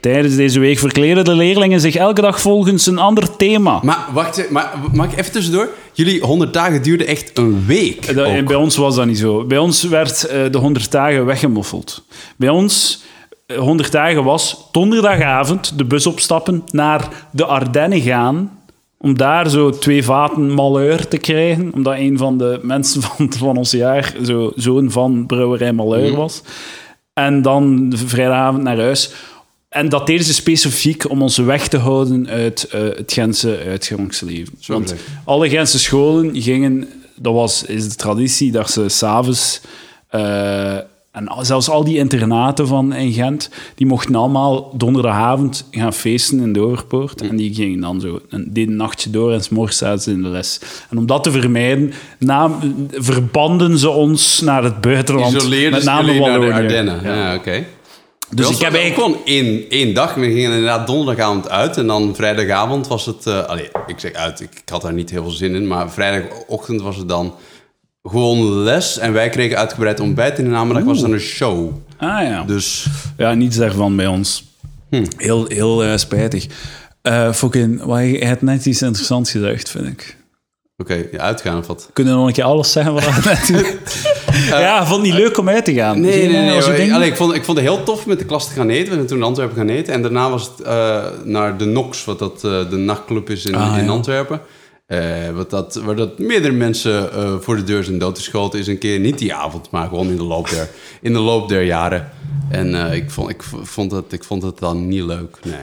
[0.00, 3.80] Tijdens deze week verkleden de leerlingen zich elke dag volgens een ander thema.
[3.82, 5.68] Maar wacht, maar, mag ik even tussendoor?
[5.92, 8.14] Jullie 100 dagen duurde echt een week.
[8.14, 9.44] Dat- bij ons was dat niet zo.
[9.44, 12.04] Bij ons werd eh, de 100 dagen weggemoffeld.
[12.36, 13.02] Bij ons,
[13.46, 18.58] eh, 100 dagen was donderdagavond de bus opstappen, naar de Ardennen gaan,
[18.98, 23.56] om daar zo twee vaten malheur te krijgen, omdat een van de mensen van, van
[23.56, 26.42] ons jaar zo, zoon van brouwerij malheur was.
[27.12, 29.12] En dan vrijdagavond naar huis.
[29.70, 34.54] En dat deden ze specifiek om ons weg te houden uit eh, het Gentse uitgangsleven.
[34.66, 34.94] Want
[35.24, 36.88] alle Gentse scholen gingen...
[37.16, 39.60] Dat was, is de traditie dat ze s'avonds...
[40.08, 40.78] eh
[41.10, 46.52] en zelfs al die internaten van in Gent, die mochten allemaal donderdagavond gaan feesten in
[46.52, 47.20] de Overpoort.
[47.20, 50.10] En die gingen dan zo een, deden een nachtje door en 's morgens zaten ze
[50.10, 50.60] in de les.
[50.90, 52.54] En om dat te vermijden, naam,
[52.90, 55.34] verbanden ze ons naar het buitenland.
[55.34, 56.52] Isoleerden met ze name naar de.
[56.52, 57.00] Ardennen.
[57.02, 57.14] Ja.
[57.14, 57.64] Ja, oké.
[58.30, 58.94] Dus ik heb eigenlijk...
[58.94, 60.14] gewoon één, één dag.
[60.14, 61.76] We gingen inderdaad donderdagavond uit.
[61.76, 63.26] En dan vrijdagavond was het...
[63.26, 65.66] eh allee, ik zeg uit, ik, ik had daar niet heel veel zin in.
[65.66, 67.34] Maar vrijdagochtend was het dan
[68.02, 68.98] gewoon les.
[68.98, 70.32] En wij kregen uitgebreid ontbijt.
[70.32, 71.72] En in de namiddag was dan een show.
[71.96, 72.42] Ah ja.
[72.42, 74.44] Dus Ja, niets daarvan bij ons.
[74.90, 75.04] Hm.
[75.16, 76.46] Heel, heel eh, spijtig.
[77.02, 80.16] Eh fucking, je hebt net iets interessants gezegd, vind ik.
[80.80, 81.90] Oké, ja, uitgaan of wat?
[81.92, 84.58] Kunnen we nog een keer alles zeggen wat we doen?
[84.60, 86.00] ja, vond het niet leuk om uit te gaan.
[86.00, 86.94] Nee, nee, eh, nee.
[86.94, 88.88] Allee, ik, vond, ik vond het heel tof met de klas te gaan eten.
[88.88, 89.94] We zijn toen in Antwerpen gaan eten.
[89.94, 93.54] En daarna was het eh, naar de Nox, wat dat, eh, de nachtclub is in,
[93.54, 93.90] Ah, in ja.
[93.90, 94.40] Antwerpen.
[94.86, 95.00] Eh,
[95.34, 98.98] wat dat, waar dat meerdere mensen eh, voor de deur zijn doodgeschoten is een keer.
[99.00, 100.68] Niet die avond, maar gewoon in de loop der,
[101.00, 102.10] in de loop der jaren.
[102.50, 105.36] En eh, ik, vond, ik, vond het, ik vond het dan niet leuk.
[105.44, 105.54] Nee.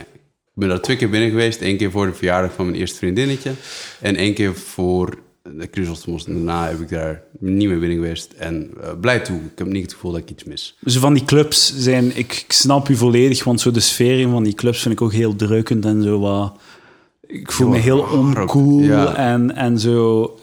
[0.58, 1.60] Ik ben daar twee keer binnen geweest.
[1.60, 3.52] Eén keer voor de verjaardag van mijn eerste vriendinnetje.
[4.00, 6.26] En één keer voor de Chrysostomos.
[6.26, 8.32] En daarna heb ik daar niet meer binnen geweest.
[8.32, 9.36] En eh, blij toe.
[9.36, 10.76] Ik heb niet het gevoel dat ik iets mis.
[10.84, 12.16] Zo van die clubs zijn...
[12.16, 15.02] Ik, ik snap u volledig, want zo de sfeer in van die clubs vind ik
[15.02, 16.56] ook heel drukkend en zo wat...
[17.26, 19.14] Ik voel me heel oncool ja.
[19.14, 20.34] en, en zo,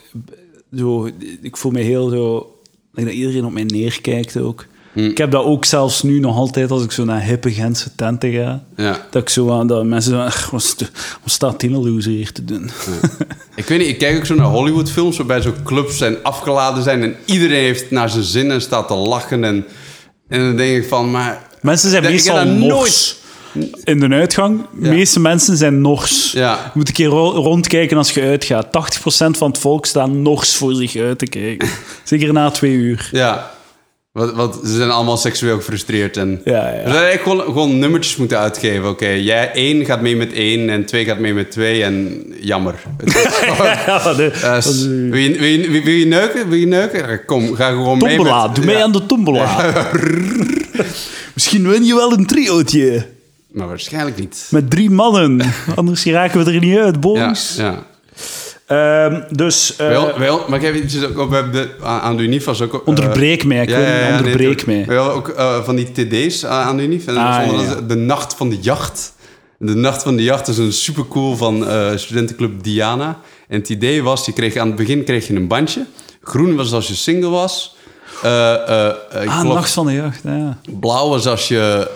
[0.75, 1.09] zo...
[1.41, 2.55] Ik voel me heel zo...
[2.93, 4.65] Dat iedereen op mij neerkijkt ook.
[4.95, 4.99] Hm.
[5.05, 8.31] Ik heb dat ook zelfs nu nog altijd als ik zo naar hippe Gentse tenten
[8.31, 8.63] ga.
[8.75, 9.05] Ja.
[9.11, 10.91] Dat ik zo aan dat mensen "Ach, wat, st-
[11.23, 12.69] wat staat die loser hier te doen?
[13.55, 17.03] Ik weet niet, ik kijk ook zo naar Hollywood-films waarbij zo clubs zijn afgeladen zijn
[17.03, 19.43] en iedereen heeft naar zijn zin en staat te lachen.
[19.43, 19.65] En,
[20.29, 21.41] en dan denk ik van, maar.
[21.61, 23.15] Mensen zijn meestal nors.
[23.83, 26.31] In de uitgang, de meeste mensen zijn nors.
[26.31, 26.53] Ja.
[26.63, 28.65] Je moet een keer ro- rondkijken als je uitgaat.
[28.65, 31.67] 80% van het volk staat nors voor zich uit te kijken.
[32.03, 33.09] Zeker na twee uur.
[33.11, 33.51] Ja.
[34.15, 36.17] Want, want ze zijn allemaal seksueel gefrustreerd.
[36.17, 36.61] En Ja, ja.
[36.63, 38.89] We zouden eigenlijk gewoon, gewoon nummertjes moeten uitgeven.
[38.89, 41.83] Oké, jij één gaat mee met één en twee gaat mee met twee.
[41.83, 42.75] En jammer.
[45.09, 46.49] Wil, je, neuken?
[46.49, 47.25] Wil je neuken?
[47.25, 48.55] Kom, ga gewoon mee tombola, met...
[48.55, 48.83] doe mee Ja.
[48.83, 49.71] aan de tombola.
[51.33, 53.05] Misschien win je wel een triootje.
[53.51, 54.47] Maar waarschijnlijk niet.
[54.51, 55.41] Met drie mannen.
[55.75, 57.55] Anders raken we er niet uit, Ja, boys.
[57.57, 57.83] ja.
[58.65, 62.17] Ehm, dus eh, wel, wel, maar ik heb iets ook op we hebben de, aan
[62.17, 62.73] de UNIF was ook...
[62.73, 64.85] eh, onderbreek mij, ik ja, ja, ja, onderbreek nee, mij.
[64.87, 67.07] We hadden ook eh, van die TD's aan de UNIF.
[67.07, 67.75] En Ah, ja.
[67.87, 69.13] de Nacht van de Jacht.
[69.57, 73.19] De Nacht van de Jacht is een supercool van studentenclub Diana.
[73.47, 75.85] En het idee was, je kreeg, aan het begin kreeg je een bandje.
[76.21, 77.75] Groen was als je single was.
[78.21, 80.57] Ik Ah, Nacht van de Jacht, ja.
[80.79, 81.87] Blauw was als je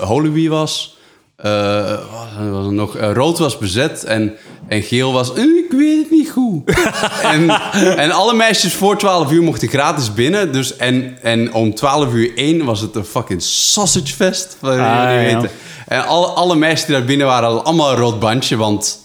[0.00, 0.98] Holloway was.
[1.36, 2.96] Wat was nog?
[2.98, 4.32] Rood was bezet en,
[4.72, 5.32] en geel was...
[5.34, 6.70] eh, ik weet het niet goed.
[7.32, 7.50] en,
[7.96, 10.52] en alle meisjes voor 12 uur mochten gratis binnen.
[10.52, 14.56] Dus, en, en om 12 uur 1 was het een fucking sausagefest.
[14.60, 15.14] Wat jullie Ah, ja.
[15.40, 15.50] weten.
[15.88, 18.56] En alle, alle meisjes die daar binnen waren hadden allemaal een rood bandje.
[18.56, 19.00] Want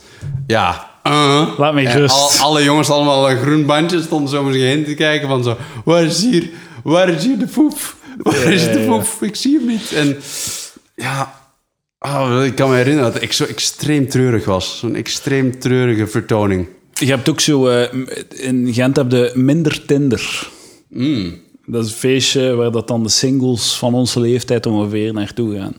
[0.48, 0.90] ja...
[1.04, 1.48] eh.
[1.58, 2.16] Laat gerust.
[2.16, 4.02] al- alle jongens allemaal een groen bandje.
[4.02, 5.58] Stonden zo om zich heen te kijken van zo...
[5.86, 6.50] Waar is hier,
[6.84, 7.78] waar is hier de poep?
[8.18, 9.06] Waar is de poep?
[9.22, 9.92] Ik zie hem niet.
[9.94, 10.18] En
[10.96, 11.34] ja...
[12.00, 14.80] Oh, ik kan me herinneren dat ik zo extreem treurig was.
[14.80, 16.68] Zo'n extreem treurige vertoning.
[16.94, 17.68] Je hebt ook zo...
[17.68, 17.94] eh,
[18.30, 20.50] in Gent heb je minder Tinder.
[20.90, 21.40] Mm.
[21.66, 25.76] Dat is een feestje waar dat dan de singles van onze leeftijd ongeveer naartoe gaan.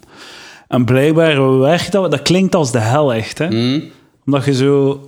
[0.68, 2.10] En blijkbaar werkt dat...
[2.10, 3.50] Dat klinkt als de hel echt, hè?
[3.50, 3.90] Mm.
[4.26, 5.02] Omdat je zo...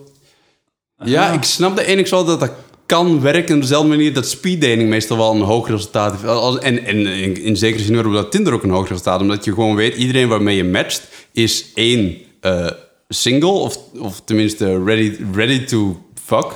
[1.05, 2.53] Ja, ik snap de enigszins wel dat dat
[2.91, 6.25] kan werken op dezelfde manier dat speeddating meestal wel een hoog resultaat heeft.
[6.27, 9.21] Als- En, en in, in zekere zin hebben we dat Tinder ook een hoog resultaat.
[9.21, 12.67] Omdat je gewoon weet, iedereen waarmee je matcht is één eh,
[13.09, 16.47] single of, of tenminste ready, ready to fuck.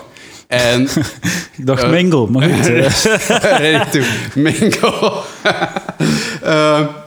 [0.47, 0.83] En
[1.59, 2.67] Ik dacht mingle, maar goed.
[2.69, 3.59] eh.
[3.59, 4.01] ready to
[4.35, 5.13] mingle.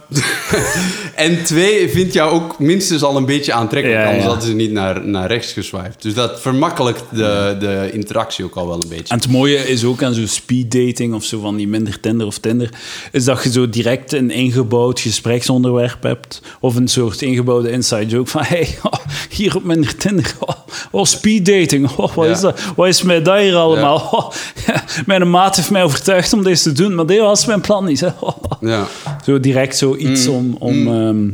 [1.17, 4.29] en twee vindt jou ook minstens al een beetje aantrekkelijk, Ja, anders ja.
[4.29, 6.01] hadden ze niet naar, naar rechts geswiped.
[6.01, 9.13] Dus dat vermakkelijkt de, de interactie ook al wel een beetje.
[9.13, 12.37] En het mooie is ook aan zo'n speeddating of zo van die minder Tinder of
[12.37, 12.69] Tinder,
[13.11, 16.41] is dat je zo direct een ingebouwd gespreksonderwerp hebt.
[16.59, 18.93] Of een soort ingebouwde inside joke van hey, oh,
[19.29, 20.55] hier op minder Tinder, oh,
[20.91, 22.31] oh speeddating, oh, wat Ja.
[22.31, 22.59] is dat?
[22.75, 24.09] Wat is mij dat hier allemaal?
[24.11, 24.31] Oh,
[24.65, 27.85] ja, mijn maat heeft mij overtuigd om deze te doen, maar dit was mijn plan
[27.85, 27.99] niet.
[27.99, 28.07] Hè.
[28.19, 28.35] Oh.
[28.61, 28.87] Ja.
[29.25, 30.55] Zo direct zoiets om...
[30.59, 31.29] om ehm,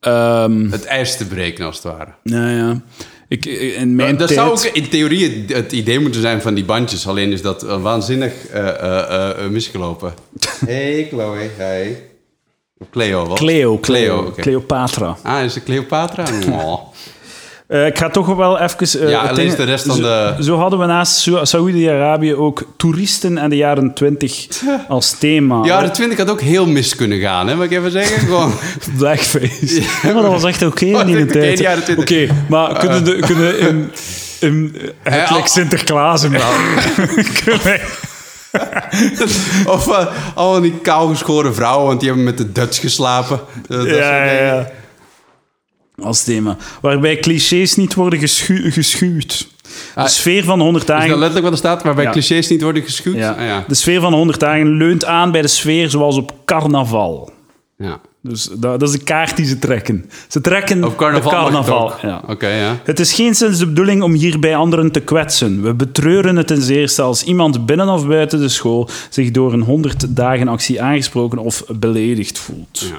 [0.00, 2.12] ehm, Het ijs te breken, als het ware.
[2.22, 2.80] nou ja,
[3.28, 4.40] ik, in mijn dat tijd...
[4.40, 7.06] zou ook in theorie het, het idee moeten zijn van die bandjes.
[7.06, 10.14] Alleen is dat eh, waanzinnig eh, eh, eh, misgelopen.
[10.66, 12.02] Hey Chloe, hey.
[12.90, 13.38] Cleo, wat?
[13.38, 14.32] Cleo, Cleo.
[14.36, 15.16] Cleopatra.
[15.22, 16.24] Ah, is het Cleopatra?
[16.50, 16.92] Oh.
[17.66, 19.00] Eh, ik ga toch wel even...
[19.00, 22.62] eh, Ja, lees de rest van zo, de- Zo hadden we naast Sa- Saoedi-Arabië ook
[22.76, 24.46] toeristen en de jaren 20
[24.88, 25.64] als thema.
[25.64, 27.54] Jaren 20 had ook heel mis kunnen gaan, hè?
[27.54, 28.20] Mag ik even zeggen?
[28.26, 28.52] Gewoon...
[28.98, 29.80] Blackface.
[30.02, 31.56] Ja, maar dat was echt oké in die tijd.
[31.56, 32.30] de jaren Oké, 20.
[32.48, 33.90] maar kunnen, de, kunnen in...
[34.40, 36.32] in het lijkt Sinterklaas hem.
[37.44, 37.80] Kunnen
[39.66, 43.40] Of uh, allemaal die kaal geschoren vrouwen, want die hebben met de Dutch geslapen.
[43.68, 44.70] Dat- ja, ja, ja.
[46.02, 46.56] Als thema.
[46.80, 49.48] Waarbij clichés niet worden geschu geschuwd.
[49.94, 51.14] De Ah, sfeer van 100 Is dat dagen...
[51.18, 51.82] letterlijk wat er staat?
[51.82, 52.10] Waarbij Ja.
[52.10, 53.16] clichés niet worden geschuwd?
[53.16, 53.30] Ja.
[53.32, 53.64] Ah, ja.
[53.68, 57.32] De sfeer van 100 dagen leunt aan bij de sfeer zoals op carnaval.
[57.78, 58.00] ja.
[58.28, 60.10] Dus dat, dat is de kaart die ze trekken.
[60.28, 61.92] Ze trekken Op carnaval, de carnaval.
[62.02, 62.22] Ja.
[62.26, 62.80] Oké, ja.
[62.84, 65.62] Het is geen sinds de bedoeling om hierbij anderen te kwetsen.
[65.62, 69.62] We betreuren het ten zeerste als iemand binnen of buiten de school zich door een
[69.62, 72.78] 100 dagen actie aangesproken of beledigd voelt.
[72.78, 72.96] Ja.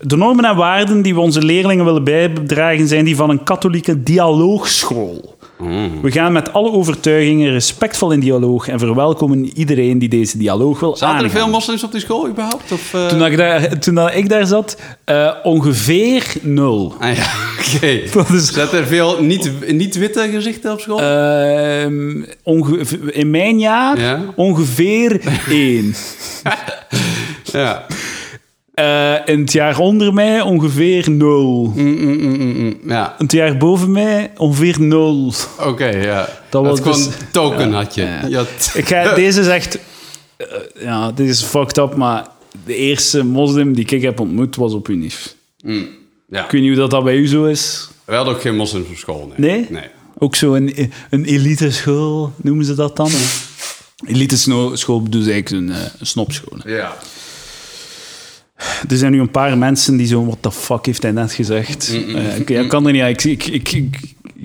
[0.00, 4.02] De normen en waarden die we onze leerlingen willen bijdragen zijn die van een katholieke
[4.02, 5.35] dialoogschool.
[5.58, 6.00] Mm.
[6.02, 10.96] We gaan met alle overtuigingen respectvol in dialoog en verwelkomen iedereen die deze dialoog wil
[10.96, 12.72] Zaten er veel moslims op die school überhaupt?
[12.72, 13.06] Of, eh?
[13.06, 16.94] Toen, dat ik, daar, toen dat ik daar zat, eh, ongeveer nul.
[17.00, 17.26] Ah ja,
[17.76, 17.86] oké.
[18.36, 21.00] Is- Zaten er veel niet- niet-witte gezichten op school?
[21.00, 22.22] Ehm,
[23.10, 24.20] in mijn jaar Ja?
[24.34, 25.94] ongeveer één.
[27.52, 27.86] ja.
[28.76, 31.72] Eh, in het jaar onder mij ongeveer nul.
[31.74, 32.76] Mm, mm, mm, mm.
[32.86, 35.32] Ja, In het jaar boven mij ongeveer nul.
[35.60, 36.28] oké, ja.
[36.48, 38.02] Dat was gewoon dus- een token had je.
[38.02, 38.26] Ja.
[38.26, 39.78] Je had- Ik ga, deze is echt...
[40.36, 40.46] eh,
[40.80, 42.26] ja, dit is fucked up, maar
[42.66, 45.34] de eerste moslim die ik heb ontmoet was op UNIF.
[45.64, 45.88] Mm,
[46.28, 46.44] ja.
[46.44, 47.88] Ik weet niet hoe dat, dat bij u zo is.
[48.04, 49.50] We hadden ook geen moslims op school, nee.
[49.50, 49.66] Nee?
[49.70, 49.88] Nee.
[50.18, 53.10] Ook zo een, een elite school, noemen ze dat dan?
[54.06, 54.36] Elite
[54.76, 56.58] school bedoel ze eigenlijk een, eh, een snopschool.
[56.64, 56.96] Ja.
[58.88, 61.96] Er zijn nu een paar mensen die zo, what the fuck heeft hij net gezegd?
[62.46, 63.08] Eh, ik, kan er niet aan.
[63.08, 63.82] Ik, ik,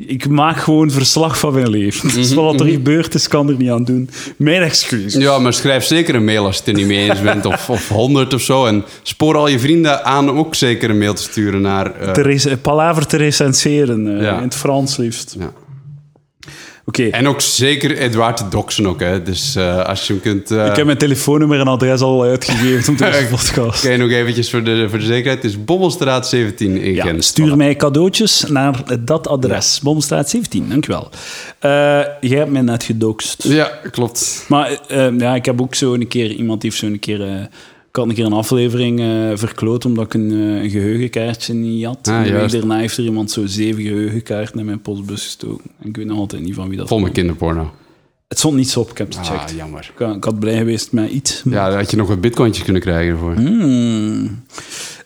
[0.08, 2.14] ik, maak gewoon verslag van mijn leven.
[2.14, 4.10] Dus wat er gebeurd is, kan er niet aan doen.
[4.38, 5.14] Mijn excuus.
[5.14, 7.46] Ja, maar schrijf zeker een mail als je het er niet mee eens bent.
[7.46, 8.66] Of, of 100 of zo.
[8.66, 11.96] En spoor al je vrienden aan om ook zeker een mail te sturen naar...
[11.96, 14.38] eh, palaver te recenseren, eh, Ja.
[14.38, 15.36] in het Frans liefst.
[15.40, 15.52] ja.
[16.92, 19.22] Oké, En ook zeker Edouard te doxen ook, hè.
[19.24, 20.52] Dus eh, als je hem kunt...
[20.52, 23.84] eh, ik heb mijn telefoonnummer en adres al uitgegeven om deze podcast.
[23.84, 25.42] Je nog eventjes voor de, voor de zekerheid?
[25.44, 27.24] Het is Bommelstraat 17 in Ja, Gent.
[27.24, 29.80] stuur mij cadeautjes naar dat adres.
[29.84, 31.10] Bomstraat 17, dankjewel.
[31.60, 31.70] Eh
[32.22, 33.44] jij hebt mij net gedoxt.
[33.44, 34.46] Ja, klopt.
[34.48, 34.80] Maar
[35.18, 36.32] ja, ik heb ook zo een keer...
[36.32, 37.50] Iemand heeft zo een keer...
[37.92, 41.86] ik had een keer een aflevering eh, verkloot omdat ik een, eh, een geheugenkaartje niet
[41.86, 42.08] had.
[42.08, 42.54] Ah, en de week juist.
[42.56, 45.72] daarna heeft er iemand zo zeven geheugenkaarten in mijn postbus gestoken.
[45.82, 47.18] En ik weet nog altijd niet van wie dat Vol met was.
[47.18, 47.72] kinderporno.
[48.28, 49.52] Het stond niets op, ik heb het gecheckt.
[49.52, 49.92] Ah, jammer.
[49.98, 51.42] Ik, ik had blij geweest met iets.
[51.46, 53.34] Ja, daar had je nog wat bitcointjes kunnen krijgen ervoor.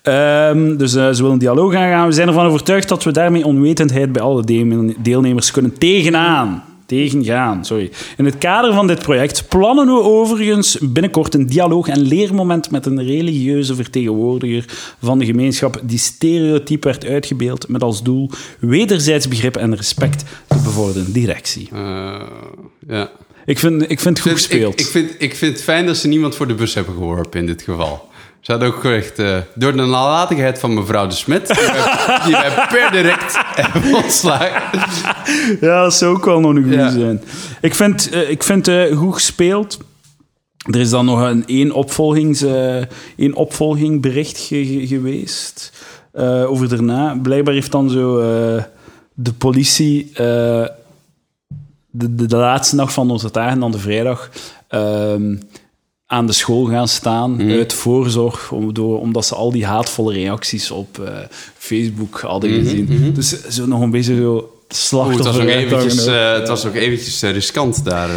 [0.01, 2.07] Ehm, dus eh, ze willen een dialoog aangaan.
[2.07, 6.63] We zijn ervan overtuigd dat we daarmee onwetendheid bij alle deel- deelnemers kunnen tegenaan.
[6.85, 7.91] Tegengaan, sorry.
[8.17, 12.85] In het kader van dit project plannen we overigens binnenkort een dialoog- en leermoment met
[12.85, 14.65] een religieuze vertegenwoordiger
[15.01, 18.29] van de gemeenschap die stereotyp werd uitgebeeld met als doel
[18.59, 21.11] wederzijds begrip en respect te bevorderen.
[21.11, 21.69] Directie.
[21.71, 22.21] Eh,
[22.87, 23.11] ja.
[23.45, 24.79] Ik vind, ik vind het goed ik, gespeeld.
[24.79, 27.45] ik, vind, ik vind het fijn dat ze niemand voor de bus hebben geworpen in
[27.45, 28.09] dit geval.
[28.45, 31.47] Ze hadden ook echt, eh, door de nalatigheid van mevrouw de Smet,
[32.25, 34.79] die wij- per direct hebben ontslagen.
[35.61, 36.89] Ja, dat zou ook wel nog een goede Ja.
[36.91, 37.21] zijn.
[37.61, 39.77] Ik vind, eh, ik vind eh, goed gespeeld.
[40.71, 42.41] Er is dan nog een één, opvolgings,
[43.17, 45.71] één opvolgingbericht ge- ge- geweest
[46.47, 47.19] over daarna.
[47.21, 48.17] Blijkbaar heeft dan zo
[49.13, 50.71] de politie de,
[51.91, 54.29] de, de laatste dag van onze dagen, dan de vrijdag,
[54.67, 55.35] ehm,
[56.07, 60.71] aan de school gaan staan uit voorzorg, om, door, omdat ze al die haatvolle reacties
[60.71, 61.13] op eh,
[61.57, 63.11] Facebook hadden gezien.
[63.13, 65.25] Dus zo nog een beetje zo Oeh, het slachtoffer.
[65.25, 68.09] was ook eventjes, eh, het was ook eventjes eh, riskant daar.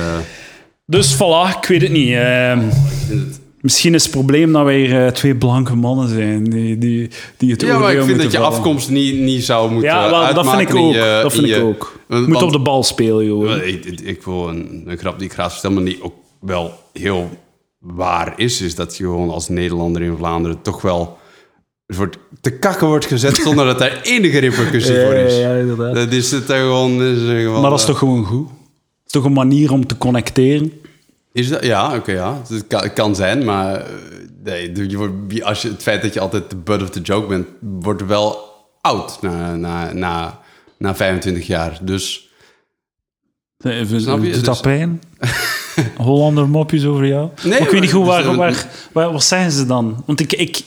[0.86, 2.12] Dus voilà, ik weet het niet.
[2.12, 2.60] Ehm,
[3.60, 7.51] misschien is het probleem dat wij hier eh, twee blanke mannen zijn die, die, die
[7.51, 10.48] het Ja, maar ik vind dat je afkomst niet, niet zou moeten Ja, wel, dat
[10.51, 10.93] vind ik ook.
[10.93, 11.98] je- dat vind in ik je- ook.
[12.09, 13.56] Je moet op de bal spelen, joh.
[13.66, 16.73] Ik, ik, ik wil een, een grap die ik graag vertel, maar die ook wel
[16.93, 17.28] heel
[17.79, 21.19] waar is, is dat je gewoon als Nederlander in Vlaanderen toch wel
[21.87, 25.37] wordt, te kakken wordt gezet zonder dat daar enige repercussie voor is.
[25.37, 25.95] Ja, inderdaad.
[25.95, 27.03] Dat is het gewoon...
[27.03, 28.49] Is gewoon Maar dat is eh, toch gewoon goed?
[28.49, 30.73] Het is toch een manier om te connecteren?
[31.33, 32.43] Is dat, ja, oké, ja.
[32.49, 33.93] Het kan, het kan zijn, maar eh,
[34.45, 37.27] nee, je wordt, als je, het feit dat je altijd de butt of the joke
[37.27, 38.39] bent, wordt wel
[38.81, 40.41] oud na, na, na,
[40.79, 41.79] na 25 jaar.
[41.83, 42.29] Dus
[43.65, 44.33] Even, Snap je?
[44.33, 45.01] Doet dat Dus- pijn?
[45.97, 47.29] Hollander mopjes over jou?
[47.43, 50.03] Nee, Maar ik weet niet goed, waar, waar, waar, wat zeggen ze dan?
[50.07, 50.33] Want ik...
[50.33, 50.63] ik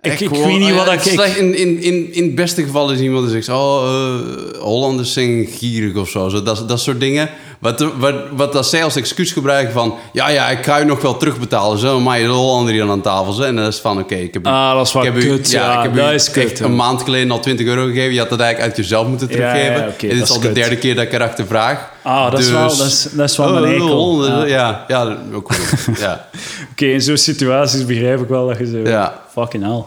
[0.00, 1.00] ik, ik, gewoon, weet niet eh, wat ik...
[1.00, 3.48] slecht- in, in, in, in het beste geval is iemand die zegt...
[3.58, 6.28] Oh, eh, Hollanders zijn gierig of zo.
[6.28, 7.30] zo dat, dat soort dingen.
[7.58, 9.94] Wat, wat, wat dat zij als excuus gebruiken van...
[10.12, 11.78] Ja, ja, ik ga je nog wel terugbetalen.
[11.78, 13.56] Zo, maar je de Hollander hier aan tafel zijn.
[13.56, 14.46] En dat is van, oké, ik heb...
[14.46, 16.74] u- Ah, dat is wel ik heb u- kut, ja, ik heb u kut, een
[16.76, 18.12] maand geleden al 20 euro gegeven.
[18.12, 19.72] Je had dat eigenlijk uit jezelf moeten teruggeven.
[19.74, 21.90] ja, en dit is al de derde keer dat ik erachter vraag.
[22.02, 24.44] Ah, dat is wel- dat is- dat is wel mijn Oh, Ja.
[24.44, 24.84] ja.
[24.88, 25.98] ja, ook goed.
[26.00, 26.28] ja.
[26.70, 28.78] Oké, in zo'n situaties begrijp ik wel dat je zo...
[28.90, 29.20] Ja.
[29.32, 29.82] Fucking hell.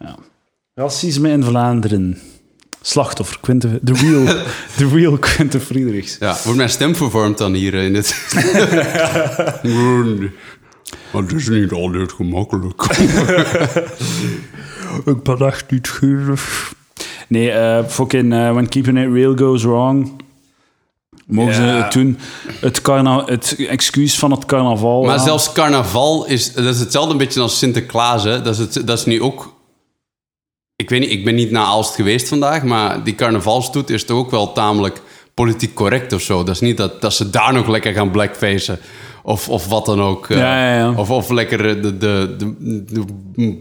[0.00, 0.14] Ja.
[0.74, 2.18] Racisme in Vlaanderen.
[2.82, 4.24] Slachtoffer, Quinte, de real,
[4.78, 6.16] de real Quinte Friedrichs.
[6.20, 8.14] Ja, wordt mijn stem vervormd dan hier in het...
[11.12, 12.82] Maar het is niet altijd gemakkelijk.
[15.04, 16.72] Ik ben echt niet gierig.
[17.28, 20.12] Nee, eh fucking uh, When Keeping It Real Goes Wrong.
[21.26, 22.18] Mogen ze het doen?
[22.60, 25.02] Het, carna het excuus van het carnaval.
[25.02, 25.22] Maar ja.
[25.22, 28.24] zelfs carnaval is, dat is hetzelfde een beetje als Sinterklaas.
[28.24, 28.42] Hè?
[28.42, 29.51] Dat, is het, dat is nu ook...
[30.82, 34.18] Ik weet niet, ik ben niet naar Aalst geweest vandaag, maar die carnavalstoet is toch
[34.18, 35.00] ook wel tamelijk
[35.34, 36.44] politiek correct of zo.
[36.44, 38.78] Dat is niet dat, dat ze daar nog lekker gaan blackfacen.
[39.22, 40.28] Of, of wat dan ook.
[40.30, 40.92] eh, Ja, ja, ja.
[40.96, 42.46] Of, of lekker de, de, de,
[42.88, 43.04] de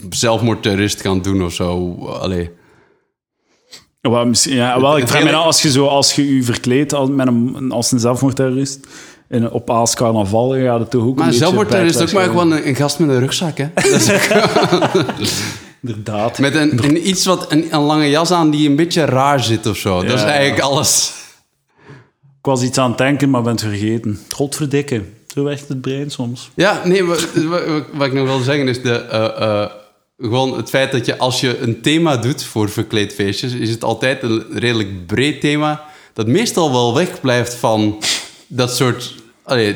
[0.09, 1.95] zelfmoordterrorist gaan doen of zo.
[2.21, 2.49] Allee.
[4.01, 7.09] Wel, ja, wel, ik vraag me af, als je, zo, als je je verkleedt als,
[7.09, 8.79] met een, als een zelfmoordterrorist
[9.29, 12.67] in, op Aals carnaval, ja, dat toch ook Maar zelfmoordterrorist is ook maar gewoon een,
[12.67, 13.67] een gast met een rugzak, hè?
[13.91, 14.01] Dat
[15.19, 15.41] is
[15.83, 16.39] Inderdaad.
[16.39, 19.65] Met een, een iets wat, een, een lange jas aan die een beetje raar zit
[19.65, 20.03] of zo.
[20.03, 21.13] dat is eigenlijk alles.
[22.39, 24.19] Ik was iets aan het denken, maar ben het vergeten.
[24.29, 25.03] Godverdikke.
[25.33, 26.49] Zo werkt het brein soms.
[26.55, 27.27] Ja, nee, wat,
[27.93, 29.69] wat, ik nog wil zeggen is de, eh, eh,
[30.17, 34.23] gewoon het feit dat je als je een thema doet voor verkleedfeestjes, is het altijd
[34.23, 35.83] een redelijk breed thema
[36.13, 37.99] dat meestal wel wegblijft van
[38.47, 39.15] dat soort...
[39.43, 39.75] Allee,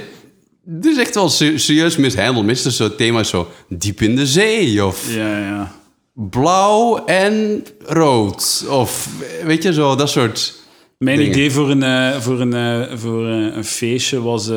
[0.75, 2.45] het is echt wel se- serieus mishandeld.
[2.45, 5.75] Meestal zo'n thema is zo diep in de zee of Ja, ja.
[6.15, 8.65] Blauw en rood.
[8.69, 9.09] Of
[9.45, 10.63] weet je zo, dat soort.
[10.97, 11.31] Mijn dingen.
[11.31, 14.49] idee voor een, eh, voor een, eh, voor eh, een feestje was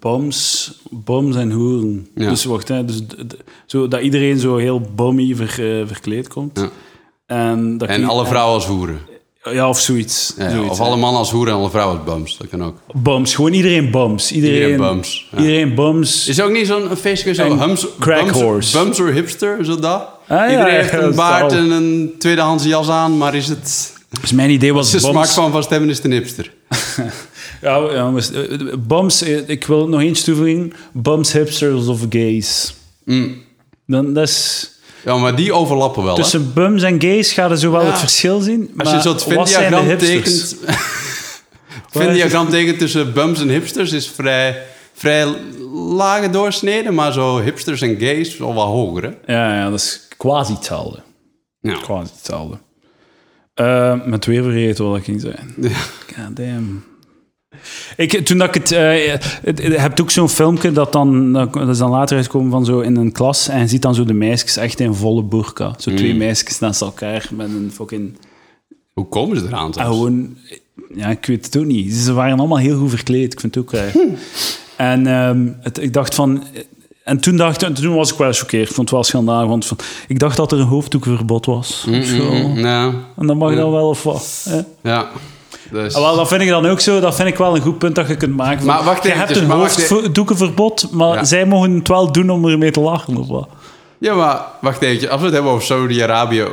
[0.00, 2.08] bombs, bombs en hoeren.
[2.14, 2.28] Ja.
[2.28, 3.00] Dus wacht, hè, dus,
[3.66, 6.58] zo, dat iedereen zo heel bommy ver, verkleed komt.
[6.60, 6.70] Ja.
[7.26, 8.98] En, dat En je- alle vrouwen als hoeren.
[9.52, 10.34] Ja, of zoiets.
[10.38, 10.84] Ja, zoiets of hè.
[10.84, 12.36] alle mannen als hoeren en alle vrouwen als bums.
[12.36, 12.76] Dat kan ook.
[12.94, 14.32] Bums, gewoon iedereen bums.
[14.32, 15.28] Iedereen, Iedereen bums.
[15.38, 16.28] Iedereen bums.
[16.28, 18.78] Is ook niet zo'n feestje zo hums, crack bums, horse.
[18.78, 20.08] bums or hipster, zo dat?
[20.28, 23.92] Ja, Iedereen heeft een is baard en een tweedehands jas aan, maar is het...
[24.20, 26.52] Dus mijn idee was De smaak van Van Stemmen is de hipster.
[27.60, 30.72] Ja, ja, maar, eh, bums, eh, ik wil nog eens toevoegen.
[30.92, 32.74] Bums, hipsters of gays.
[33.04, 33.42] Mm.
[33.86, 34.70] Dan, dat is...
[35.04, 36.22] Ja, maar die overlappen wel, hè?
[36.22, 37.90] Tussen bums en gays ga je zo wel Ja.
[37.90, 38.60] het verschil zien.
[38.76, 40.56] Als je maar zo het wat zijn de Venn-diagram tekent...
[41.90, 44.62] Venn-diagram tekent tussen bums en hipsters is vrij,
[44.94, 45.26] vrij
[45.72, 49.32] lage doorsnede, maar zo hipsters en gays wel wat hoger, hè?
[49.34, 50.98] Ja, ja, dat is quasi hetzelfde.
[51.60, 51.74] Ja.
[51.74, 52.58] Quasi hetzelfde.
[53.54, 55.54] Eh, met weer vergeten wat ik ging zeggen.
[56.16, 56.84] God damn.
[57.96, 58.70] Ik, toen dat ik het...
[58.70, 61.32] het, het- je hebt ook zo'n filmpje dat dan...
[61.32, 64.04] Dat is dan later uitgekomen van zo in een klas en je ziet dan zo
[64.04, 65.74] de meisjes echt in volle burka.
[65.78, 68.18] Zo twee meisjes naast elkaar met een fucking...
[68.92, 69.74] Hoe komen ze eraan?
[69.74, 70.36] Ah, gewoon...
[70.94, 71.92] Ja, ik weet het ook niet.
[71.94, 73.32] Ze waren allemaal heel goed verkleed.
[73.32, 73.90] Ik vind het ook raar.
[73.90, 73.98] Hm.
[74.76, 76.42] En ehm, het, ik dacht van...
[77.04, 78.68] En toen, dacht, en toen was ik wel gechoqueerd.
[78.68, 79.48] Ik vond het wel schandalig.
[79.48, 79.78] Want van,
[80.08, 81.84] ik dacht dat er een hoofddoekverbod was.
[81.86, 82.64] Mm,
[83.16, 84.46] En dan mag dat wel of wat.
[84.48, 84.60] hè?
[84.90, 85.08] ja.
[85.70, 87.00] Dus, Ah, wel, dat vind ik dan ook zo.
[87.00, 88.66] Dat vind ik wel een goed punt dat je kunt maken.
[88.66, 91.24] Maar wacht je hebt dus- een maar hoofddoekenverbod, maar Ja.
[91.24, 93.48] zij mogen het wel doen om ermee te lachen of wat.
[94.04, 95.10] Ja, maar wacht even.
[95.10, 96.44] Als we het hebben over Saudi-Arabië,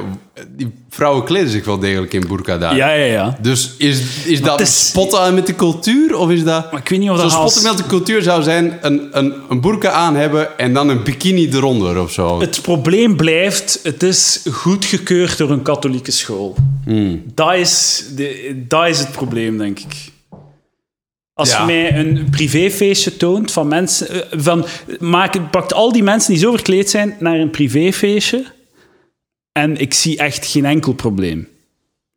[0.48, 2.76] die vrouwen kleden zich wel degelijk in burka daar.
[2.76, 3.38] Ja, ja, ja.
[3.42, 6.16] Dus is, is dat is- spotten met de cultuur?
[6.18, 6.72] Of is dat...
[6.72, 9.34] Maar ik weet niet of dat als- spotten met de cultuur zou zijn een, een,
[9.50, 12.40] een burka aan hebben en dan een bikini eronder of zo.
[12.40, 16.56] Het probleem blijft, het is goedgekeurd door een katholieke school.
[16.86, 17.24] Hmm.
[17.36, 20.11] Dat, is de, dat is het probleem, denk ik.
[21.42, 21.60] Als Ja.
[21.60, 24.32] je mij een privéfeestje toont van mensen...
[24.32, 24.66] eh, Van,
[25.00, 28.44] maak, pakt al die mensen die zo verkleed zijn naar een privéfeestje
[29.52, 31.48] en ik zie echt geen enkel probleem.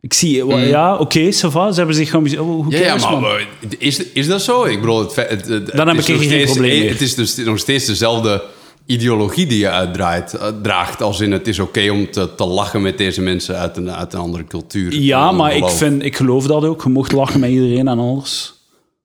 [0.01, 2.41] Ik zie, wa- ja, oké, va, ze hebben zich geamuseerd.
[2.41, 2.65] Oh, hoe.
[2.73, 3.47] Ja, ja, maar
[3.79, 4.65] is, is dat zo?
[4.65, 6.91] Ik bedoel, het, het, het, Dan heb ik geen steeds- probleem meer.
[6.91, 8.43] Het is dus nog steeds dezelfde
[8.87, 11.03] ideologie die je uitdraait, eh, draagt.
[11.03, 14.13] Als in het is oké om te, te lachen met deze mensen uit een, uit
[14.13, 14.95] een andere cultuur.
[14.95, 15.79] Ja, maar ik, geloof.
[15.79, 16.83] vind, ik geloof dat ook.
[16.83, 18.54] Je mocht lachen met iedereen en alles.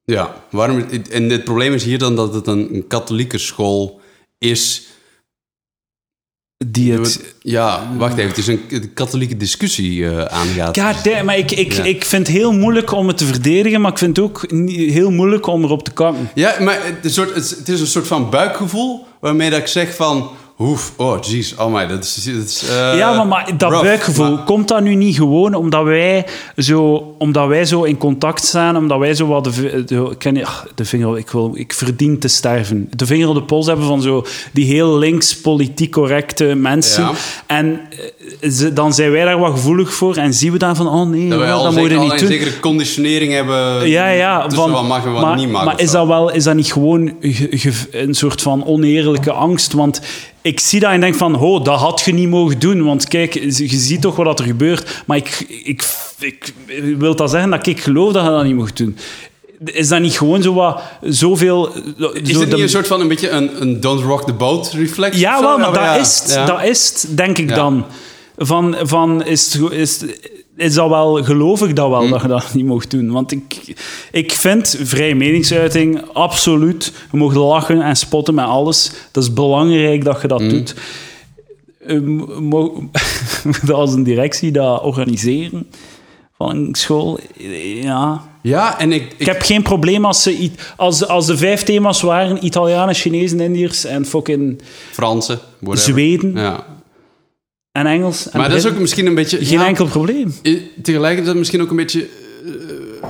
[0.09, 4.01] Ja, waarom, en het probleem is hier dan dat het een, een katholieke school
[4.37, 4.83] is.
[6.65, 7.35] Die het...
[7.41, 8.29] Ja, wacht even.
[8.29, 11.03] Het is een, een katholieke discussie eh aangaat.
[11.03, 11.83] Damn, maar ik, ik, Ja.
[11.83, 15.11] ik vind het heel moeilijk om het te verdedigen, maar ik vind het ook heel
[15.11, 16.29] moeilijk om erop te kakken.
[16.35, 19.67] Ja, maar het is, een soort, het is een soort van buikgevoel waarmee dat ik
[19.67, 20.29] zeg van...
[20.59, 22.23] Hoef, oh jeez, oh my, dat is...
[22.23, 23.83] Dat is eh, ja, maar, maar dat rough.
[23.85, 26.25] buikgevoel, Maar- komt dat nu niet gewoon omdat wij
[26.57, 30.43] zo, omdat wij zo in contact staan, omdat wij zo wat de, de, ik ken
[30.45, 33.85] ach, de vinger, ik, wil, ik verdien te sterven, de vinger op de pols hebben
[33.85, 37.03] van zo die heel links politiek correcte mensen.
[37.03, 37.11] Ja.
[37.45, 37.79] En
[38.41, 41.09] eh, ze, dan zijn wij daar wat gevoelig voor en zien we dan van, oh
[41.09, 42.27] nee, dat al dat moet je al niet een doen.
[42.27, 44.49] zekere conditionering hebben Ja, ja.
[44.49, 45.65] Van, wat mag en wat maar, niet mag.
[45.65, 49.73] Maar is dat, wel, is dat niet gewoon ge- ge- een soort van oneerlijke angst?
[49.73, 50.01] Want
[50.41, 52.83] ik zie dat en denk van, oh, dat had je niet mogen doen.
[52.85, 55.03] Want kijk, je ziet toch wat er gebeurt.
[55.05, 55.83] Maar ik, ik,
[56.19, 56.53] ik,
[56.97, 58.97] wil dat zeggen dat ik geloof dat je dat niet mocht doen.
[59.65, 61.73] Is dat niet gewoon zo wat, zoveel...
[61.73, 64.33] Is zo dit de- niet een soort van een beetje een, een don't rock the
[64.33, 65.17] boat reflex?
[65.17, 65.95] ja, wel, maar dat, ja.
[65.95, 66.45] is het, Ja.
[66.45, 67.85] dat is het, denk ik dan.
[68.37, 69.99] Van, van is, het- is,
[70.59, 73.11] is dat wel, geloof ik dat wel, dat je dat niet mocht doen?
[73.11, 73.75] Want ik,
[74.11, 76.93] ik vind vrije meningsuiting absoluut.
[77.11, 78.91] Je mag lachen en spotten met alles.
[79.11, 80.49] Dat is belangrijk dat je dat Hm.
[80.49, 80.75] doet.
[81.87, 81.99] Eh,
[82.39, 85.67] Moet als een directie dat organiseren
[86.37, 87.19] van een school?
[87.81, 89.13] Ja, Ja, en ik...
[89.17, 93.85] ik heb geen probleem als, ze, als, als de vijf thema's waren: Italianen, Chinezen, Indiërs
[93.85, 94.61] en fucking
[94.91, 95.91] Fransen, whatever.
[95.91, 96.65] Zweden Ja.
[97.71, 98.29] En Engels.
[98.29, 99.37] En Maar dat is ook misschien een beetje...
[99.45, 100.33] geen ja, enkel probleem.
[100.81, 102.01] Tegelijkertijd misschien ook een beetje
[102.45, 102.51] eh,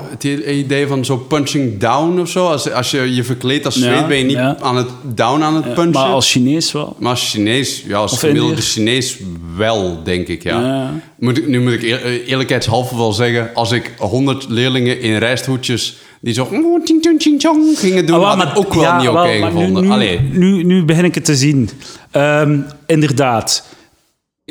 [0.10, 2.48] het he- idee van zo punching down of zo.
[2.48, 4.58] Als, als je je verkleedt als Ja, Zweed, ben je niet ja.
[4.62, 5.92] aan het down aan het punchen.
[5.92, 6.96] Maar als Chinees wel.
[7.00, 8.68] Maar als Chinees, ja, als Of gemiddelde Indiër.
[8.70, 9.18] Chinees
[9.58, 10.94] wel, denk ik, ja.
[11.20, 15.18] Moet ik, nu moet ik eer- eh, eerlijkheidshalve wel zeggen, als ik honderd leerlingen in
[15.18, 19.08] rijsthoedjes die zo "Oh, ting, ting, ting, tong gingen doen, Ah, ik ook wel niet
[19.08, 19.84] oké maar nu- gevonden.
[19.84, 20.20] Nu, Allee.
[20.32, 21.70] nu, nu begin ik het te zien.
[22.12, 23.66] Ehm, inderdaad.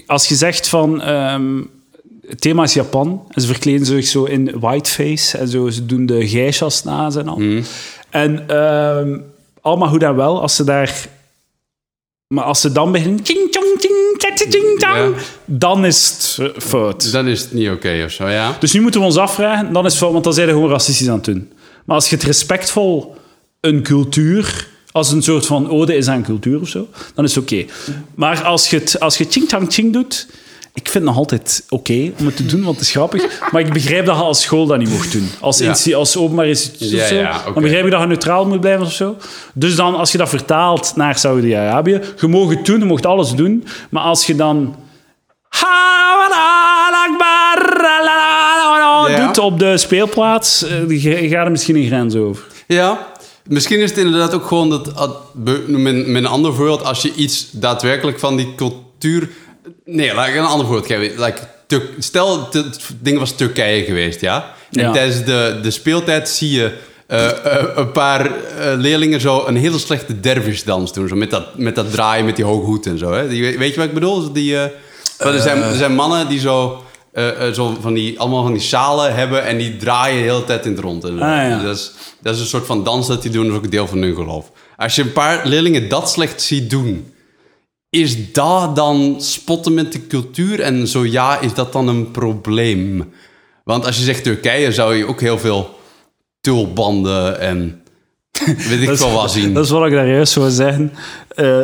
[0.06, 1.02] Als je zegt van...
[1.02, 1.60] ehm,
[2.28, 3.24] het thema is Japan.
[3.30, 5.38] En ze verkleden zich zo in whiteface.
[5.38, 7.36] En zo, ze doen de geishas naast en al.
[7.36, 7.62] Mhm.
[8.10, 9.18] En ehm,
[9.60, 11.06] allemaal goed en wel, als ze daar...
[12.34, 13.22] Maar als ze dan beginnen...
[14.78, 15.10] Tang, Ja.
[15.44, 17.12] dan is het fout.
[17.12, 18.56] Dan is het niet oké of zo, ja.
[18.60, 20.70] Dus nu moeten we ons afvragen, dan is het fout, want dan zijn we gewoon
[20.70, 21.52] racistisch aan het doen.
[21.84, 23.16] Maar als je het respectvol
[23.60, 24.68] een cultuur,
[24.98, 27.64] als een soort van ode is aan cultuur of zo, dan is het oké.
[28.14, 30.26] Maar als je het als je ching tang ching doet,
[30.74, 33.22] ik vind het nog altijd oké om het te doen, want het is grappig.
[33.52, 35.28] Maar ik begrijp dat je als school dat niet mocht doen.
[35.40, 35.96] Als, Ja.
[35.96, 38.86] als openbaar instituut Ja, of zo, ja, dan begrijp ik dat je neutraal moet blijven
[38.86, 39.16] of zo.
[39.54, 43.30] Dus dan, als je dat vertaalt naar Saudi-Arabië, je mag het doen, je mag alles
[43.30, 44.74] doen, maar als je dan...
[49.26, 52.44] Doet op de speelplaats, eh, je gaat er misschien een grens over.
[52.66, 53.06] Ja,
[53.48, 54.92] misschien is het inderdaad ook gewoon dat...
[55.66, 59.28] Met, een ander voorbeeld, als je iets daadwerkelijk van die cultuur...
[59.84, 61.24] Nee, laat ik een ander voorbeeld geven.
[61.24, 61.40] Like,
[61.98, 64.54] stel, het het ding was Turkije geweest, ja?
[64.70, 64.92] En Ja.
[64.92, 66.72] tijdens de, de speeltijd zie je
[67.06, 71.08] eh, eh, een paar eh, leerlingen zo een hele slechte dervishdans doen.
[71.08, 73.12] Zo met, dat, met dat draaien, met die hoge hoed en zo.
[73.12, 73.28] Hè?
[73.28, 74.32] Die, weet je wat ik bedoel?
[74.32, 74.72] Die, er,
[75.40, 76.82] zijn, er zijn mannen die zo...
[77.12, 80.44] eh, eh, zo van die, allemaal van die zalen hebben en die draaien de hele
[80.44, 81.04] tijd in het rond.
[81.04, 81.12] En.
[81.12, 81.62] Ah, ja.
[81.62, 83.70] dat, is, dat is een soort van dans dat die doen, dat is ook een
[83.70, 84.50] deel van hun geloof.
[84.76, 87.12] Als je een paar leerlingen dat slecht ziet doen,
[87.90, 90.60] is dat dan spotten met de cultuur?
[90.60, 93.12] En zo ja, is dat dan een probleem?
[93.64, 95.78] Want als je zegt Turkije, zou je ook heel veel
[96.40, 97.82] tulbanden en
[98.68, 99.54] weet ik veel wat zien.
[99.54, 100.92] Dat is wat ik daar juist zou zeggen.
[101.28, 101.62] Eh,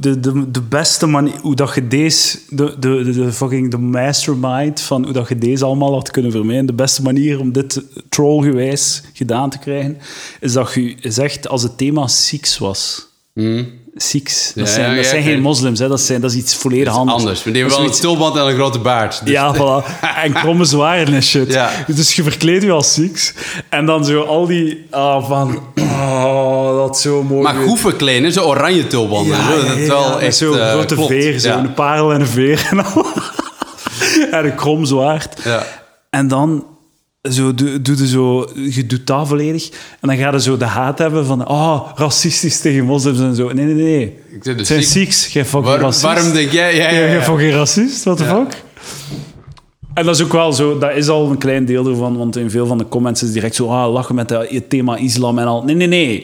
[0.00, 4.80] de, de, de beste manier, hoe dat je deze, de, de, de, fucking de mastermind
[4.80, 9.02] van hoe dat je deze allemaal had kunnen vermijden, de beste manier om dit trollgewijs
[9.12, 9.98] gedaan te krijgen,
[10.40, 13.06] is dat je zegt als het thema Sikhs was.
[13.98, 15.88] Sikhs, dat Ja, zijn, ja, dat ja, zijn geen moslims, hè.
[15.88, 17.16] Dat, zijn, dat is iets volledig anders.
[17.18, 17.44] Anders.
[17.44, 19.20] Hebben is wel een tulband en een grote baard.
[19.24, 20.00] Dus- ja, voilà.
[20.24, 21.52] En kromme zwaren en shit.
[21.52, 21.70] Ja.
[21.86, 23.32] Dus je verkleedt je als Sikhs.
[23.68, 24.86] En dan zo al die...
[24.90, 25.62] ah, van...
[25.80, 27.42] Oh, dat is zo mooi.
[27.42, 27.80] Maar goed
[28.22, 28.30] hè?
[28.30, 29.36] zo oranje tulbanden.
[29.36, 31.10] zo, dat is wel echt zo'n eh, grote klopt.
[31.10, 31.58] veer, zo Ja.
[31.58, 33.06] een parel en een veer en al.
[34.30, 35.40] en een krom zwaard.
[35.44, 35.66] Ja.
[36.10, 36.64] En dan
[37.32, 39.68] zo, doe, zo, je doet dat volledig.
[40.00, 43.52] En dan ga je zo de haat hebben van, oh, racistisch tegen moslims en zo.
[43.52, 44.02] Nee, nee, nee.
[44.30, 46.02] Ik de Het zijn Sikh- Sikhs, jij fucking Waar- racist.
[46.04, 46.76] waarom denk jij...
[46.76, 47.10] Ja, ja, Ja, ja.
[47.12, 48.34] jij fucking racist, what the Ja.
[48.44, 48.62] fuck?
[49.94, 52.50] En dat is ook wel zo, dat is al een klein deel ervan, want in
[52.50, 55.62] veel van de comments is direct zo, ah, lachen met het thema islam en al.
[55.64, 56.22] Nee, nee, nee.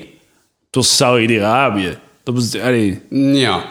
[0.66, 1.96] Het was Saudi-Arabië.
[2.22, 3.64] Dat was, allee, Ja,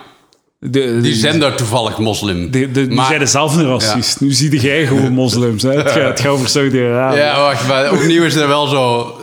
[0.70, 2.52] de, die zijn daar toevallig moslim.
[2.52, 4.20] de, de, nu Maar- zijn er zelf een racist.
[4.22, 5.64] Nu zie jij gewoon moslims.
[5.64, 5.70] Hè?
[5.72, 7.18] Het, gaat, het gaat over Saudi-Arabië.
[7.18, 9.16] Ja, wacht, maar opnieuw is er wel zo...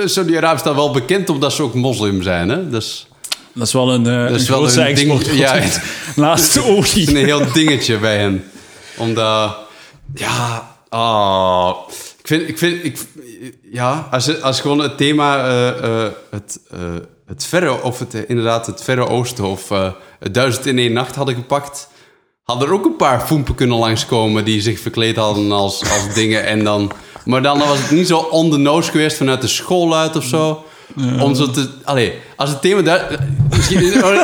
[0.00, 2.68] eh, Saudi-Arabië staat wel bekend omdat ze ook moslim zijn, hè?
[2.68, 3.08] Dus
[3.54, 5.62] Dat is wel een, eh Dat is een wel grootste een ding- ja.
[6.16, 7.08] Naast de olie.
[7.08, 8.44] een heel dingetje bij hen.
[8.96, 9.56] Omdat...
[10.14, 10.68] Ja...
[10.88, 11.74] ah,
[12.18, 12.48] ik vind...
[12.48, 12.98] Ik vind ik,
[13.72, 15.44] ja, als, je- als gewoon het thema...
[15.48, 16.78] eh, eh, het, eh,
[17.30, 17.82] het verre...
[17.82, 21.34] Of het, eh, inderdaad het Verre Oosten of eh, het Duizend in één Nacht hadden
[21.34, 21.88] gepakt...
[22.42, 24.44] Hadden er ook een paar foempen kunnen langskomen...
[24.44, 26.92] die zich verkleed hadden als, als dingen en dan...
[27.24, 30.24] Maar dan was het niet zo on the nose geweest vanuit de school uit of
[30.24, 30.64] zo...
[31.20, 31.68] Om zo te...
[31.84, 32.82] Allee, als het thema...
[32.82, 33.08] Daar,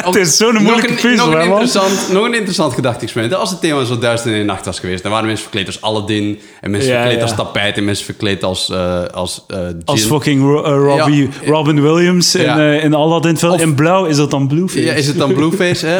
[0.04, 3.40] Het is zo'n moeilijke nog puzzel, nog een interessant, nog een interessant gedachte-experiment.
[3.40, 5.80] Als het thema zo duizend in één nacht was geweest, dan waren mensen verkleed als
[5.80, 6.40] Aladdin.
[6.60, 7.22] En mensen Ja, verkleed ja.
[7.22, 7.76] als tapijt.
[7.76, 11.28] En mensen verkleed als, eh als eh Als fucking Ro- eh, Robbie.
[11.46, 13.58] Robin Williams in, in Aladdin film.
[13.60, 14.84] In blauw is dat dan Blueface.
[14.84, 15.98] Ja, is het dan Blueface, hè?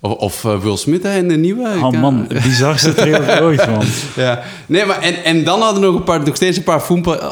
[0.00, 1.68] Of of Will Smith hè, in de nieuwe.
[1.82, 3.84] Oh man, het bizarste trailer ooit, man.
[4.16, 4.42] Ja.
[4.66, 7.30] Nee, maar en, en dan hadden nog, een paar, nog steeds een paar foempen eh,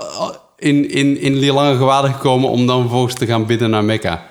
[0.60, 2.50] in, in, in die lange gewaden gekomen...
[2.50, 4.26] om dan vervolgens te gaan bidden naar Mekka.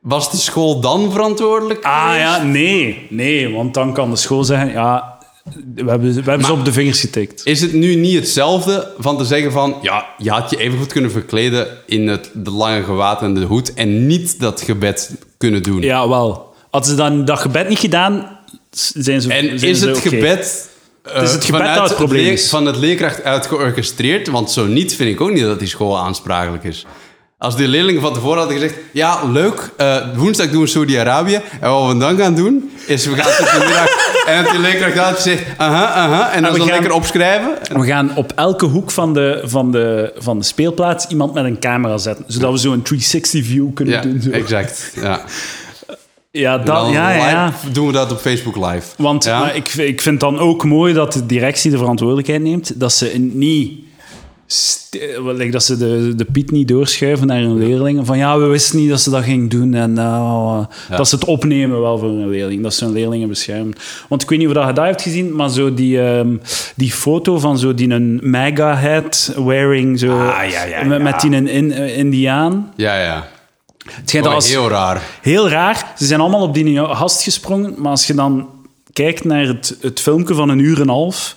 [0.00, 1.84] Was de school dan verantwoordelijk?
[1.84, 2.20] Ah geweest?
[2.20, 3.06] ja, nee.
[3.10, 4.70] Nee, want dan kan de school zeggen...
[4.70, 5.18] Ja,
[5.74, 7.40] we hebben, we hebben ze op de vingers getikt.
[7.44, 9.76] Is het nu niet hetzelfde van te zeggen van...
[9.82, 13.40] Ja, je had je even goed kunnen verkleden in het, de lange gewaad en de
[13.40, 13.74] hoed...
[13.74, 15.82] en niet dat gebed kunnen doen.
[15.82, 16.54] Ja, wel.
[16.70, 18.38] Hadden ze dan dat gebed niet gedaan,
[18.70, 20.72] zijn ze En zijn is ze het gebed...
[21.12, 22.48] eh, is het gebed vanuit dat het probleem is.
[22.48, 24.28] Van het leerkracht uit georchestreerd?
[24.28, 26.86] Want zo niet vind ik ook niet dat die school aansprakelijk is.
[27.38, 28.74] Als die leerlingen van tevoren hadden gezegd...
[28.92, 31.40] Ja, leuk, eh, woensdag doen we Saudi-Arabië.
[31.60, 33.88] En wat we dan gaan doen, is we gaan tot de middag...
[34.34, 35.42] en dat die leerkracht had gezegd...
[35.56, 36.30] Aha, aha.
[36.30, 37.58] En dan we zo gaan- lekker opschrijven.
[37.72, 41.58] We gaan op elke hoek van de, van, de, van de speelplaats iemand met een
[41.60, 42.24] camera zetten.
[42.28, 44.20] Zodat we zo'n 360 view kunnen Ja, doen.
[44.22, 44.30] Zo.
[44.30, 44.92] exact.
[45.00, 45.20] Ja.
[46.36, 48.86] Ja, dat, dan ja, ja, doen we dat op Facebook live.
[48.96, 49.38] Want Ja?
[49.40, 52.80] maar ik, ik vind dan ook mooi dat de directie de verantwoordelijkheid neemt.
[52.80, 53.72] Dat ze niet...
[54.90, 54.98] eh,
[55.36, 58.06] like dat ze de, de Piet niet doorschuiven naar hun leerlingen.
[58.06, 59.74] Van ja, we wisten niet dat ze dat ging doen.
[59.74, 60.04] En eh,
[60.90, 60.96] Ja.
[60.96, 62.62] dat ze het opnemen wel voor hun leerling.
[62.62, 63.74] Dat ze hun leerlingen beschermen.
[64.08, 66.36] Want ik weet niet of dat je dat hebt gezien, maar zo die, ehm,
[66.76, 69.98] die foto van zo die een mega hat wearing.
[69.98, 72.72] Zo, Ah, ja, ja, met, met die een in, eh, indiaan.
[72.76, 73.32] Ja, ja.
[73.90, 75.02] Het schijnt Oh, als, heel raar.
[75.22, 75.92] Heel raar.
[75.98, 78.48] Ze zijn allemaal op die gast gesprongen, maar als je dan
[78.92, 81.36] kijkt naar het, het filmpje van een uur en een half,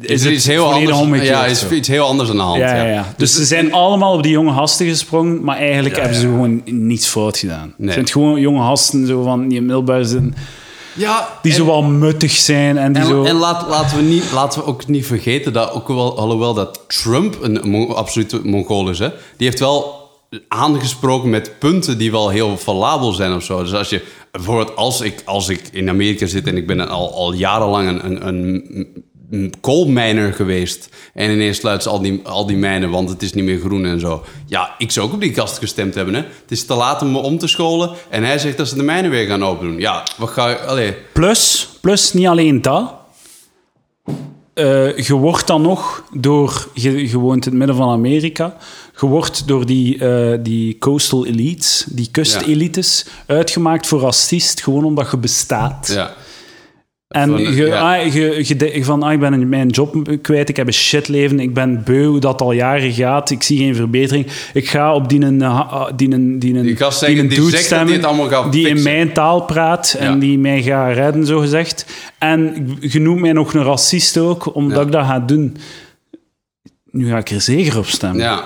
[0.00, 2.58] is er het iets heel anders, ja, is iets heel anders aan de hand.
[2.58, 3.14] Ja, ja, ja.
[3.16, 6.62] Dus ze zijn allemaal op die jonge gasten gesprongen, maar eigenlijk Ja, hebben ze gewoon
[6.64, 7.74] niets fout gedaan.
[7.76, 7.86] Nee.
[7.86, 10.34] Het zijn gewoon jonge gasten zo van die middelbaar zitten,
[10.92, 13.22] ja die en- zo wel muttig zijn en die En, zo...
[13.24, 16.80] en laat, laten, we niet, laten we ook niet vergeten dat, ook wel, alhoewel dat
[16.86, 19.99] Trump een absolute Mongool is, hè, die heeft wel
[20.48, 23.62] aangesproken met punten die wel heel valabel zijn of zo.
[23.62, 27.14] Dus als je bijvoorbeeld, als ik, als ik in Amerika zit en ik ben al,
[27.14, 28.64] al jarenlang een, een,
[29.30, 33.32] een, coalminer geweest en ineens sluiten ze al die, al die mijnen, want het is
[33.32, 34.24] niet meer groen en zo.
[34.46, 36.14] Ja, ik zou ook op die gast gestemd hebben.
[36.14, 36.20] Hè.
[36.20, 38.82] Het is te laat om me om te scholen en hij zegt dat ze de
[38.82, 39.78] mijnen weer gaan opendoen.
[39.78, 40.94] Ja, wat ga je...
[41.12, 42.99] Plus, plus niet alleen dat.
[44.60, 48.56] Eh, je wordt dan nog door, je, je woont in het midden van Amerika,
[49.00, 55.10] je wordt door die, eh, die coastal elites, die kustelites, uitgemaakt voor racist, gewoon omdat
[55.10, 55.90] je bestaat.
[55.92, 56.14] ja.
[57.10, 57.96] En Van, je, ja.
[57.98, 61.82] ah, je, van, ah, ik ben mijn job kwijt, ik heb een shitleven, ik ben
[61.84, 64.26] beu dat al jaren gaat, ik zie geen verbetering.
[64.52, 67.92] Ik ga op die een, ah, die een, die een, Die zeggen, een die stemmen
[67.94, 70.16] het allemaal gaat die in mijn taal praat en Ja.
[70.18, 71.86] die mij gaat redden, zo gezegd.
[72.18, 74.84] En je noemt mij nog een racist ook, omdat Ja.
[74.84, 75.56] ik dat ga doen.
[76.90, 78.20] Nu ga ik er zeker op stemmen.
[78.20, 78.44] Ja.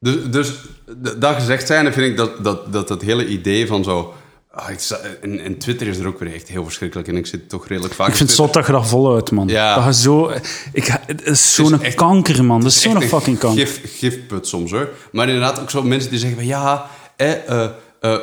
[0.00, 0.52] Dus, dus
[1.18, 4.12] dat gezegd zijn, vind ik dat dat, dat, dat hele idee van zo...
[4.58, 4.80] ah, ik
[5.22, 7.08] en, en Twitter is er ook weer echt heel verschrikkelijk.
[7.08, 9.48] En ik zit toch redelijk vaak Ik vind zot dat je dat voluit, man.
[9.48, 9.84] Ja.
[9.84, 10.30] Dat zo...
[10.72, 12.60] Ik, het is zo'n kanker, man.
[12.60, 13.66] Dat is zo'n fucking kanker.
[13.66, 14.88] Gif, gifput soms, hoor.
[15.12, 16.46] Maar inderdaad ook zo mensen die zeggen van...
[16.46, 17.32] Ja, eh,
[18.00, 18.18] eh,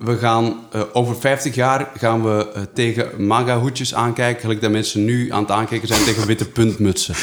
[0.00, 4.40] we gaan eh, over 50 jaar gaan we eh, tegen MAGA-hoedjes aankijken.
[4.40, 7.14] Gelijk dat mensen nu aan het aankijken zijn tegen witte puntmutsen.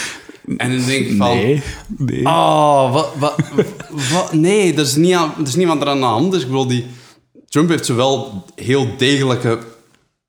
[0.58, 1.38] En dan denk ik van...
[1.38, 1.62] Nee,
[1.98, 2.26] nee.
[2.26, 3.36] Oh, wat, wat,
[4.12, 6.32] wat, nee, dat is, niet aan, dat is niemand er aan de hand.
[6.32, 6.86] Dus ik bedoel, die,
[7.58, 9.58] Trump heeft zowel heel degelijke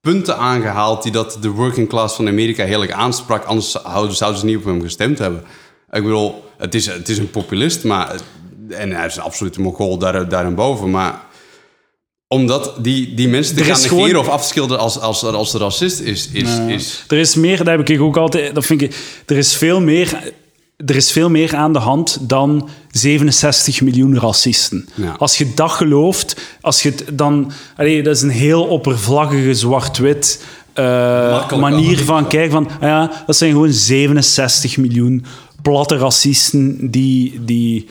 [0.00, 3.44] punten aangehaald die dat de working class van Amerika heel erg aansprak.
[3.44, 3.70] Anders
[4.10, 5.40] zouden ze niet op hem gestemd hebben.
[5.90, 8.14] Ik bedoel, het is, het is een populist, maar,
[8.68, 10.90] en hij is een absolute mogol daar, daarboven.
[10.90, 11.22] Maar
[12.28, 15.58] omdat die, die mensen te Er gaan negeren gewoon- of afschilderen als, als, als de
[15.58, 16.28] racist is...
[16.32, 18.54] is, is Er is meer, dat heb ik ook altijd.
[18.54, 18.96] Dat vind ik,
[19.26, 20.32] er is veel meer.
[20.86, 24.88] Er is veel meer aan de hand dan 67 miljoen racisten.
[24.94, 25.14] Ja.
[25.18, 27.52] Als je dat gelooft, als je dan.
[27.76, 32.50] Allee, dat is een heel oppervlakkige zwart-wit eh, manier van kijken.
[32.50, 35.24] Van, ah ja, dat zijn gewoon 67 miljoen
[35.62, 37.40] platte racisten die.
[37.44, 37.88] die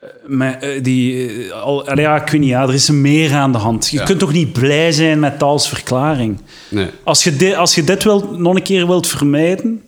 [0.00, 3.52] eh, met, eh, die al, allee, ja, ik weet niet, ja, er is meer aan
[3.52, 3.88] de hand.
[3.88, 4.04] Je Ja.
[4.04, 6.38] kunt toch niet blij zijn met dat als verklaring?
[6.68, 6.86] nee.
[7.04, 9.82] Als je dit, als je dit wil, nog een keer wilt vermijden,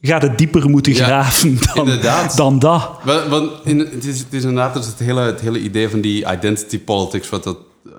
[0.00, 1.88] ga je dieper moeten Ja, graven dan,
[2.36, 2.90] dan dat.
[3.04, 6.00] Want, want in, het, is, het is inderdaad dus het, hele, het hele idee van
[6.00, 7.56] die identity politics, wat dat,
[7.86, 7.92] eh,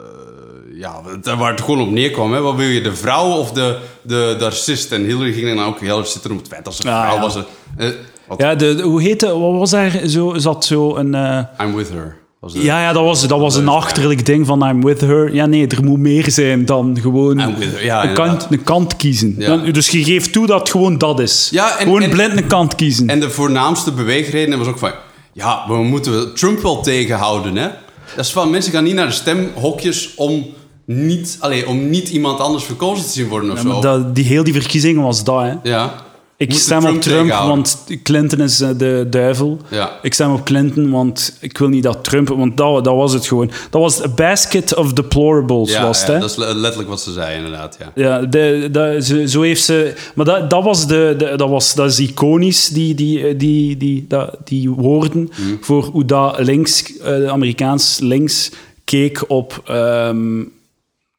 [0.79, 1.01] ja,
[1.37, 2.33] waar het gewoon op neerkwam.
[2.33, 2.41] Hè?
[2.41, 4.91] Wat wil je, de vrouw of de, de, de racist?
[4.91, 7.01] En Hillary ging dan ook heel erg zitten op het feit dat ze een Ah,
[7.03, 7.21] vrouw ja.
[7.21, 7.35] was.
[7.77, 7.89] Eh,
[8.27, 11.15] wat, Ja, de, de- hoe heette, wat was daar zo, zat zo een...
[11.15, 12.17] eh, I'm with her.
[12.45, 15.33] Ja, ja, dat was, dat was een achterlijk ding van I'm with her.
[15.33, 19.35] Ja, nee, er moet meer zijn dan gewoon her, ja, een, kant, een kant kiezen.
[19.37, 19.47] Ja.
[19.47, 21.47] Dan- dus je geeft toe dat het gewoon dat is.
[21.51, 23.07] Ja, en- gewoon en- blind een kant kiezen.
[23.09, 24.91] En de voornaamste beweegreden was ook van...
[25.33, 27.67] Ja, we moeten Trump wel tegenhouden, hè?
[28.15, 30.45] Dat is van, mensen gaan niet naar de stemhokjes om
[30.85, 33.79] niet, allee, om niet iemand anders verkozen te zien worden of Ja, zo.
[33.81, 35.53] dat, die, heel die verkiezing was dat, hè.
[35.63, 35.93] Ja.
[36.39, 39.57] Ik stem op Trump, want Clinton is eh, de duivel.
[39.69, 39.99] Ja.
[40.01, 42.27] Ik stem op Clinton, want ik wil niet dat Trump...
[42.27, 43.51] Want dat, dat was het gewoon.
[43.69, 46.19] Dat was a basket of deplorables, Ja, was het, ja, hè?
[46.19, 47.91] dat is le- letterlijk wat ze zei, inderdaad, ja.
[47.95, 49.93] Ja, de, de, zo, zo heeft ze...
[50.15, 53.77] Maar dat, dat, was de, de, dat, was, dat is iconisch, die, die, eh, die,
[53.77, 55.57] die, dat, die woorden, Hmm.
[55.61, 58.51] voor hoe dat links, eh, Amerikaans links,
[58.83, 60.43] keek op ehm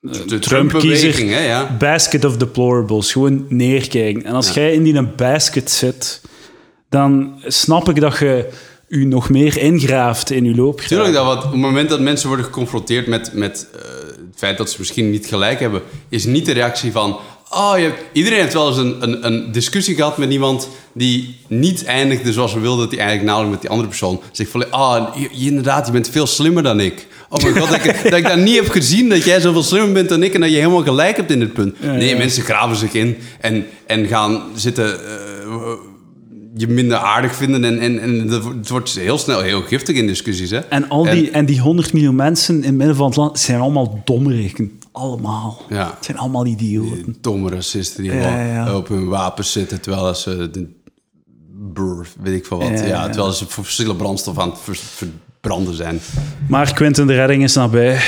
[0.01, 1.25] De Trump-kiezer.
[1.25, 1.77] Ja.
[1.79, 3.13] basket of deplorables.
[3.13, 4.25] Gewoon neerkijken.
[4.25, 6.21] En als jij in die een basket zit,
[6.89, 8.49] dan snap ik dat je
[8.89, 10.89] u nog meer ingraaft in uw loopgraaf.
[10.89, 14.59] Tuurlijk, dat wat, op het moment dat mensen worden geconfronteerd met, met eh, het feit
[14.59, 17.19] dat ze misschien niet gelijk hebben, is niet de reactie van.
[17.51, 21.37] Oh, je hebt- iedereen heeft wel eens een, een, een discussie gehad met iemand die
[21.47, 24.21] niet eindigde zoals we wilden dat hij eigenlijk namelijk met die andere persoon.
[24.33, 27.07] Zegt van, ah, je- inderdaad, je bent veel slimmer dan ik.
[27.29, 29.93] Oh mijn god, dat ik, dat ik dat niet heb gezien, dat jij zoveel slimmer
[29.93, 31.81] bent dan ik en dat je helemaal gelijk hebt in dit punt.
[31.83, 32.17] nee, ja.
[32.17, 35.73] mensen graven zich in en, en gaan zitten eh,
[36.55, 40.51] je minder aardig vinden en, en, en het wordt heel snel heel giftig in discussies.
[40.51, 40.59] Hè?
[40.59, 43.61] En, al die, en, die 100 miljoen mensen in het midden van het land zijn
[43.61, 44.81] allemaal domreken.
[44.93, 45.63] Allemaal.
[45.69, 45.95] Ja.
[45.97, 47.17] Het zijn allemaal idioten.
[47.21, 50.67] domme racisten die Ja, op hun wapens zitten terwijl ze de
[51.73, 52.81] brr, weet ik veel wat.
[52.81, 55.09] Ja, terwijl ze fossiele brandstof aan het ver-
[55.49, 56.01] branden zijn.
[56.49, 57.99] Maar Quentin de Redding is nabij.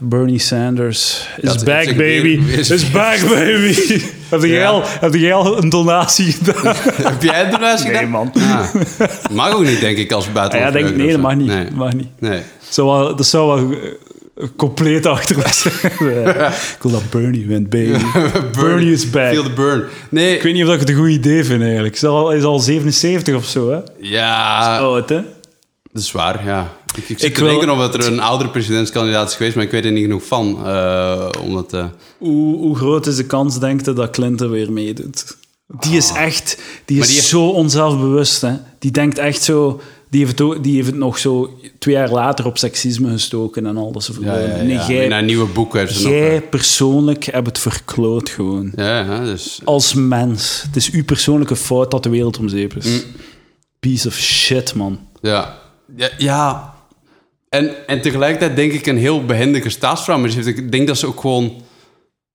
[0.00, 2.40] Bernie Sanders is Dat- back, is- baby.
[2.56, 3.74] is- Is back, baby.
[4.30, 4.66] heb, jij Ja.
[4.66, 6.74] al, heb jij al een donatie gedaan?
[7.12, 8.10] Heb jij het donatie Nee, gedaan?
[8.10, 8.32] man.
[8.34, 8.68] Ah.
[9.32, 10.74] Mag ook niet, denk ik, als Ah, buitenland.
[10.74, 11.46] ja, denk, nee, dat mag niet.
[11.46, 11.66] Nee.
[11.74, 12.08] Mag niet.
[12.18, 12.40] nee.
[12.68, 15.36] Zou wel, dat zou wel eh, compleet achter.
[16.76, 17.98] Ik wil dat Bernie wint, baby.
[18.52, 19.30] Bernie is back.
[19.32, 19.84] Feel the burn.
[20.08, 22.00] Nee, Ik weet niet of ik het een goed idee vind, eigenlijk.
[22.00, 23.78] Hij is al, hij is al 77 of zo, hè?
[24.00, 25.20] ja, Oud, hè?
[25.96, 26.72] Dat is waar, ja.
[26.96, 29.54] Ik, ik zit Ik te wil- denken of dat er een oudere presidentskandidaat is geweest,
[29.56, 30.66] maar ik weet er niet genoeg van.
[30.66, 31.84] eh omdat, eh,
[32.18, 35.36] Hoe, hoe groot is de kans, denk je, dat Clinton weer meedoet?
[35.66, 36.58] Die is echt...
[36.84, 38.52] Die is Maar die heeft- zo onzelfbewust, hè?
[38.78, 39.80] Die denkt echt zo...
[40.10, 43.66] Die heeft, het ook, die heeft het nog zo twee jaar later op seksisme gestoken
[43.66, 44.62] en al dat soort ja, ja, ja.
[44.62, 46.12] Nee, In jij, een nieuwe boek heeft ze nog...
[46.12, 48.72] jij eh, persoonlijk hebt het verkloot gewoon.
[48.76, 49.60] ja, ja, dus...
[49.64, 50.62] Als mens.
[50.66, 52.86] Het is uw persoonlijke fout dat de wereld om zeep is.
[52.86, 53.00] Mm.
[53.80, 54.98] Piece of shit, man.
[55.20, 55.58] Ja,
[55.96, 56.74] ja, ja.
[57.48, 60.18] En, en tegelijkertijd denk ik een heel behendige staatsvrouw.
[60.18, 61.62] Maar ik denk dat ze ook gewoon,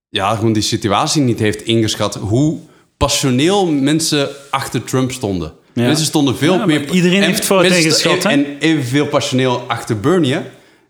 [0.08, 2.14] ja, gewoon die situatie niet heeft ingeschat.
[2.14, 2.58] Hoe
[2.96, 5.52] passioneel mensen achter Trump stonden.
[5.72, 5.82] Ja.
[5.82, 6.90] Mensen stonden veel Ja, meer...
[6.90, 8.24] iedereen en heeft fout mensen ingeschat?
[8.24, 10.36] En evenveel passioneel achter Bernie.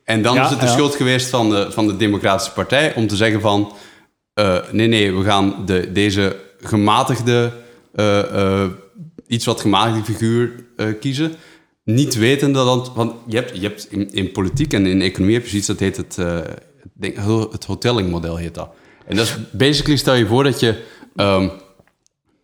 [0.05, 3.07] En dan Ja, is het de schuld geweest van de, van de Democratische Partij om
[3.07, 3.73] te zeggen van...
[4.35, 7.53] eh, nee, nee, we gaan de, deze gematigde,
[7.95, 8.19] eh,
[8.63, 8.69] eh,
[9.27, 10.53] iets wat gematigde figuur
[11.01, 11.35] kiezen.
[11.85, 12.93] Niet weten dat...
[12.95, 15.79] Want je hebt, je hebt in, in politiek en in economie heb je iets dat
[15.79, 16.19] heet het,
[16.93, 17.17] denk,
[17.53, 18.71] het hotelling-model heet dat.
[19.07, 20.83] En dat is basically, stel je voor dat je...
[21.17, 21.49] ehm,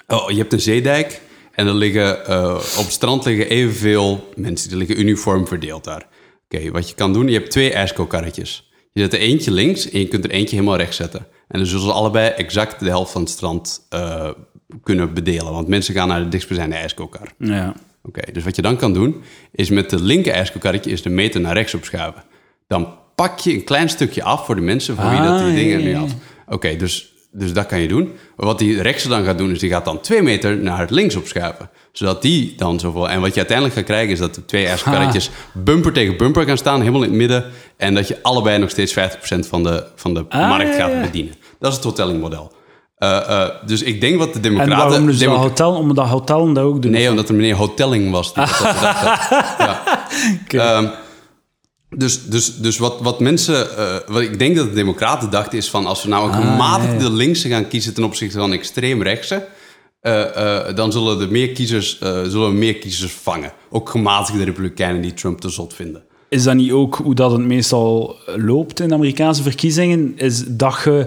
[0.07, 1.21] oh, je hebt een zeedijk
[1.59, 4.69] en er liggen, eh, op het strand liggen evenveel mensen.
[4.69, 6.07] Die liggen uniform verdeeld daar.
[6.49, 8.71] Oké, wat je kan doen, je hebt twee ijskokarretjes.
[8.93, 11.27] Je zet er eentje links en je kunt er eentje helemaal rechts zetten.
[11.49, 14.31] En dan zullen ze allebei exact de helft van het strand eh,
[14.83, 15.53] kunnen bedelen.
[15.53, 17.33] Want mensen gaan naar de dichtstbijzijnde ijskokar.
[17.39, 17.75] Ja.
[18.03, 19.23] Oké, dus wat je dan kan doen,
[19.53, 22.23] is met de linker ijskokarretje is de meter naar rechts opschuiven.
[22.67, 25.49] Dan pak je een klein stukje af voor de mensen voor wie dat Ah, die
[25.49, 26.15] ja, dingen nu had.
[26.49, 28.05] Oké, dus, dus dat kan je doen.
[28.37, 30.91] Maar wat die rechtse dan gaat doen, is die gaat dan twee meter naar het
[30.91, 31.71] links opschuiven.
[31.93, 33.11] Zodat die dan zoveel...
[33.11, 36.59] En wat je uiteindelijk gaat krijgen, is dat de twee ijskokarretjes bumper tegen bumper gaan
[36.59, 37.45] staan, helemaal in het midden.
[37.77, 38.99] En dat je allebei nog steeds 50%
[39.49, 41.01] van de, van de Ah, markt gaat ja.
[41.01, 41.35] bedienen.
[41.59, 42.53] Dat is het hotellingmodel.
[42.99, 44.89] Eh, eh, dus ik denk wat de En democraten...
[44.89, 46.91] waarom dus Democ- hotel, om dat hotel dat ook doen?
[46.91, 48.35] Nee, omdat er meneer Hotelling was.
[48.35, 48.59] Die dat
[49.59, 49.83] ja.
[50.49, 50.87] Ehm,
[51.97, 53.77] dus dus, dus wat, wat mensen...
[53.79, 55.87] eh, wat ik denk dat de democraten dachten is van...
[55.87, 57.95] als we nou een gematigde linkse gaan kiezen...
[57.95, 59.47] ten opzichte van extreem rechtse...
[60.01, 63.53] eh, dan zullen, er meer kiezers, zullen we meer kiezers vangen.
[63.71, 66.03] Ook gematigde republikeinen die Trump te zot vinden.
[66.29, 70.13] Is dat niet ook hoe dat het meestal loopt in de Amerikaanse verkiezingen?
[70.17, 71.07] Is dat je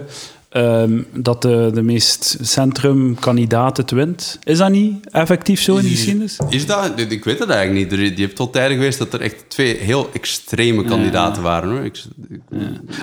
[0.52, 4.38] ehm, dat de, de meest centrumkandidaat het wint?
[4.44, 6.38] Is dat niet effectief zo in die geschiedenis?
[6.48, 6.90] Is dat?
[7.08, 8.16] Ik weet het eigenlijk niet.
[8.16, 11.70] Je hebt tot tijden geweest dat er echt twee heel extreme kandidaten waren.
[11.70, 11.84] Hoor.
[11.84, 12.40] Ik, ik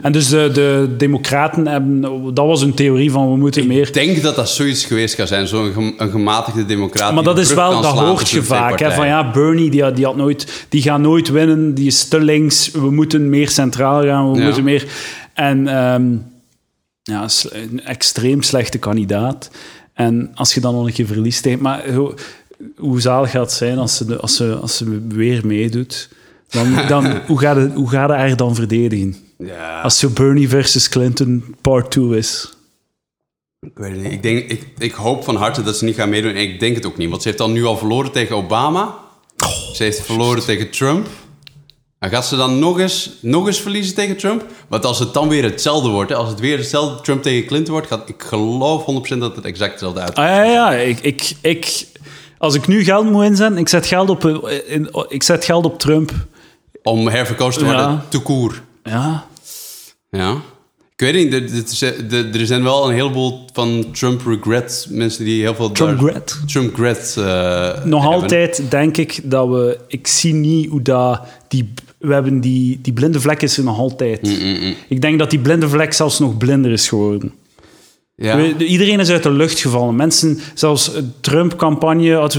[0.02, 2.02] En dus de, de democraten hebben...
[2.34, 3.92] Dat was een theorie van we moeten meer...
[3.94, 5.48] denk dat dat zoiets geweest gaat zijn.
[5.48, 7.14] Zo'n een gematigde democraat.
[7.14, 8.80] Maar dat is wel, kan dat hoort je vaak.
[8.80, 12.04] Hè, van ja, Bernie die, had- die, had nooit, die gaat nooit winnen, die is
[12.08, 14.44] te links, we moeten meer centraal gaan, we Ja.
[14.46, 14.86] moeten meer...
[15.34, 16.04] En ehm,
[17.10, 19.50] ja, een extreem slechte kandidaat.
[19.94, 21.42] En als je dan nog een keer verliest...
[21.44, 22.14] tegen- Maar hoe,
[22.78, 26.10] hoe zalig gaat het zijn als ze, de- als ze, als ze weer meedoet?
[26.50, 29.16] Dan, dan, hoe, gaat het, hoe gaat het haar dan verdedigen?
[29.38, 32.54] Ja, Als zo Bernie versus Clinton part 2 is.
[33.60, 34.12] ik weet het niet.
[34.12, 36.32] Ik, denk, ik, ik hoop van harte dat ze niet gaan meedoen.
[36.32, 37.10] En ik denk het ook niet.
[37.10, 38.96] Want ze heeft dan nu al verloren tegen Obama.
[39.74, 41.08] ze heeft verloren tegen Trump.
[42.00, 44.46] En gaat ze dan nog eens, nog eens verliezen tegen Trump?
[44.68, 47.74] Want als het dan weer hetzelfde wordt, hè, als het weer hetzelfde Trump tegen Clinton
[47.74, 48.84] wordt, gaat, ik geloof
[49.16, 50.16] 100% dat het exact hetzelfde uit.
[50.16, 50.72] Ah ja, ja.
[50.72, 51.88] Ik, ik, ik,
[52.38, 55.66] als ik nu geld moet inzetten, ik zet geld op, eh, in, ik zet geld
[55.66, 56.12] op Trump.
[56.84, 58.06] Om herverkozen te worden, Ja.
[58.10, 58.62] te koer.
[58.84, 59.26] Ja.
[60.10, 60.36] Ja.
[60.96, 65.72] Ik weet niet, er- zijn wel een heleboel van Trump regret mensen die heel veel...
[65.72, 66.40] Trump daar- gret.
[66.48, 67.24] Trump regret eh,
[67.86, 68.22] Nog hebben.
[68.22, 69.80] altijd denk ik dat we...
[69.88, 71.22] Ik zie niet hoe dat...
[71.48, 74.22] Die, we hebben die, die blinde vlek is er nog altijd.
[74.22, 77.32] Mm, Ik denk dat die blinde vlek zelfs nog blinder is geworden.
[78.22, 78.46] Ja.
[78.58, 79.96] Iedereen is uit de lucht gevallen.
[79.96, 80.92] Mensen, zelfs
[81.22, 82.30] Trump-campagne,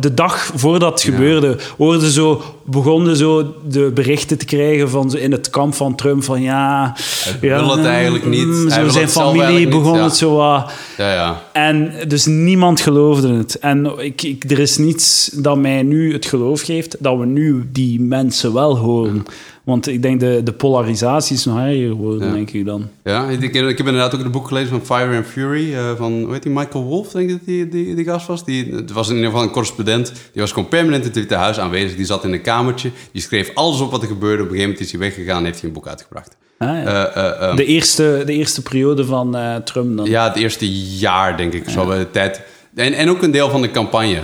[0.00, 5.32] de dag voordat het gebeurde, hoorden zo, begonnen zo de berichten te krijgen van in
[5.32, 6.96] het kamp van Trump van ja...
[7.40, 8.46] ja wil het eigenlijk niet.
[8.46, 10.04] mm, Zo zijn familie niet, begon ja.
[10.04, 10.72] het zo wat...
[10.96, 11.42] Ja, ja.
[11.52, 13.58] En dus niemand geloofde het.
[13.58, 17.68] En ik, ik, er is niets dat mij nu het geloof geeft dat we nu
[17.72, 19.24] die mensen wel horen.
[19.64, 22.32] Want ik denk de, de polarisatie is nog erger geworden, Ja.
[22.34, 22.88] denk ik dan.
[23.04, 25.74] Ja, ik, ik heb inderdaad ook het boek gelezen van Fire and Fury.
[25.74, 28.44] eh, van, hoe heet die, Michael Wolff, denk ik dat die, die, die gast was.
[28.44, 30.12] Die, het was in ieder geval een correspondent.
[30.32, 31.96] Die was gewoon permanent in het Witte Huis aanwezig.
[31.96, 32.90] Die zat in de kamertje.
[33.12, 34.42] Die schreef alles op wat er gebeurde.
[34.42, 36.36] Op een gegeven moment is hij weggegaan en heeft hij een boek uitgebracht.
[36.58, 37.06] Ah, ja.
[37.06, 40.06] Eh, eh, de, eerste, de eerste periode van Trump dan.
[40.06, 41.68] ja, het eerste jaar, denk ik.
[41.68, 42.40] Zo bij de tijd.
[42.74, 44.20] En, en ook een deel van de campagne.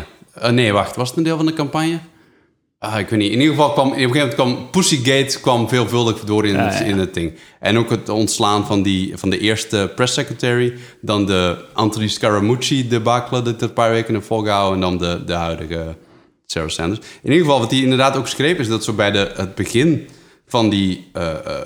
[0.50, 0.96] Nee, wacht.
[0.96, 1.98] Was het een deel van de campagne?
[2.82, 3.32] Ah, ik weet niet.
[3.32, 3.86] In ieder geval kwam...
[3.86, 4.70] Op een gegeven moment kwam...
[4.70, 6.80] Pussygate kwam veelvuldig door in, het, ja.
[6.80, 7.34] in het ding.
[7.58, 10.74] En ook het ontslaan van, die, van de eerste press secretary.
[11.00, 14.74] Dan de Anthony Scaramucci debacle dat een paar weken heeft volgehouden.
[14.74, 15.96] En dan de, de huidige
[16.46, 17.00] Sarah Sanders.
[17.22, 18.58] In ieder geval, wat hij inderdaad ook schreef...
[18.58, 20.08] is dat zo bij de, het begin
[20.46, 21.08] van die...
[21.12, 21.60] eh, eh,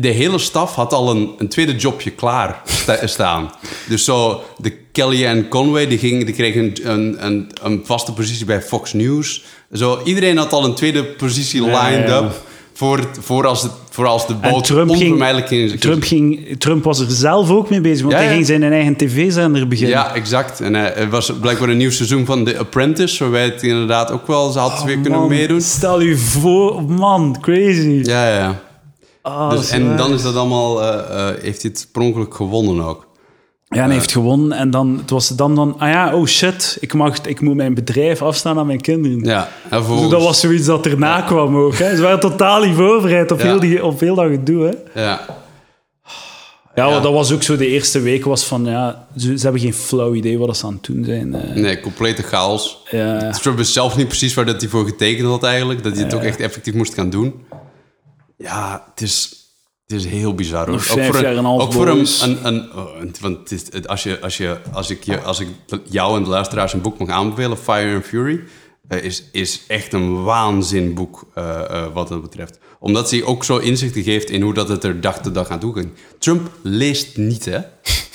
[0.00, 3.50] de hele staf had al een, een tweede jobje klaar sta- staan.
[3.88, 8.44] Dus zo, de Kelly en Conway, die, ging, die kregen een, een, een, vaste positie
[8.44, 9.44] bij Fox News.
[9.72, 12.18] Zo, iedereen had al een tweede positie lined ja.
[12.18, 12.50] up...
[12.74, 15.80] Voor, het- voor, als, het, voor als de En boot Trump, onvermijdelijk ging, ging...
[15.80, 18.96] Trump, ging, Trump was er zelf ook mee bezig, want Ja, hij ging zijn eigen
[18.96, 19.96] tv-zender beginnen.
[19.96, 20.60] Ja, exact.
[20.60, 23.22] En eh, er was blijkbaar een nieuw seizoen van The Apprentice...
[23.22, 24.50] waarbij het inderdaad ook wel...
[24.50, 25.60] ze had weer kunnen Oh, Man, meedoen.
[25.60, 28.00] Stel je voor, man, crazy.
[28.02, 28.60] Ja, ja,
[29.22, 29.48] ja.
[29.48, 30.82] Dat Dus, en dan is dat allemaal...
[30.82, 33.06] eh, eh, heeft hij het per ongeluk gewonnen ook.
[33.68, 34.58] Ja, en hij heeft gewonnen.
[34.58, 37.74] En dan, het was dan dan, ah ja, oh shit, ik, mag, ik moet mijn
[37.74, 39.24] bedrijf afstaan aan mijn kinderen.
[39.24, 41.74] Ja, en Dus dat was zoiets dat erna kwam ook.
[41.74, 41.96] Hè.
[41.96, 43.44] Ze waren totaal niet voorbereid op, Ja.
[43.44, 44.64] heel, die, op heel dat gedoe.
[44.64, 45.02] Hè.
[45.02, 45.20] Ja,
[46.74, 47.00] Ja, Ja.
[47.00, 50.14] dat was ook zo de eerste week was van, ja, ze, ze hebben geen flauw
[50.14, 51.34] idee wat ze aan het doen zijn.
[51.34, 51.54] eh.
[51.54, 52.82] nee, complete chaos.
[52.90, 53.30] ja.
[53.30, 55.82] Trump zelf niet precies waar dat hij voor getekend had eigenlijk.
[55.82, 57.34] Dat hij het ook echt effectief moest gaan doen.
[58.42, 59.28] Ja, het is,
[59.86, 60.74] het is heel bizar hoor.
[60.74, 60.84] Nog
[61.20, 64.02] jaar en een half ook voor een, een, een, oh, want het is, het- als,
[64.02, 65.48] je, als, je, als, ik je, als ik
[65.84, 68.40] jou en de luisteraars een boek mag aanbevelen, Fire and Fury,
[68.88, 72.58] eh, is, is echt een waanzinboek eh, eh, wat dat betreft.
[72.80, 75.58] Omdat hij ook zo inzichten geeft in hoe dat het er dag te dag aan
[75.58, 75.88] toe ging.
[76.18, 77.58] Trump leest niet, hè?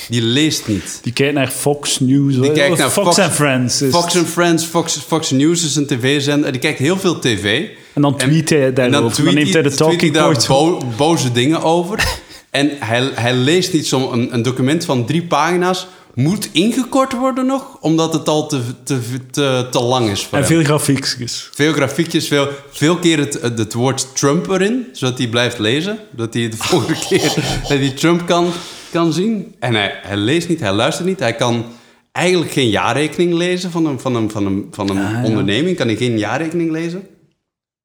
[0.09, 0.99] Die leest niet.
[1.01, 2.39] Die kijkt naar Fox News.
[2.39, 3.83] Die kijkt naar Fox, and Friends.
[3.89, 6.51] Fox and Friends, Fox, Fox News is een tv-zender.
[6.51, 7.69] Die kijkt heel veel tv.
[7.93, 9.01] En dan tweet hij En daarover.
[9.01, 10.47] Dan, tweet neemt hij de talking daar points.
[10.47, 12.19] bo- boze dingen over.
[12.49, 15.87] en hij, hij leest niet zo'n een, een document van drie pagina's.
[16.17, 18.99] Moet ingekort worden nog, omdat het al te, te,
[19.31, 20.53] te, te lang is voor En hem.
[20.53, 21.49] veel grafiekjes.
[21.53, 25.99] Veel grafiekjes, veel, veel keer het, het woord Trump erin, zodat hij blijft lezen.
[26.11, 28.51] Dat hij de volgende keer dat hij Trump kan,
[28.91, 29.55] kan zien.
[29.59, 31.19] En hij, hij leest niet, hij luistert niet.
[31.19, 31.65] Hij kan
[32.11, 35.23] eigenlijk geen jaarrekening lezen van een, van een, van een, van een Ah, ja.
[35.23, 35.77] onderneming.
[35.77, 37.07] Kan hij geen jaarrekening lezen.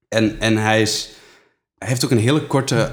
[0.09, 1.09] En, en hij, is,
[1.79, 2.93] hij heeft ook een hele korte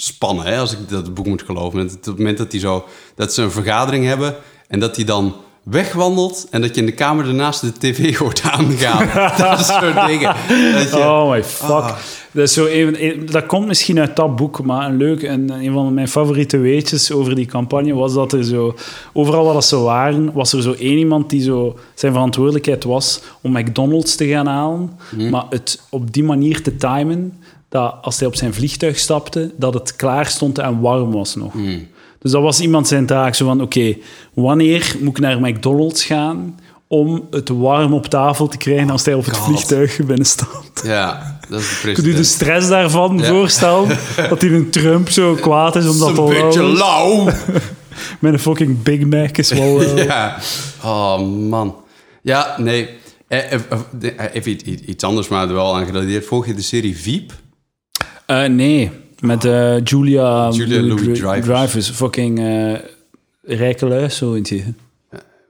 [0.00, 1.78] aandachtsspanne, hè, als ik dat boek moet geloven.
[1.78, 4.34] Het, het moment dat, hij zo, dat ze een vergadering hebben
[4.68, 8.42] en dat hij dan wegwandelt en dat je in de kamer ernaast de tv hoort
[8.42, 9.08] aangaan.
[9.48, 10.34] dat soort dingen.
[10.74, 11.68] Dat je, Oh my fuck.
[11.70, 11.96] Ah.
[12.32, 15.50] Dat, is zo even, een- dat komt misschien uit dat boek, maar een leuk en
[15.50, 18.74] een van mijn favoriete weetjes over die campagne was dat er zo,
[19.12, 23.20] overal waar dat ze waren, was er zo één iemand die zo zijn verantwoordelijkheid was
[23.42, 25.30] om McDonald's te gaan halen, Mhm.
[25.30, 27.38] maar het op die manier te timen
[27.76, 31.54] dat als hij op zijn vliegtuig stapte, dat het klaar stond en warm was nog.
[31.54, 31.78] Mhm.
[32.18, 33.96] Dus dat was iemand zijn taak, zo van oké,
[34.34, 36.58] wanneer moet ik naar McDonald's gaan
[36.88, 39.46] om het warm op tafel te krijgen als hij op het God.
[39.46, 40.82] vliegtuig binnenstapt?
[40.84, 43.24] ja, dat is de Kun je de stress daarvan Ja.
[43.24, 43.88] voorstellen?
[44.30, 47.24] Dat hij een Trump zo kwaad is Dat omdat het een beetje lauw.
[48.20, 49.80] Met een fucking Big Mac is wel...
[49.82, 50.36] eh, ja.
[50.84, 51.76] Oh, man.
[52.22, 52.88] Ja, nee.
[53.28, 53.60] Eh, eh,
[54.32, 56.26] Even iets anders, maar er wel aan gerelateerd.
[56.26, 57.32] Volg je de serie Veep?
[58.26, 58.90] Eh, nee,
[59.20, 61.40] met eh, Julia, Julia.
[61.40, 61.90] Dreyfus.
[61.90, 62.74] Fucking eh
[63.42, 64.62] rijke luis, zo eentje.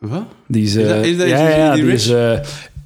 [0.00, 0.22] Wat?
[0.46, 2.00] Die is, Is dat- is dat ja, die- ja, die die rich?
[2.00, 2.10] is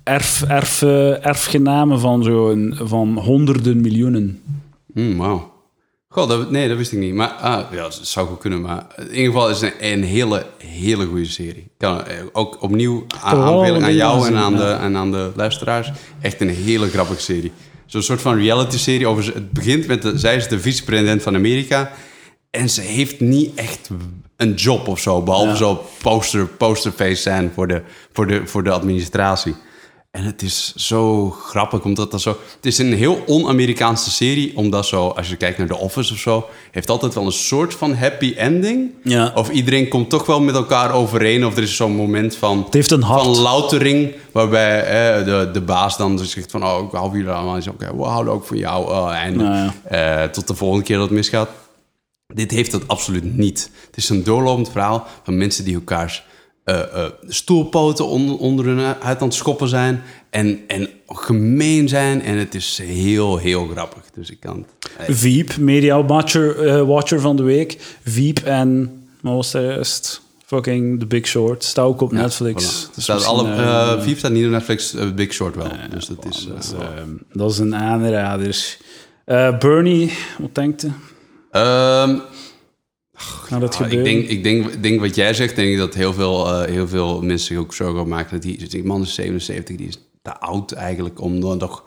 [0.02, 0.82] erf, erf,
[1.22, 4.42] erfgename van, zo'n van honderden miljoenen.
[4.94, 5.48] Hmm, Wauw.
[6.08, 7.14] God, dat, nee, dat wist ik niet.
[7.14, 8.60] Maar ah, ja, dat zou goed kunnen.
[8.60, 11.70] Maar in ieder geval is het een, een hele, hele goede serie.
[11.78, 12.02] Kan,
[12.32, 15.92] ook opnieuw aan, aanbevelen aan jou en aan, de, en aan de luisteraars.
[16.20, 17.52] Echt een hele grappige serie.
[17.90, 19.06] Zo'n soort van reality-serie.
[19.06, 21.92] Over, ze- het begint met, de, zij is de vicepresident van Amerika.
[22.50, 23.90] En ze heeft niet echt
[24.36, 25.22] een job of zo.
[25.22, 25.54] Behalve Ja.
[25.56, 29.54] zo poster, posterface zijn voor de, voor, de, voor de administratie.
[30.10, 32.36] En het is zo grappig, omdat dat zo...
[32.56, 35.08] Het is een heel on-Amerikaanse serie, omdat zo...
[35.08, 36.48] Als je kijkt naar The Office of zo...
[36.70, 38.90] heeft altijd wel een soort van happy ending.
[39.02, 39.32] Ja.
[39.34, 41.46] Of iedereen komt toch wel met elkaar overeen.
[41.46, 42.62] Of er is zo'n moment van...
[42.64, 43.22] Het heeft een hart.
[43.22, 46.64] Van loutering, waarbij eh, de, de baas dan dus zegt van...
[46.64, 47.56] Oh, ik hou jullie allemaal.
[47.56, 48.88] En Oké, we houden ook van jou.
[48.88, 51.48] Oh, en Ja, eh, tot de volgende keer dat het misgaat.
[52.34, 53.70] Dit heeft dat absoluut niet.
[53.86, 56.24] Het is een doorlopend verhaal van mensen die elkaars
[56.64, 60.02] eh, eh, stoelpoten onder, onder hun uit aan het schoppen zijn.
[60.30, 62.22] En, en gemeen zijn.
[62.22, 64.02] En het is heel, heel grappig.
[64.14, 64.90] Dus ik kan het...
[65.08, 67.96] eh, Veep, Media Watcher, Watcher van de week.
[68.04, 68.94] Veep en...
[69.20, 70.20] Wat was de rest?
[70.46, 71.64] Fucking The Big Short.
[71.64, 72.86] Staat ook op Ja, Netflix.
[72.90, 72.94] voilà.
[72.96, 75.66] Staat alle, eh, Vief staat niet op Netflix, Big Short wel.
[75.90, 76.46] dus dat is...
[76.48, 76.72] dat, is
[77.32, 78.76] dat is een aanrader.
[79.58, 80.92] Bernie, wat denkt u?
[81.50, 82.18] ehm,
[83.20, 86.12] Gaat dat ik, denk, ik denk, ik denk wat jij zegt, denk ik dat heel
[86.12, 88.30] veel, eh, heel veel mensen zich ook zorgen maken.
[88.32, 91.84] Dat die, die man is 77, die is te oud eigenlijk om dan nog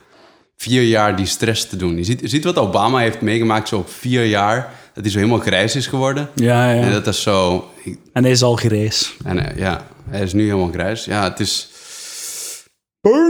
[0.58, 1.98] vier jaar die stress te doen.
[1.98, 4.74] Je ziet, je ziet wat Obama heeft meegemaakt zo op vier jaar.
[4.94, 6.30] Dat hij zo helemaal grijs is geworden.
[6.36, 6.82] Ja, ja.
[6.82, 7.68] En dat is zo...
[7.84, 9.14] ik- En hij is al gereis.
[9.26, 11.06] en, eh, ja, hij is nu helemaal grijs.
[11.06, 11.70] Ja, het is...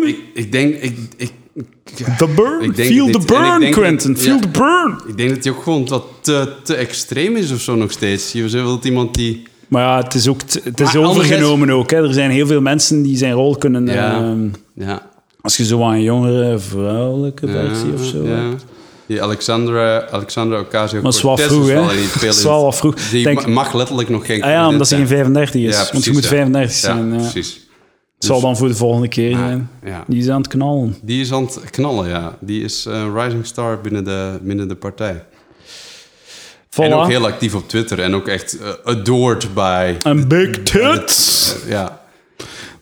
[0.06, 0.76] Ik, ik denk...
[0.76, 1.32] Ik, ik,
[2.18, 2.76] The burn.
[2.76, 4.18] Feel the burn, Quentin.
[4.18, 5.00] Feel the burn.
[5.08, 8.32] ik denk dat hij ook gewoon wat te, te extreem is of zo nog steeds.
[8.32, 9.44] Je wilt iemand die...
[9.68, 11.92] Maar ja, het is ook het is Maar overgenomen ook.
[11.92, 12.08] Hè.
[12.08, 13.86] Er zijn heel veel mensen die zijn rol kunnen...
[13.86, 14.16] Ja.
[14.16, 15.02] ehm, Ja,
[15.42, 18.42] als je zo aan een jongere vrouwelijke versie Ja, of zo Ja.
[19.06, 21.82] Die Alexandra, Alexandra Maar het is vroeg, hè?
[21.82, 22.96] Het is wel wat vroeg.
[23.10, 25.92] Die Denk- ma- mag letterlijk nog geen Ah ja, omdat ze geen president 35 is.
[25.92, 26.30] Want je moet ja.
[26.30, 27.12] 35 Ja, zijn.
[27.14, 27.18] Ja.
[27.18, 27.60] precies.
[28.24, 29.70] Het zal dan voor de volgende keer zijn.
[29.86, 30.04] Ja.
[30.08, 30.96] Die is aan het knallen.
[31.02, 32.38] Die is aan het knallen, ja.
[32.40, 35.24] Die is een rising star binnen de, binnen de partij.
[36.76, 38.00] En ook heel actief op Twitter.
[38.00, 39.94] En ook echt eh, adored by...
[40.04, 41.56] Een big tits.
[41.68, 42.02] Ja.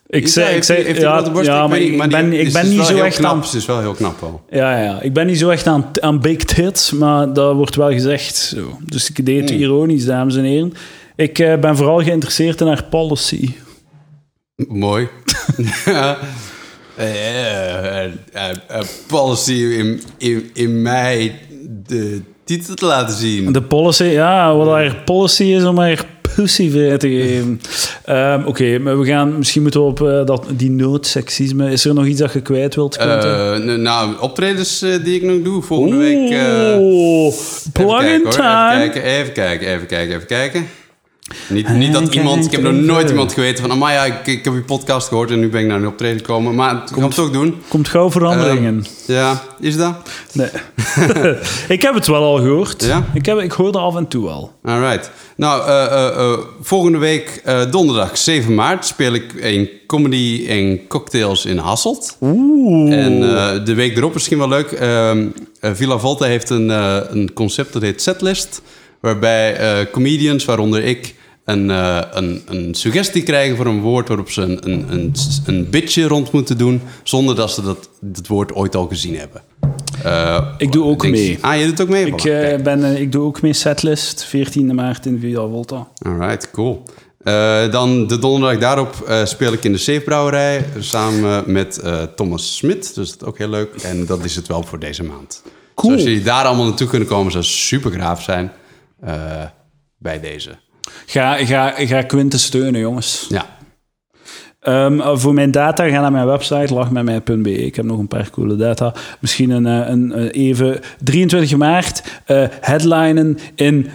[0.07, 2.72] Ik zei, hij- ik zei, heeft ja, ja, maar ik ben, die ik ben dus
[2.73, 3.31] niet zo echt knap.
[3.31, 3.43] aan...
[3.55, 4.41] Is wel heel knap wel.
[4.49, 7.91] Ja, ja, ik ben niet zo echt aan, aan big tits, maar dat wordt wel
[7.91, 8.35] gezegd.
[8.35, 8.77] Zo.
[8.85, 9.59] Dus ik deed het Hmm.
[9.59, 10.73] ironisch, dames en heren.
[11.15, 13.49] Ik eh, ben vooral geïnteresseerd in haar policy.
[14.69, 15.07] Mooi.
[15.85, 16.17] ja.
[19.07, 21.35] Policy in, in, in mij
[21.88, 23.51] de titel te laten zien.
[23.51, 26.05] De policy, ja, wat haar policy is om haar
[26.35, 27.61] pussy vrij te geven.
[28.05, 31.71] Ehm, Oké, maar we gaan, misschien moeten we op eh, dat, die noodseksisme.
[31.71, 32.95] Is er nog iets dat je kwijt wilt?
[32.97, 36.29] Eh, nou, optredens eh, die ik nog doe volgende week.
[36.29, 38.31] eh, even plug kijken, in hoor.
[38.31, 38.81] time.
[38.81, 40.67] Even kijken, even kijken, even kijken, even kijken.
[41.49, 44.53] Niet, niet dat iemand, ik heb nog nooit iemand geweten van, Amaya, ik, ik heb
[44.53, 46.55] je podcast gehoord en nu ben ik naar een optreden gekomen.
[46.55, 47.55] Maar ik ga het toch doen.
[47.67, 48.85] Komt gauw veranderingen.
[49.07, 49.95] Ja, is dat?
[50.33, 50.49] nee.
[51.75, 52.83] ik heb het wel al gehoord.
[52.85, 53.05] Ja?
[53.13, 54.51] Ik, heb, ik hoorde af en toe al.
[54.63, 55.11] Alright.
[55.35, 60.87] Nou, eh, eh, eh, volgende week, eh, donderdag 7 maart, speel ik een comedy en
[60.87, 62.17] cocktails in Hasselt.
[62.21, 62.93] Oeh.
[63.05, 64.71] En eh, de week erop misschien wel leuk.
[64.71, 65.25] ehm,
[65.59, 68.61] eh, Villa Volta heeft een, eh, een concept dat heet Setlist.
[68.99, 71.15] Waarbij eh, comedians, waaronder ik,
[71.52, 75.14] een, eh, een, een suggestie krijgen voor een woord waarop ze een, een, een,
[75.45, 76.82] een bitje rond moeten doen.
[77.03, 79.41] Zonder dat ze dat, dat woord ooit al gezien hebben.
[80.03, 81.38] Eh, Ik doe ook mee.
[81.41, 82.06] Ah, je doet ook mee?
[82.06, 85.88] Ik, eh, ben, ik doe ook mee setlist, 14 maart in Villa Volta.
[86.06, 86.84] Alright, cool.
[87.72, 91.84] Dan de donderdag daarop speel ik in de Zeefbrouwerij samen met
[92.15, 92.95] Thomas Smit.
[92.95, 93.76] Dus dat is ook heel leuk.
[93.76, 95.44] En dat is het wel voor deze maand.
[95.76, 95.91] Cool.
[95.91, 98.52] Dus als jullie daar allemaal naartoe kunnen komen, zou super graaf zijn
[99.98, 100.57] bij deze.
[101.05, 103.26] Ga, ga, ga Quinten steunen, jongens.
[103.30, 103.45] Ja,
[104.61, 107.65] Ehm, eh, voor mijn data, ga naar mijn website, lachmetmij.be.
[107.65, 108.93] Ik heb nog een paar coole data.
[109.19, 110.80] Misschien een, eh, een, eh, even...
[111.03, 112.03] 23 maart,
[112.61, 113.89] headlinen in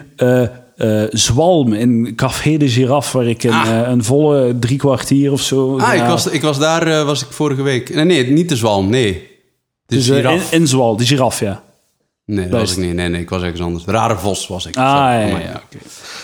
[1.11, 3.89] Zwalm, in Café de Giraffe, waar ik een, Ah.
[3.89, 5.79] een volle drie kwartier of zo...
[5.79, 7.95] ah, ik was, ik was daar was ik vorige week.
[7.95, 9.29] Nee, nee, niet de Zwalm, nee.
[9.87, 11.63] De dus, in, in Zwal, de giraf, ja.
[12.27, 12.95] Nee, dat was ik niet.
[12.95, 13.85] Nee, nee, ik was ergens anders.
[13.85, 14.77] Rare Vos was ik.
[14.77, 15.63] Ah, ja, ja, maar ja.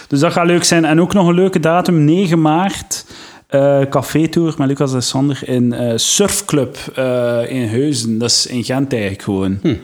[0.08, 0.84] Dus dat gaat leuk zijn.
[0.84, 3.06] En ook nog een leuke datum, 9 maart.
[3.46, 8.18] eh café-tour met Lucas en Sander in eh, Surfclub eh, in Heuzen.
[8.18, 9.58] Dat is in Gent eigenlijk gewoon.
[9.62, 9.74] Hm.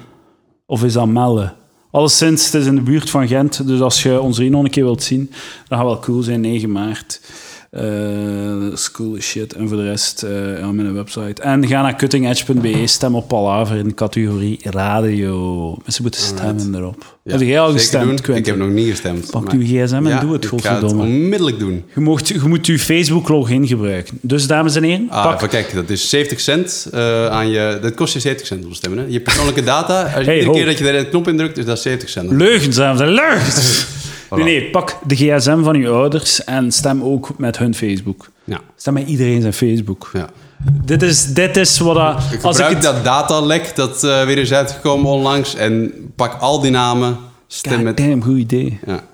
[0.66, 1.52] Of is dat Melle?
[1.90, 3.66] Alleszins, het is in de buurt van Gent.
[3.66, 5.30] Dus als je ons hier nog een keer wilt zien,
[5.68, 7.20] dat gaat wel cool zijn, 9 maart.
[8.92, 9.52] Cool as shit.
[9.52, 10.24] En voor de rest,
[10.60, 11.42] ja, mijn website.
[11.42, 15.66] En ga naar cuttingedge.be, stem op Palaver in de categorie radio.
[15.82, 17.16] Mensen moeten stemmen erop.
[17.24, 18.28] Ja, heb jij al gestemd.
[18.28, 19.30] Ik heb nog niet gestemd.
[19.30, 21.02] Pak maar- uw gsm en Ja, doe het, Ik ga het godverdomme.
[21.02, 21.84] onmiddellijk doen.
[21.94, 24.18] Je, mocht, je moet Facebook-login gebruiken.
[24.22, 25.50] Dus, dames en heren, Ah, pak...
[25.50, 27.78] kijken, dat is 70 cent eh, aan je...
[27.82, 29.04] Dat kost je 70 cent om te stemmen, hè?
[29.08, 30.52] Je persoonlijke data, als je Hey, iedere ho.
[30.52, 32.30] keer dat je daar een knop indrukt, is dat 70 cent.
[32.30, 33.86] Leugens, dames en heren, leugens!
[34.28, 34.36] Voilà.
[34.44, 38.28] Nee, nee, pak de gsm van je ouders en stem ook met hun Facebook.
[38.44, 40.10] Ja, Stem met iedereen zijn Facebook.
[40.12, 40.28] ja.
[40.84, 41.94] Dit is, dit is wat...
[41.94, 42.82] dat- Ik als ik het...
[42.82, 47.16] dat datalek dat eh, weer is uitgekomen onlangs en pak al die namen,
[47.50, 47.96] stem met...
[47.96, 48.78] Damn, goed idee.
[48.86, 49.04] Ja.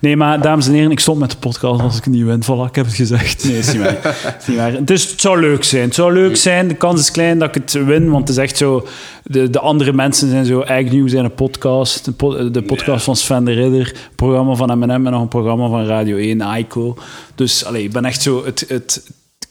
[0.00, 2.42] Nee, maar dames en heren, ik stop met de podcast als ik niet win.
[2.42, 3.44] Voilà, ik heb het gezegd.
[3.44, 4.36] Nee, is niet waar.
[4.40, 4.84] is niet waar.
[4.84, 5.82] Dus het zou leuk zijn.
[5.84, 6.68] Het zou leuk zijn.
[6.68, 8.86] De kans is klein dat ik het win, want het is echt zo...
[9.22, 10.60] De, de andere mensen zijn zo...
[10.60, 12.04] Agnew zijn een podcast.
[12.04, 13.94] De, po- de podcast van Sven de Ridder.
[14.16, 16.96] programma van M&M en nog een programma van Radio 1, Aiko.
[17.34, 19.02] Dus allee, ik ben echt zo het, het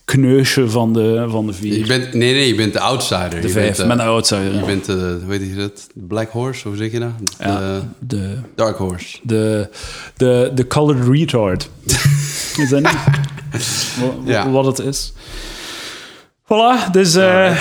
[0.06, 1.78] kneusje van de, van de vier.
[1.78, 3.30] Je bent, nee, nee, je bent de outsider.
[3.42, 4.54] de je vijf, bent, eh, met een outsider.
[4.54, 5.88] Je bent, eh, hoe weet je dat?
[5.94, 7.12] Black Horse, hoe zeg je dat?
[7.20, 9.20] De Ja, de, Dark Horse.
[9.24, 9.70] de,
[10.18, 11.70] de, de colored retard.
[12.64, 12.98] is dat niet?
[14.26, 14.50] Ja.
[14.50, 15.14] wat het is.
[16.54, 17.58] Voilà, dus eh,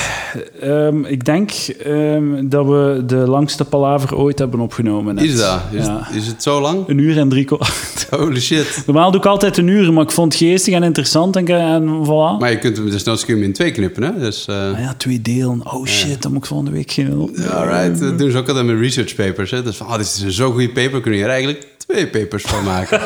[0.61, 5.15] ehm, ik denk ehm, dat we de langste palaver ooit hebben opgenomen.
[5.15, 5.25] net.
[5.25, 5.61] Is dat?
[5.71, 6.09] Is, Ja.
[6.15, 6.89] is het zo lang?
[6.89, 8.07] Een uur en drie kwart.
[8.11, 8.83] Holy shit.
[8.87, 12.05] Normaal doe ik altijd een uur, maar ik vond het geestig en interessant en, en
[12.07, 12.39] voilà.
[12.39, 14.19] Maar je kunt hem dus nog in twee knippen, hè?
[14.19, 15.61] Dus, eh Ah ja, twee delen.
[15.73, 17.31] Oh shit, dan moet ik volgende week geen...
[17.51, 18.01] alright.
[18.01, 19.63] Dat doen ze ook altijd met research papers, hè?
[19.63, 22.43] Dus van, oh, dit is een zo goede paper, kunnen je er eigenlijk twee papers
[22.43, 23.01] van maken.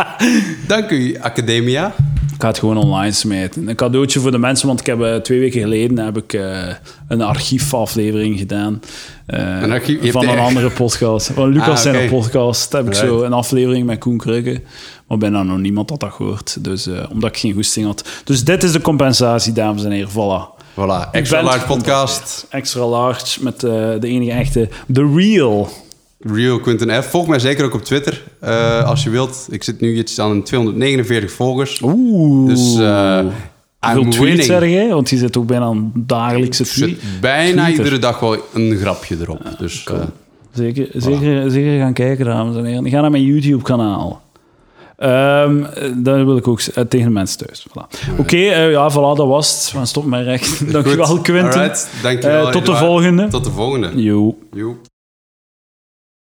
[0.66, 1.94] Dank u, Academia.
[2.42, 3.68] Ik ga het gewoon online smijten.
[3.68, 6.68] Een cadeautje voor de mensen, want ik heb eh, twee weken geleden heb ik eh,
[7.08, 8.80] een archiefaflevering gedaan.
[9.26, 11.30] Een archief- je hebt van een andere podcast.
[11.34, 12.08] Van Lucas Ah, zijn oké.
[12.08, 14.60] podcast heb ik zo een aflevering met Koen Krugge.
[15.06, 16.64] Maar bijna nog niemand had dat gehoord.
[16.64, 18.08] Dus, omdat ik geen goesting had.
[18.24, 20.10] Dus dit is de compensatie, dames en heren.
[20.10, 20.60] Voilà.
[20.72, 22.46] Voilà, extra large podcast.
[22.50, 25.68] Extra large met de enige echte The Real.
[26.22, 27.06] Real Quinten F.
[27.10, 29.46] Volg mij zeker ook op Twitter, eh, als je wilt.
[29.50, 31.80] Ik zit nu iets aan 249 volgers.
[31.82, 32.48] Oeh.
[32.48, 32.60] Dus
[33.80, 34.42] Hoeveel I'm tweets winning.
[34.44, 34.88] zeg jij?
[34.88, 36.88] Want je zit ook bijna een dagelijkse tweet.
[36.88, 39.40] zit bijna iedere dag wel een grapje erop.
[39.58, 40.00] dus eh,
[40.52, 42.88] Zeker, zeker, zeker gaan kijken, dames en heren.
[42.90, 44.22] Ga naar mijn YouTube-kanaal.
[44.96, 45.62] Ehm
[46.02, 47.66] daar wil ik ook tegen de mensen thuis.
[47.68, 48.10] Voilà.
[48.18, 49.88] Oké, ja, voilà, dat was het.
[49.88, 50.72] Stoppen met recht.
[50.72, 51.18] Dankjewel.
[51.20, 51.60] Quinten.
[51.60, 52.50] Alright, dankjewel.
[52.50, 53.28] Tot de volgende.
[53.28, 54.02] Tot de volgende.
[54.02, 54.90] Joep.